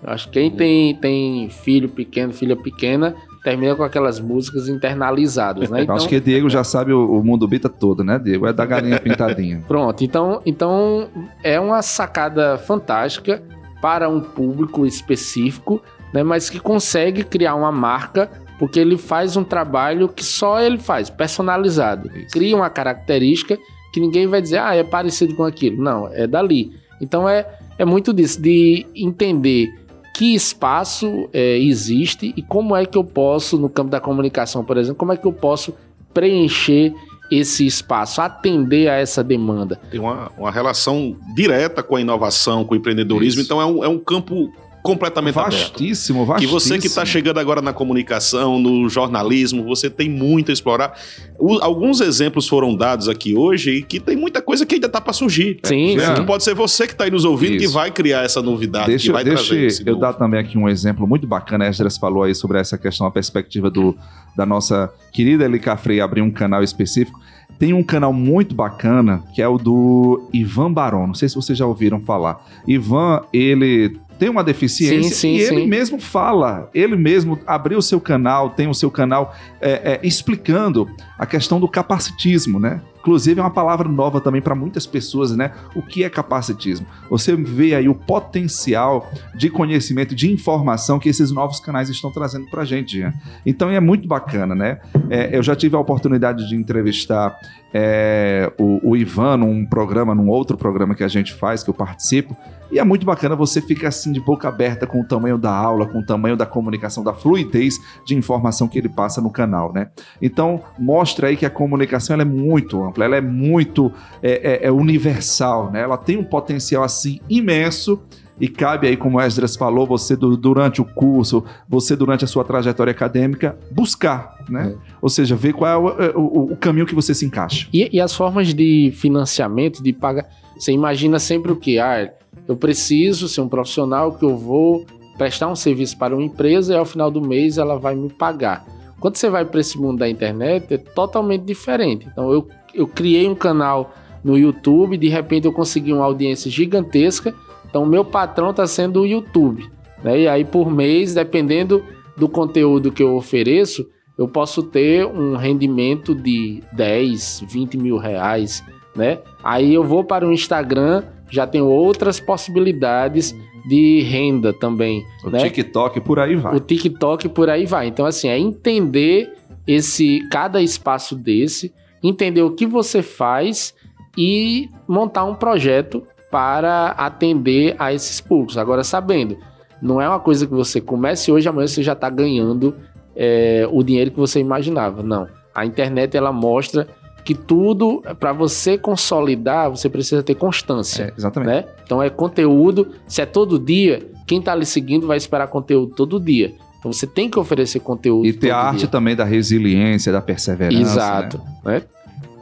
Eu 0.02 0.12
acho 0.12 0.28
que 0.28 0.40
quem 0.40 0.50
tem, 0.50 0.94
tem 0.96 1.50
filho 1.50 1.88
pequeno, 1.88 2.32
filha 2.32 2.56
pequena, 2.56 3.14
termina 3.42 3.74
com 3.74 3.82
aquelas 3.82 4.20
músicas 4.20 4.68
internalizadas, 4.68 5.68
né? 5.68 5.84
Eu 5.86 5.94
acho 5.94 6.08
que 6.08 6.20
Diego 6.20 6.48
já 6.48 6.62
sabe 6.62 6.92
o, 6.92 7.18
o 7.18 7.24
mundo 7.24 7.46
bita 7.48 7.68
todo, 7.68 8.04
né, 8.04 8.18
Diego? 8.18 8.46
É 8.46 8.52
da 8.52 8.64
galinha 8.64 8.98
pintadinha. 9.00 9.62
Pronto, 9.66 10.04
então, 10.04 10.40
então 10.46 11.08
é 11.42 11.58
uma 11.58 11.82
sacada 11.82 12.56
fantástica 12.58 13.42
para 13.80 14.08
um 14.08 14.20
público 14.20 14.86
específico, 14.86 15.82
né, 16.14 16.22
mas 16.22 16.48
que 16.48 16.60
consegue 16.60 17.24
criar 17.24 17.56
uma 17.56 17.72
marca 17.72 18.30
porque 18.58 18.78
ele 18.78 18.96
faz 18.96 19.36
um 19.36 19.42
trabalho 19.42 20.08
que 20.08 20.24
só 20.24 20.60
ele 20.60 20.78
faz, 20.78 21.10
personalizado. 21.10 22.08
Isso. 22.16 22.28
Cria 22.30 22.54
uma 22.54 22.70
característica 22.70 23.58
que 23.92 23.98
ninguém 24.00 24.28
vai 24.28 24.40
dizer, 24.40 24.58
ah, 24.58 24.74
é 24.74 24.84
parecido 24.84 25.34
com 25.34 25.42
aquilo. 25.42 25.82
Não, 25.82 26.06
é 26.12 26.28
dali. 26.28 26.72
Então 27.00 27.28
é, 27.28 27.44
é 27.76 27.84
muito 27.84 28.12
disso, 28.12 28.40
de 28.40 28.86
entender 28.94 29.68
que 30.14 30.34
espaço 30.34 31.28
é, 31.32 31.58
existe 31.58 32.32
e 32.36 32.42
como 32.42 32.76
é 32.76 32.84
que 32.84 32.98
eu 32.98 33.04
posso, 33.04 33.58
no 33.58 33.68
campo 33.68 33.90
da 33.90 34.00
comunicação, 34.00 34.64
por 34.64 34.76
exemplo, 34.76 34.96
como 34.96 35.12
é 35.12 35.16
que 35.16 35.26
eu 35.26 35.32
posso 35.32 35.74
preencher 36.12 36.92
esse 37.30 37.66
espaço, 37.66 38.20
atender 38.20 38.88
a 38.88 38.96
essa 38.96 39.24
demanda. 39.24 39.80
Tem 39.90 39.98
uma, 39.98 40.30
uma 40.36 40.50
relação 40.50 41.16
direta 41.34 41.82
com 41.82 41.96
a 41.96 42.00
inovação, 42.00 42.62
com 42.64 42.74
o 42.74 42.76
empreendedorismo, 42.76 43.40
Isso. 43.40 43.46
então 43.46 43.60
é 43.60 43.64
um, 43.64 43.82
é 43.82 43.88
um 43.88 43.98
campo 43.98 44.52
completamente 44.82 45.38
aberto. 45.38 45.52
Vastíssimo, 45.52 46.20
Que 46.22 46.26
vastíssimo. 46.26 46.60
você 46.60 46.78
que 46.78 46.86
está 46.88 47.04
chegando 47.04 47.38
agora 47.38 47.62
na 47.62 47.72
comunicação, 47.72 48.58
no 48.58 48.88
jornalismo, 48.88 49.62
você 49.64 49.88
tem 49.88 50.08
muito 50.10 50.50
a 50.50 50.52
explorar. 50.52 50.98
O- 51.38 51.58
alguns 51.62 52.00
exemplos 52.00 52.48
foram 52.48 52.74
dados 52.74 53.08
aqui 53.08 53.36
hoje 53.36 53.70
e 53.76 53.82
que 53.82 54.00
tem 54.00 54.16
muita 54.16 54.42
coisa 54.42 54.66
que 54.66 54.74
ainda 54.74 54.88
está 54.88 55.00
para 55.00 55.12
surgir. 55.12 55.60
Sim, 55.62 55.96
né? 55.96 56.06
sim. 56.06 56.14
Que 56.14 56.26
pode 56.26 56.42
ser 56.42 56.54
você 56.54 56.86
que 56.86 56.92
está 56.94 57.04
aí 57.04 57.10
nos 57.10 57.24
ouvindo 57.24 57.58
que 57.58 57.64
Isso. 57.64 57.74
vai 57.74 57.90
criar 57.90 58.24
essa 58.24 58.42
novidade, 58.42 58.86
que 58.86 58.90
Deixa, 58.90 59.12
vai 59.12 59.22
deixa 59.24 59.44
trazer 59.44 59.66
esse 59.66 59.82
eu 59.82 59.92
novo. 59.94 60.00
dar 60.00 60.12
também 60.14 60.40
aqui 60.40 60.58
um 60.58 60.68
exemplo 60.68 61.06
muito 61.06 61.26
bacana. 61.26 61.64
A 61.64 61.68
Esdras 61.68 61.96
falou 61.96 62.24
aí 62.24 62.34
sobre 62.34 62.58
essa 62.58 62.76
questão, 62.76 63.06
a 63.06 63.10
perspectiva 63.10 63.70
do, 63.70 63.96
da 64.36 64.44
nossa 64.44 64.90
querida 65.12 65.44
Eli 65.44 65.60
Cafrey 65.60 66.00
abrir 66.00 66.22
um 66.22 66.30
canal 66.30 66.62
específico. 66.62 67.20
Tem 67.58 67.72
um 67.72 67.82
canal 67.84 68.12
muito 68.12 68.52
bacana 68.54 69.22
que 69.34 69.40
é 69.40 69.46
o 69.46 69.56
do 69.58 70.28
Ivan 70.32 70.72
Baron. 70.72 71.06
Não 71.06 71.14
sei 71.14 71.28
se 71.28 71.36
vocês 71.36 71.56
já 71.56 71.64
ouviram 71.66 72.00
falar. 72.00 72.44
Ivan, 72.66 73.20
ele 73.32 73.96
tem 74.22 74.28
uma 74.28 74.44
deficiência 74.44 75.10
Sim, 75.10 75.14
sim, 75.16 75.34
e 75.34 75.40
ele 75.40 75.62
sim. 75.62 75.66
mesmo 75.66 75.98
fala, 75.98 76.70
ele 76.72 76.94
mesmo 76.94 77.40
abriu 77.44 77.78
o 77.78 77.82
seu 77.82 78.00
canal, 78.00 78.50
tem 78.50 78.68
o 78.68 78.74
seu 78.74 78.88
canal 78.88 79.34
é, 79.60 79.94
é, 79.94 80.00
explicando 80.06 80.88
a 81.18 81.26
questão 81.26 81.58
do 81.58 81.66
capacitismo, 81.66 82.60
né? 82.60 82.80
Inclusive 83.02 83.40
é 83.40 83.42
uma 83.42 83.50
palavra 83.50 83.88
nova 83.88 84.20
também 84.20 84.40
para 84.40 84.54
muitas 84.54 84.86
pessoas, 84.86 85.34
né? 85.36 85.50
O 85.74 85.82
que 85.82 86.04
é 86.04 86.08
capacitismo? 86.08 86.86
Você 87.10 87.34
vê 87.34 87.74
aí 87.74 87.88
o 87.88 87.94
potencial 87.94 89.10
de 89.34 89.50
conhecimento, 89.50 90.14
de 90.14 90.30
informação 90.30 91.00
que 91.00 91.08
esses 91.08 91.32
novos 91.32 91.58
canais 91.58 91.88
estão 91.88 92.12
trazendo 92.12 92.46
para 92.46 92.62
a 92.62 92.64
gente. 92.64 92.92
Jean. 92.92 93.12
Então 93.44 93.70
é 93.70 93.80
muito 93.80 94.06
bacana, 94.06 94.54
né? 94.54 94.80
É, 95.08 95.36
eu 95.36 95.42
já 95.42 95.56
tive 95.56 95.74
a 95.74 95.78
oportunidade 95.78 96.48
de 96.48 96.54
entrevistar 96.54 97.36
é, 97.72 98.52
o, 98.58 98.90
o 98.90 98.96
Ivan 98.96 99.38
num 99.38 99.64
programa, 99.64 100.14
num 100.14 100.28
outro 100.28 100.56
programa 100.56 100.94
que 100.94 101.02
a 101.02 101.08
gente 101.08 101.32
faz, 101.32 101.62
que 101.62 101.70
eu 101.70 101.74
participo, 101.74 102.36
e 102.70 102.78
é 102.78 102.84
muito 102.84 103.04
bacana 103.04 103.36
você 103.36 103.60
fica 103.60 103.88
assim 103.88 104.12
de 104.12 104.20
boca 104.20 104.48
aberta 104.48 104.86
com 104.86 105.00
o 105.00 105.04
tamanho 105.04 105.38
da 105.38 105.54
aula, 105.54 105.86
com 105.86 105.98
o 105.98 106.06
tamanho 106.06 106.36
da 106.36 106.46
comunicação, 106.46 107.04
da 107.04 107.12
fluidez 107.12 107.78
de 108.06 108.14
informação 108.14 108.68
que 108.68 108.78
ele 108.78 108.88
passa 108.88 109.20
no 109.20 109.30
canal, 109.30 109.72
né? 109.72 109.90
Então 110.20 110.62
mostra 110.78 111.28
aí 111.28 111.36
que 111.36 111.46
a 111.46 111.50
comunicação 111.50 112.18
é 112.18 112.24
muito 112.24 112.82
ampla, 112.82 112.91
ela 113.00 113.16
é 113.16 113.20
muito 113.20 113.92
é, 114.22 114.64
é- 114.64 114.66
é 114.66 114.70
universal, 114.72 115.70
né? 115.70 115.80
Ela 115.82 115.96
tem 115.96 116.16
um 116.16 116.24
potencial 116.24 116.82
assim 116.82 117.20
imenso 117.30 118.00
e 118.40 118.48
cabe 118.48 118.88
aí, 118.88 118.96
como 118.96 119.18
o 119.18 119.20
Esdras 119.20 119.54
falou, 119.56 119.86
você 119.86 120.16
du- 120.16 120.36
durante 120.36 120.80
o 120.80 120.84
curso, 120.84 121.44
você 121.68 121.94
durante 121.94 122.24
a 122.24 122.26
sua 122.26 122.42
trajetória 122.44 122.90
acadêmica, 122.90 123.56
buscar, 123.70 124.36
né? 124.48 124.74
Ou 125.00 125.08
seja, 125.08 125.36
ver 125.36 125.52
qual 125.52 125.88
é 126.00 126.08
o, 126.10 126.18
o- 126.20 126.52
o 126.52 126.56
caminho 126.56 126.86
que 126.86 126.94
você 126.94 127.14
se 127.14 127.24
encaixa. 127.24 127.68
E, 127.72 127.88
e 127.92 128.00
as 128.00 128.12
formas 128.14 128.52
de 128.52 128.92
financiamento, 128.96 129.82
de 129.82 129.92
pagar. 129.92 130.26
Você 130.58 130.72
imagina 130.72 131.18
sempre 131.18 131.52
o 131.52 131.56
quê? 131.56 131.78
Ah, 131.78 132.10
eu 132.48 132.56
preciso 132.56 133.28
ser 133.28 133.40
um 133.42 133.48
profissional 133.48 134.12
que 134.12 134.24
eu 134.24 134.36
vou 134.36 134.84
prestar 135.18 135.46
um 135.48 135.54
serviço 135.54 135.96
para 135.98 136.14
uma 136.14 136.24
empresa 136.24 136.72
e 136.72 136.76
ao 136.76 136.84
final 136.86 137.10
do 137.10 137.20
mês 137.20 137.58
ela 137.58 137.78
vai 137.78 137.94
me 137.94 138.08
pagar. 138.08 138.64
Quando 138.98 139.16
você 139.16 139.28
vai 139.28 139.44
para 139.44 139.60
esse 139.60 139.78
mundo 139.78 139.98
da 139.98 140.08
internet, 140.08 140.72
é 140.74 140.78
totalmente 140.78 141.42
diferente. 141.42 142.06
Então, 142.10 142.32
eu, 142.32 142.48
eu 142.74 142.86
criei 142.86 143.28
um 143.28 143.34
canal 143.34 143.94
no 144.24 144.38
YouTube, 144.38 144.96
de 144.96 145.08
repente 145.08 145.46
eu 145.46 145.52
consegui 145.52 145.92
uma 145.92 146.04
audiência 146.04 146.50
gigantesca. 146.50 147.34
Então, 147.68 147.84
meu 147.86 148.04
patrão 148.04 148.50
está 148.50 148.66
sendo 148.66 149.00
o 149.00 149.06
YouTube. 149.06 149.68
Né? 150.02 150.20
E 150.20 150.28
aí, 150.28 150.44
por 150.44 150.70
mês, 150.70 151.14
dependendo 151.14 151.82
do 152.16 152.28
conteúdo 152.28 152.92
que 152.92 153.02
eu 153.02 153.16
ofereço, 153.16 153.86
eu 154.18 154.28
posso 154.28 154.62
ter 154.62 155.06
um 155.06 155.36
rendimento 155.36 156.14
de 156.14 156.62
10, 156.72 157.44
20 157.48 157.78
mil 157.78 157.96
reais, 157.96 158.62
né? 158.94 159.18
Aí 159.42 159.72
eu 159.72 159.82
vou 159.82 160.04
para 160.04 160.26
o 160.26 160.32
Instagram, 160.32 161.02
já 161.30 161.46
tenho 161.46 161.66
outras 161.66 162.20
possibilidades 162.20 163.34
de 163.66 164.00
renda 164.02 164.52
também, 164.52 165.04
O 165.24 165.30
né? 165.30 165.38
TikTok, 165.38 166.00
por 166.00 166.18
aí 166.18 166.36
vai. 166.36 166.54
O 166.54 166.60
TikTok 166.60 167.28
por 167.28 167.48
aí 167.48 167.64
vai. 167.64 167.86
Então 167.86 168.04
assim, 168.04 168.28
é 168.28 168.38
entender 168.38 169.32
esse 169.66 170.20
cada 170.30 170.60
espaço 170.60 171.14
desse, 171.14 171.72
entender 172.02 172.42
o 172.42 172.52
que 172.52 172.66
você 172.66 173.02
faz 173.02 173.74
e 174.16 174.68
montar 174.86 175.24
um 175.24 175.34
projeto 175.34 176.02
para 176.30 176.88
atender 176.90 177.76
a 177.78 177.92
esses 177.92 178.20
públicos. 178.20 178.56
Agora 178.56 178.82
sabendo, 178.82 179.36
não 179.80 180.00
é 180.00 180.08
uma 180.08 180.20
coisa 180.20 180.46
que 180.46 180.52
você 180.52 180.80
comece 180.80 181.30
hoje, 181.30 181.48
amanhã 181.48 181.66
você 181.66 181.82
já 181.82 181.92
está 181.92 182.08
ganhando 182.08 182.74
é, 183.14 183.68
o 183.70 183.82
dinheiro 183.82 184.10
que 184.10 184.18
você 184.18 184.40
imaginava. 184.40 185.02
Não. 185.02 185.28
A 185.54 185.66
internet 185.66 186.16
ela 186.16 186.32
mostra 186.32 186.88
que 187.24 187.34
tudo 187.34 188.02
para 188.18 188.32
você 188.32 188.76
consolidar, 188.76 189.70
você 189.70 189.88
precisa 189.88 190.22
ter 190.22 190.34
constância 190.34 191.04
É, 191.04 191.12
exatamente. 191.16 191.48
né? 191.48 191.64
Então 191.84 192.02
é 192.02 192.10
conteúdo, 192.10 192.88
se 193.06 193.22
é 193.22 193.26
todo 193.26 193.58
dia, 193.58 194.10
quem 194.26 194.40
tá 194.40 194.54
lhe 194.54 194.64
seguindo 194.64 195.06
vai 195.06 195.16
esperar 195.16 195.46
conteúdo 195.48 195.94
todo 195.94 196.18
dia. 196.18 196.52
Então 196.82 196.92
você 196.92 197.06
tem 197.06 197.30
que 197.30 197.38
oferecer 197.38 197.78
conteúdo 197.78 198.26
E 198.26 198.32
ter 198.32 198.50
a 198.50 198.56
arte 198.58 198.78
dia. 198.80 198.88
também 198.88 199.14
da 199.14 199.22
resiliência, 199.24 200.10
da 200.10 200.20
perseverança. 200.20 200.80
Exato, 200.82 201.40
né? 201.64 201.74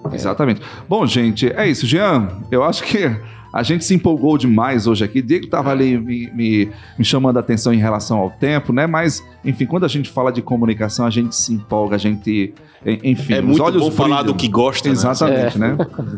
né? 0.02 0.14
Exatamente. 0.14 0.62
Bom, 0.88 1.04
gente, 1.04 1.52
é 1.52 1.68
isso. 1.68 1.86
Jean, 1.86 2.26
eu 2.50 2.64
acho 2.64 2.82
que 2.84 3.14
a 3.52 3.62
gente 3.62 3.84
se 3.84 3.94
empolgou 3.94 4.36
demais 4.38 4.86
hoje 4.86 5.04
aqui. 5.04 5.20
Diego 5.22 5.44
estava 5.46 5.70
ali 5.70 5.98
me, 5.98 6.30
me, 6.32 6.68
me 6.98 7.04
chamando 7.04 7.36
a 7.36 7.40
atenção 7.40 7.72
em 7.72 7.78
relação 7.78 8.18
ao 8.18 8.30
tempo, 8.30 8.72
né? 8.72 8.86
Mas, 8.86 9.24
enfim, 9.44 9.66
quando 9.66 9.84
a 9.84 9.88
gente 9.88 10.08
fala 10.10 10.30
de 10.32 10.40
comunicação, 10.42 11.04
a 11.06 11.10
gente 11.10 11.34
se 11.34 11.52
empolga, 11.54 11.96
a 11.96 11.98
gente. 11.98 12.54
en- 12.86 13.00
Enfim, 13.04 13.34
É 13.34 13.38
os 13.40 13.44
muito 13.44 13.62
olhos 13.62 13.82
bom 13.82 13.90
falar 13.90 14.18
brilham. 14.18 14.32
do 14.32 14.38
que 14.38 14.48
gosta, 14.48 14.88
né? 14.88 14.92
Exatamente, 14.92 15.58
né? 15.58 15.76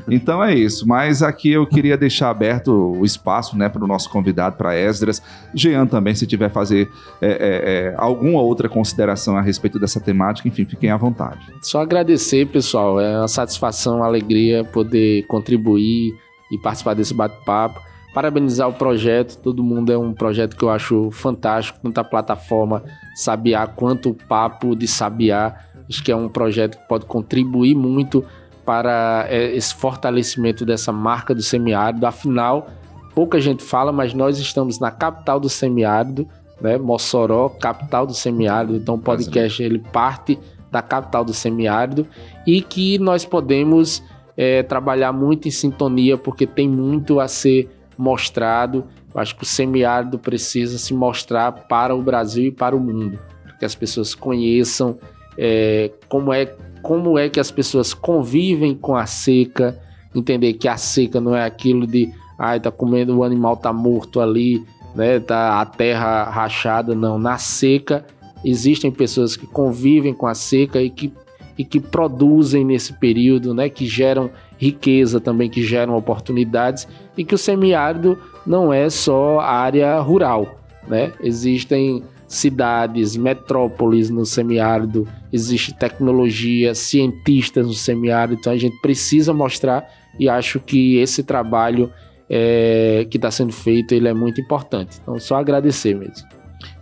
Então 0.08 0.42
é 0.42 0.54
isso. 0.54 0.86
Mas 0.86 1.22
aqui 1.22 1.50
eu 1.50 1.66
queria 1.66 1.96
deixar 1.96 2.30
aberto 2.30 2.70
o 2.98 3.04
espaço, 3.04 3.56
né, 3.56 3.68
para 3.68 3.82
o 3.84 3.86
nosso 3.86 4.10
convidado, 4.10 4.56
para 4.56 4.74
Esdras. 4.76 5.22
Jean 5.54 5.86
também, 5.86 6.14
se 6.14 6.26
tiver 6.26 6.50
fazer 6.50 6.88
é, 7.20 7.26
é, 7.28 7.32
é, 7.32 7.94
alguma 7.96 8.40
outra 8.42 8.68
consideração 8.68 9.36
a 9.36 9.40
respeito 9.42 9.78
dessa 9.78 10.00
temática, 10.00 10.46
enfim, 10.48 10.64
fiquem 10.64 10.90
à 10.90 10.96
vontade. 10.96 11.40
Só 11.62 11.80
agradecer, 11.80 12.46
pessoal. 12.46 13.00
É 13.00 13.18
uma 13.18 13.28
satisfação, 13.28 13.96
uma 13.96 14.06
alegria 14.06 14.64
poder 14.64 15.24
contribuir 15.26 16.14
e 16.52 16.58
participar 16.58 16.94
desse 16.94 17.14
bate-papo. 17.14 17.80
Parabenizar 18.14 18.68
o 18.68 18.74
projeto. 18.74 19.38
Todo 19.38 19.64
mundo 19.64 19.90
é 19.90 19.96
um 19.96 20.12
projeto 20.12 20.54
que 20.54 20.62
eu 20.62 20.70
acho 20.70 21.10
fantástico. 21.10 21.78
Tanto 21.82 21.98
a 21.98 22.04
plataforma 22.04 22.84
Sabiá 23.16 23.66
quanto 23.66 24.10
o 24.10 24.14
Papo 24.14 24.76
de 24.76 24.86
Sabiá. 24.86 25.56
Acho 25.88 26.04
que 26.04 26.12
é 26.12 26.16
um 26.16 26.28
projeto 26.28 26.76
que 26.78 26.86
pode 26.86 27.06
contribuir 27.06 27.74
muito 27.74 28.22
para 28.66 29.26
é, 29.28 29.56
esse 29.56 29.74
fortalecimento 29.74 30.64
dessa 30.64 30.92
marca 30.92 31.34
do 31.34 31.42
semiárido. 31.42 32.06
Afinal, 32.06 32.68
pouca 33.14 33.40
gente 33.40 33.62
fala, 33.62 33.90
mas 33.90 34.12
nós 34.12 34.38
estamos 34.38 34.78
na 34.78 34.90
capital 34.90 35.40
do 35.40 35.48
semiárido, 35.48 36.28
né? 36.60 36.76
Mossoró, 36.76 37.48
capital 37.48 38.06
do 38.06 38.14
semiárido. 38.14 38.76
Então, 38.76 38.96
o 38.96 38.98
podcast 38.98 39.62
ele 39.62 39.78
parte 39.78 40.38
da 40.70 40.80
capital 40.80 41.24
do 41.24 41.34
semiárido 41.34 42.06
e 42.46 42.62
que 42.62 42.98
nós 42.98 43.24
podemos 43.24 44.02
é, 44.36 44.62
trabalhar 44.62 45.12
muito 45.12 45.48
em 45.48 45.50
sintonia 45.50 46.16
porque 46.16 46.46
tem 46.46 46.68
muito 46.68 47.20
a 47.20 47.28
ser 47.28 47.68
mostrado. 47.96 48.84
Eu 49.14 49.20
acho 49.20 49.36
que 49.36 49.42
o 49.42 49.46
semiárido 49.46 50.18
precisa 50.18 50.78
se 50.78 50.94
mostrar 50.94 51.52
para 51.52 51.94
o 51.94 52.02
Brasil 52.02 52.46
e 52.46 52.50
para 52.50 52.74
o 52.74 52.80
mundo, 52.80 53.18
para 53.42 53.52
que 53.54 53.64
as 53.64 53.74
pessoas 53.74 54.14
conheçam 54.14 54.98
é, 55.36 55.90
como 56.08 56.32
é 56.32 56.54
como 56.82 57.16
é 57.16 57.28
que 57.28 57.38
as 57.38 57.50
pessoas 57.50 57.94
convivem 57.94 58.74
com 58.74 58.96
a 58.96 59.06
seca, 59.06 59.80
entender 60.12 60.54
que 60.54 60.66
a 60.66 60.76
seca 60.76 61.20
não 61.20 61.36
é 61.36 61.44
aquilo 61.44 61.86
de 61.86 62.12
ai 62.36 62.58
tá 62.58 62.72
comendo 62.72 63.16
o 63.16 63.22
animal 63.22 63.56
tá 63.56 63.72
morto 63.72 64.20
ali, 64.20 64.64
né, 64.92 65.20
tá 65.20 65.60
a 65.60 65.64
terra 65.64 66.24
rachada, 66.24 66.92
não, 66.92 67.20
na 67.20 67.38
seca 67.38 68.04
existem 68.44 68.90
pessoas 68.90 69.36
que 69.36 69.46
convivem 69.46 70.12
com 70.12 70.26
a 70.26 70.34
seca 70.34 70.82
e 70.82 70.90
que, 70.90 71.12
e 71.56 71.64
que 71.64 71.80
produzem 71.80 72.64
nesse 72.64 72.92
período, 72.94 73.54
né, 73.54 73.68
que 73.68 73.86
geram 73.86 74.30
riqueza 74.58 75.20
também 75.20 75.50
que 75.50 75.62
geram 75.62 75.96
oportunidades 75.96 76.86
e 77.16 77.24
que 77.24 77.34
o 77.34 77.38
semiárido 77.38 78.16
não 78.46 78.72
é 78.72 78.88
só 78.88 79.40
área 79.40 79.98
rural, 80.00 80.60
né? 80.86 81.12
Existem 81.20 82.02
cidades, 82.28 83.16
metrópoles 83.16 84.08
no 84.08 84.24
semiárido, 84.24 85.06
existe 85.32 85.74
tecnologia, 85.74 86.74
cientistas 86.74 87.66
no 87.66 87.74
semiárido, 87.74 88.38
então 88.40 88.52
a 88.52 88.56
gente 88.56 88.80
precisa 88.80 89.34
mostrar 89.34 89.86
e 90.18 90.28
acho 90.28 90.58
que 90.60 90.96
esse 90.96 91.22
trabalho 91.22 91.92
é, 92.30 93.06
que 93.10 93.18
está 93.18 93.30
sendo 93.30 93.52
feito 93.52 93.94
ele 93.94 94.08
é 94.08 94.14
muito 94.14 94.40
importante. 94.40 94.98
Então 95.02 95.18
só 95.18 95.36
agradecer 95.36 95.94
mesmo. 95.94 96.26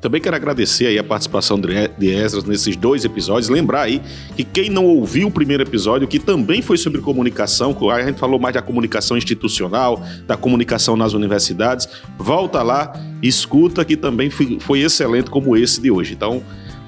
Também 0.01 0.21
quero 0.21 0.35
agradecer 0.35 0.87
aí 0.87 0.99
a 0.99 1.05
participação 1.05 1.61
de 1.61 2.11
Esdras 2.11 2.45
nesses 2.45 2.77
dois 2.77 3.05
episódios. 3.05 3.49
Lembrar 3.49 3.83
aí 3.83 4.01
que 4.37 4.45
quem 4.45 4.71
não 4.71 4.87
ouviu 4.87 5.29
o 5.29 5.31
primeiro 5.31 5.63
episódio, 5.63 6.09
que 6.09 6.19
também 6.19 6.63
foi 6.63 6.79
sobre 6.79 7.01
comunicação, 7.01 7.77
a 7.91 8.03
gente 8.03 8.19
falou 8.19 8.39
mais 8.39 8.55
da 8.55 8.63
comunicação 8.63 9.17
institucional, 9.17 10.03
da 10.27 10.37
comunicação 10.37 10.97
nas 10.97 11.13
universidades, 11.13 11.89
volta 12.19 12.63
lá, 12.63 12.93
escuta 13.23 13.85
que 13.85 13.97
também 13.97 14.31
foi 14.31 14.81
excelente 14.81 15.31
como 15.31 15.57
esse 15.57 15.81
de 15.81 15.91
hoje. 15.91 16.15
Então, 16.15 16.43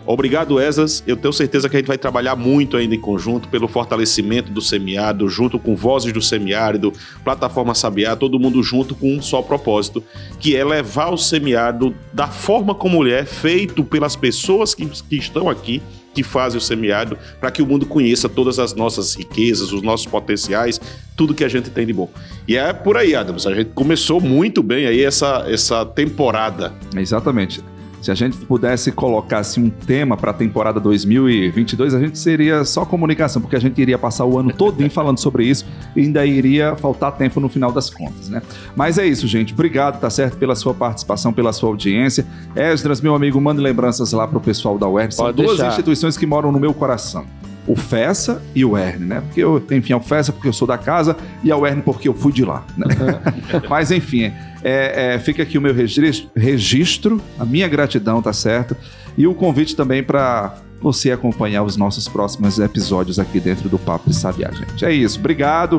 Obrigado, 0.07 0.59
Esas. 0.59 1.03
Eu 1.07 1.17
tenho 1.17 1.33
certeza 1.33 1.69
que 1.69 1.77
a 1.77 1.79
gente 1.79 1.87
vai 1.87 1.99
trabalhar 1.99 2.35
muito 2.35 2.77
ainda 2.77 2.95
em 2.95 3.01
conjunto 3.01 3.49
pelo 3.49 3.69
fortalecimento 3.69 4.51
do 4.51 4.61
semiárido, 4.61 5.29
junto 5.29 5.59
com 5.59 5.77
Vozes 5.77 6.13
do 6.13 6.21
Semiárido, 6.21 6.93
Plataforma 7.25 7.75
Sabiá, 7.75 8.17
todo 8.17 8.39
mundo 8.39 8.63
junto 8.63 8.95
com 8.95 9.15
um 9.15 9.23
só 9.23 9.43
propósito, 9.43 10.03
que 10.41 10.57
é 10.57 10.65
levar 10.65 11.11
o 11.11 11.17
semiárido 11.17 11.95
da 12.13 12.27
forma 12.27 12.75
como 12.75 13.03
ele 13.05 13.13
é, 13.13 13.25
feito 13.25 13.85
pelas 13.85 14.17
pessoas 14.17 14.75
que, 14.75 14.87
que 14.87 15.17
estão 15.17 15.49
aqui, 15.49 15.83
que 16.15 16.23
fazem 16.23 16.59
o 16.59 16.61
semiárido, 16.61 17.17
para 17.41 17.51
que 17.51 17.63
o 17.63 17.67
mundo 17.67 17.87
conheça 17.87 18.29
todas 18.29 18.59
as 18.59 18.75
nossas 18.75 19.15
riquezas, 19.15 19.73
os 19.73 19.83
nossos 19.83 20.07
potenciais, 20.07 20.81
tudo 21.17 21.35
que 21.35 21.45
a 21.45 21.49
gente 21.49 21.71
tem 21.71 21.87
de 21.87 21.93
bom. 21.93 22.11
E 22.47 22.57
é 22.57 22.73
por 22.73 22.97
aí, 22.97 23.15
Adams. 23.15 23.47
A 23.47 23.55
gente 23.55 23.71
começou 23.71 24.21
muito 24.21 24.63
bem 24.63 24.87
aí 24.87 25.03
essa, 25.03 25.45
essa 25.49 25.87
temporada. 25.87 26.73
Exatamente. 26.95 27.63
Se 28.03 28.11
a 28.11 28.15
gente 28.15 28.37
pudesse 28.37 28.91
colocar 28.91 29.39
assim, 29.39 29.63
um 29.63 29.71
tema 29.71 30.17
para 30.17 30.33
a 30.33 30.35
temporada 30.35 30.81
2022, 30.81 31.95
a 31.95 32.01
gente 32.01 32.19
seria 32.19 32.65
só 32.65 32.85
comunicação, 32.85 33.41
porque 33.41 33.55
a 33.55 33.61
gente 33.61 33.81
iria 33.81 33.97
passar 33.97 34.25
o 34.25 34.37
ano 34.37 34.53
todo 34.59 34.83
falando 34.91 35.19
sobre 35.19 35.47
isso 35.47 35.65
e 35.95 36.01
ainda 36.01 36.27
iria 36.27 36.75
faltar 36.75 37.13
tempo 37.13 37.39
no 37.39 37.49
final 37.49 37.71
das 37.71 37.89
contas, 37.89 38.29
né? 38.29 38.43
Mas 38.75 38.99
é 38.99 39.07
isso, 39.07 39.29
gente. 39.29 39.53
Obrigado, 39.53 40.01
tá 40.01 40.11
certo, 40.11 40.37
pela 40.37 40.57
sua 40.57 40.75
participação, 40.75 41.33
pela 41.33 41.53
sua 41.53 41.69
audiência. 41.69 42.27
Esdras, 42.57 43.01
meu 43.01 43.15
amigo, 43.15 43.41
mande 43.41 43.61
lembranças 43.61 44.13
lá 44.13 44.27
pro 44.27 44.41
pessoal 44.41 44.77
da 44.77 44.89
UERN. 44.89 45.13
São 45.13 45.27
Pode 45.27 45.37
duas 45.37 45.51
deixar. 45.57 45.69
instituições 45.69 46.17
que 46.17 46.27
moram 46.27 46.51
no 46.51 46.59
meu 46.59 46.75
coração 46.75 47.25
o 47.67 47.77
Fessa 47.77 48.43
e 48.55 48.65
o 48.65 48.77
Erne, 48.77 49.07
né? 49.07 49.21
Porque 49.21 49.41
eu, 49.41 49.65
enfim, 49.71 49.93
é 49.93 49.97
o 49.97 50.01
Fessa 50.01 50.33
porque 50.33 50.49
eu 50.49 50.53
sou 50.53 50.67
da 50.67 50.77
casa 50.77 51.17
e 51.43 51.53
a 51.53 51.57
Erne 51.57 51.83
porque 51.83 52.09
eu 52.09 52.15
fui 52.15 52.33
de 52.33 52.45
lá. 52.45 52.65
Né? 52.77 52.87
Mas 53.69 53.91
enfim, 53.91 54.33
é, 54.63 55.15
é, 55.15 55.19
fica 55.19 55.43
aqui 55.43 55.57
o 55.57 55.61
meu 55.61 55.75
registro, 55.75 56.31
registro, 56.37 57.21
a 57.39 57.45
minha 57.45 57.69
gratidão, 57.69 58.21
tá 58.21 58.33
certo? 58.33 58.77
E 59.17 59.27
o 59.27 59.35
convite 59.35 59.77
também 59.77 60.03
para 60.03 60.57
você 60.81 61.13
acompanhar 61.13 61.63
os 61.63 61.77
nossos 61.77 62.09
próximos 62.09 62.59
episódios 62.59 63.19
aqui 63.19 63.39
dentro 63.39 63.69
do 63.69 63.79
Papo 63.79 64.11
de 64.11 64.17
Sabiá, 64.17 64.51
gente. 64.51 64.85
É 64.85 64.93
isso, 64.93 65.19
obrigado 65.19 65.79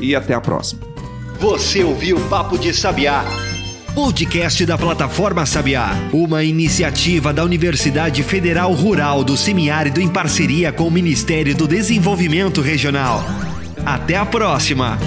e 0.00 0.14
até 0.14 0.34
a 0.34 0.40
próxima. 0.40 0.80
Você 1.38 1.84
ouviu 1.84 2.18
Papo 2.28 2.58
de 2.58 2.72
Sabiá, 2.72 3.24
podcast 3.94 4.64
da 4.64 4.76
plataforma 4.76 5.44
Sabiá, 5.46 5.90
uma 6.12 6.44
iniciativa 6.44 7.32
da 7.32 7.44
Universidade 7.44 8.22
Federal 8.22 8.72
Rural 8.72 9.24
do 9.24 9.36
Semiárido 9.36 10.00
em 10.00 10.08
parceria 10.08 10.72
com 10.72 10.86
o 10.86 10.90
Ministério 10.90 11.54
do 11.54 11.66
Desenvolvimento 11.66 12.60
Regional. 12.60 13.24
Até 13.84 14.16
a 14.16 14.26
próxima! 14.26 14.98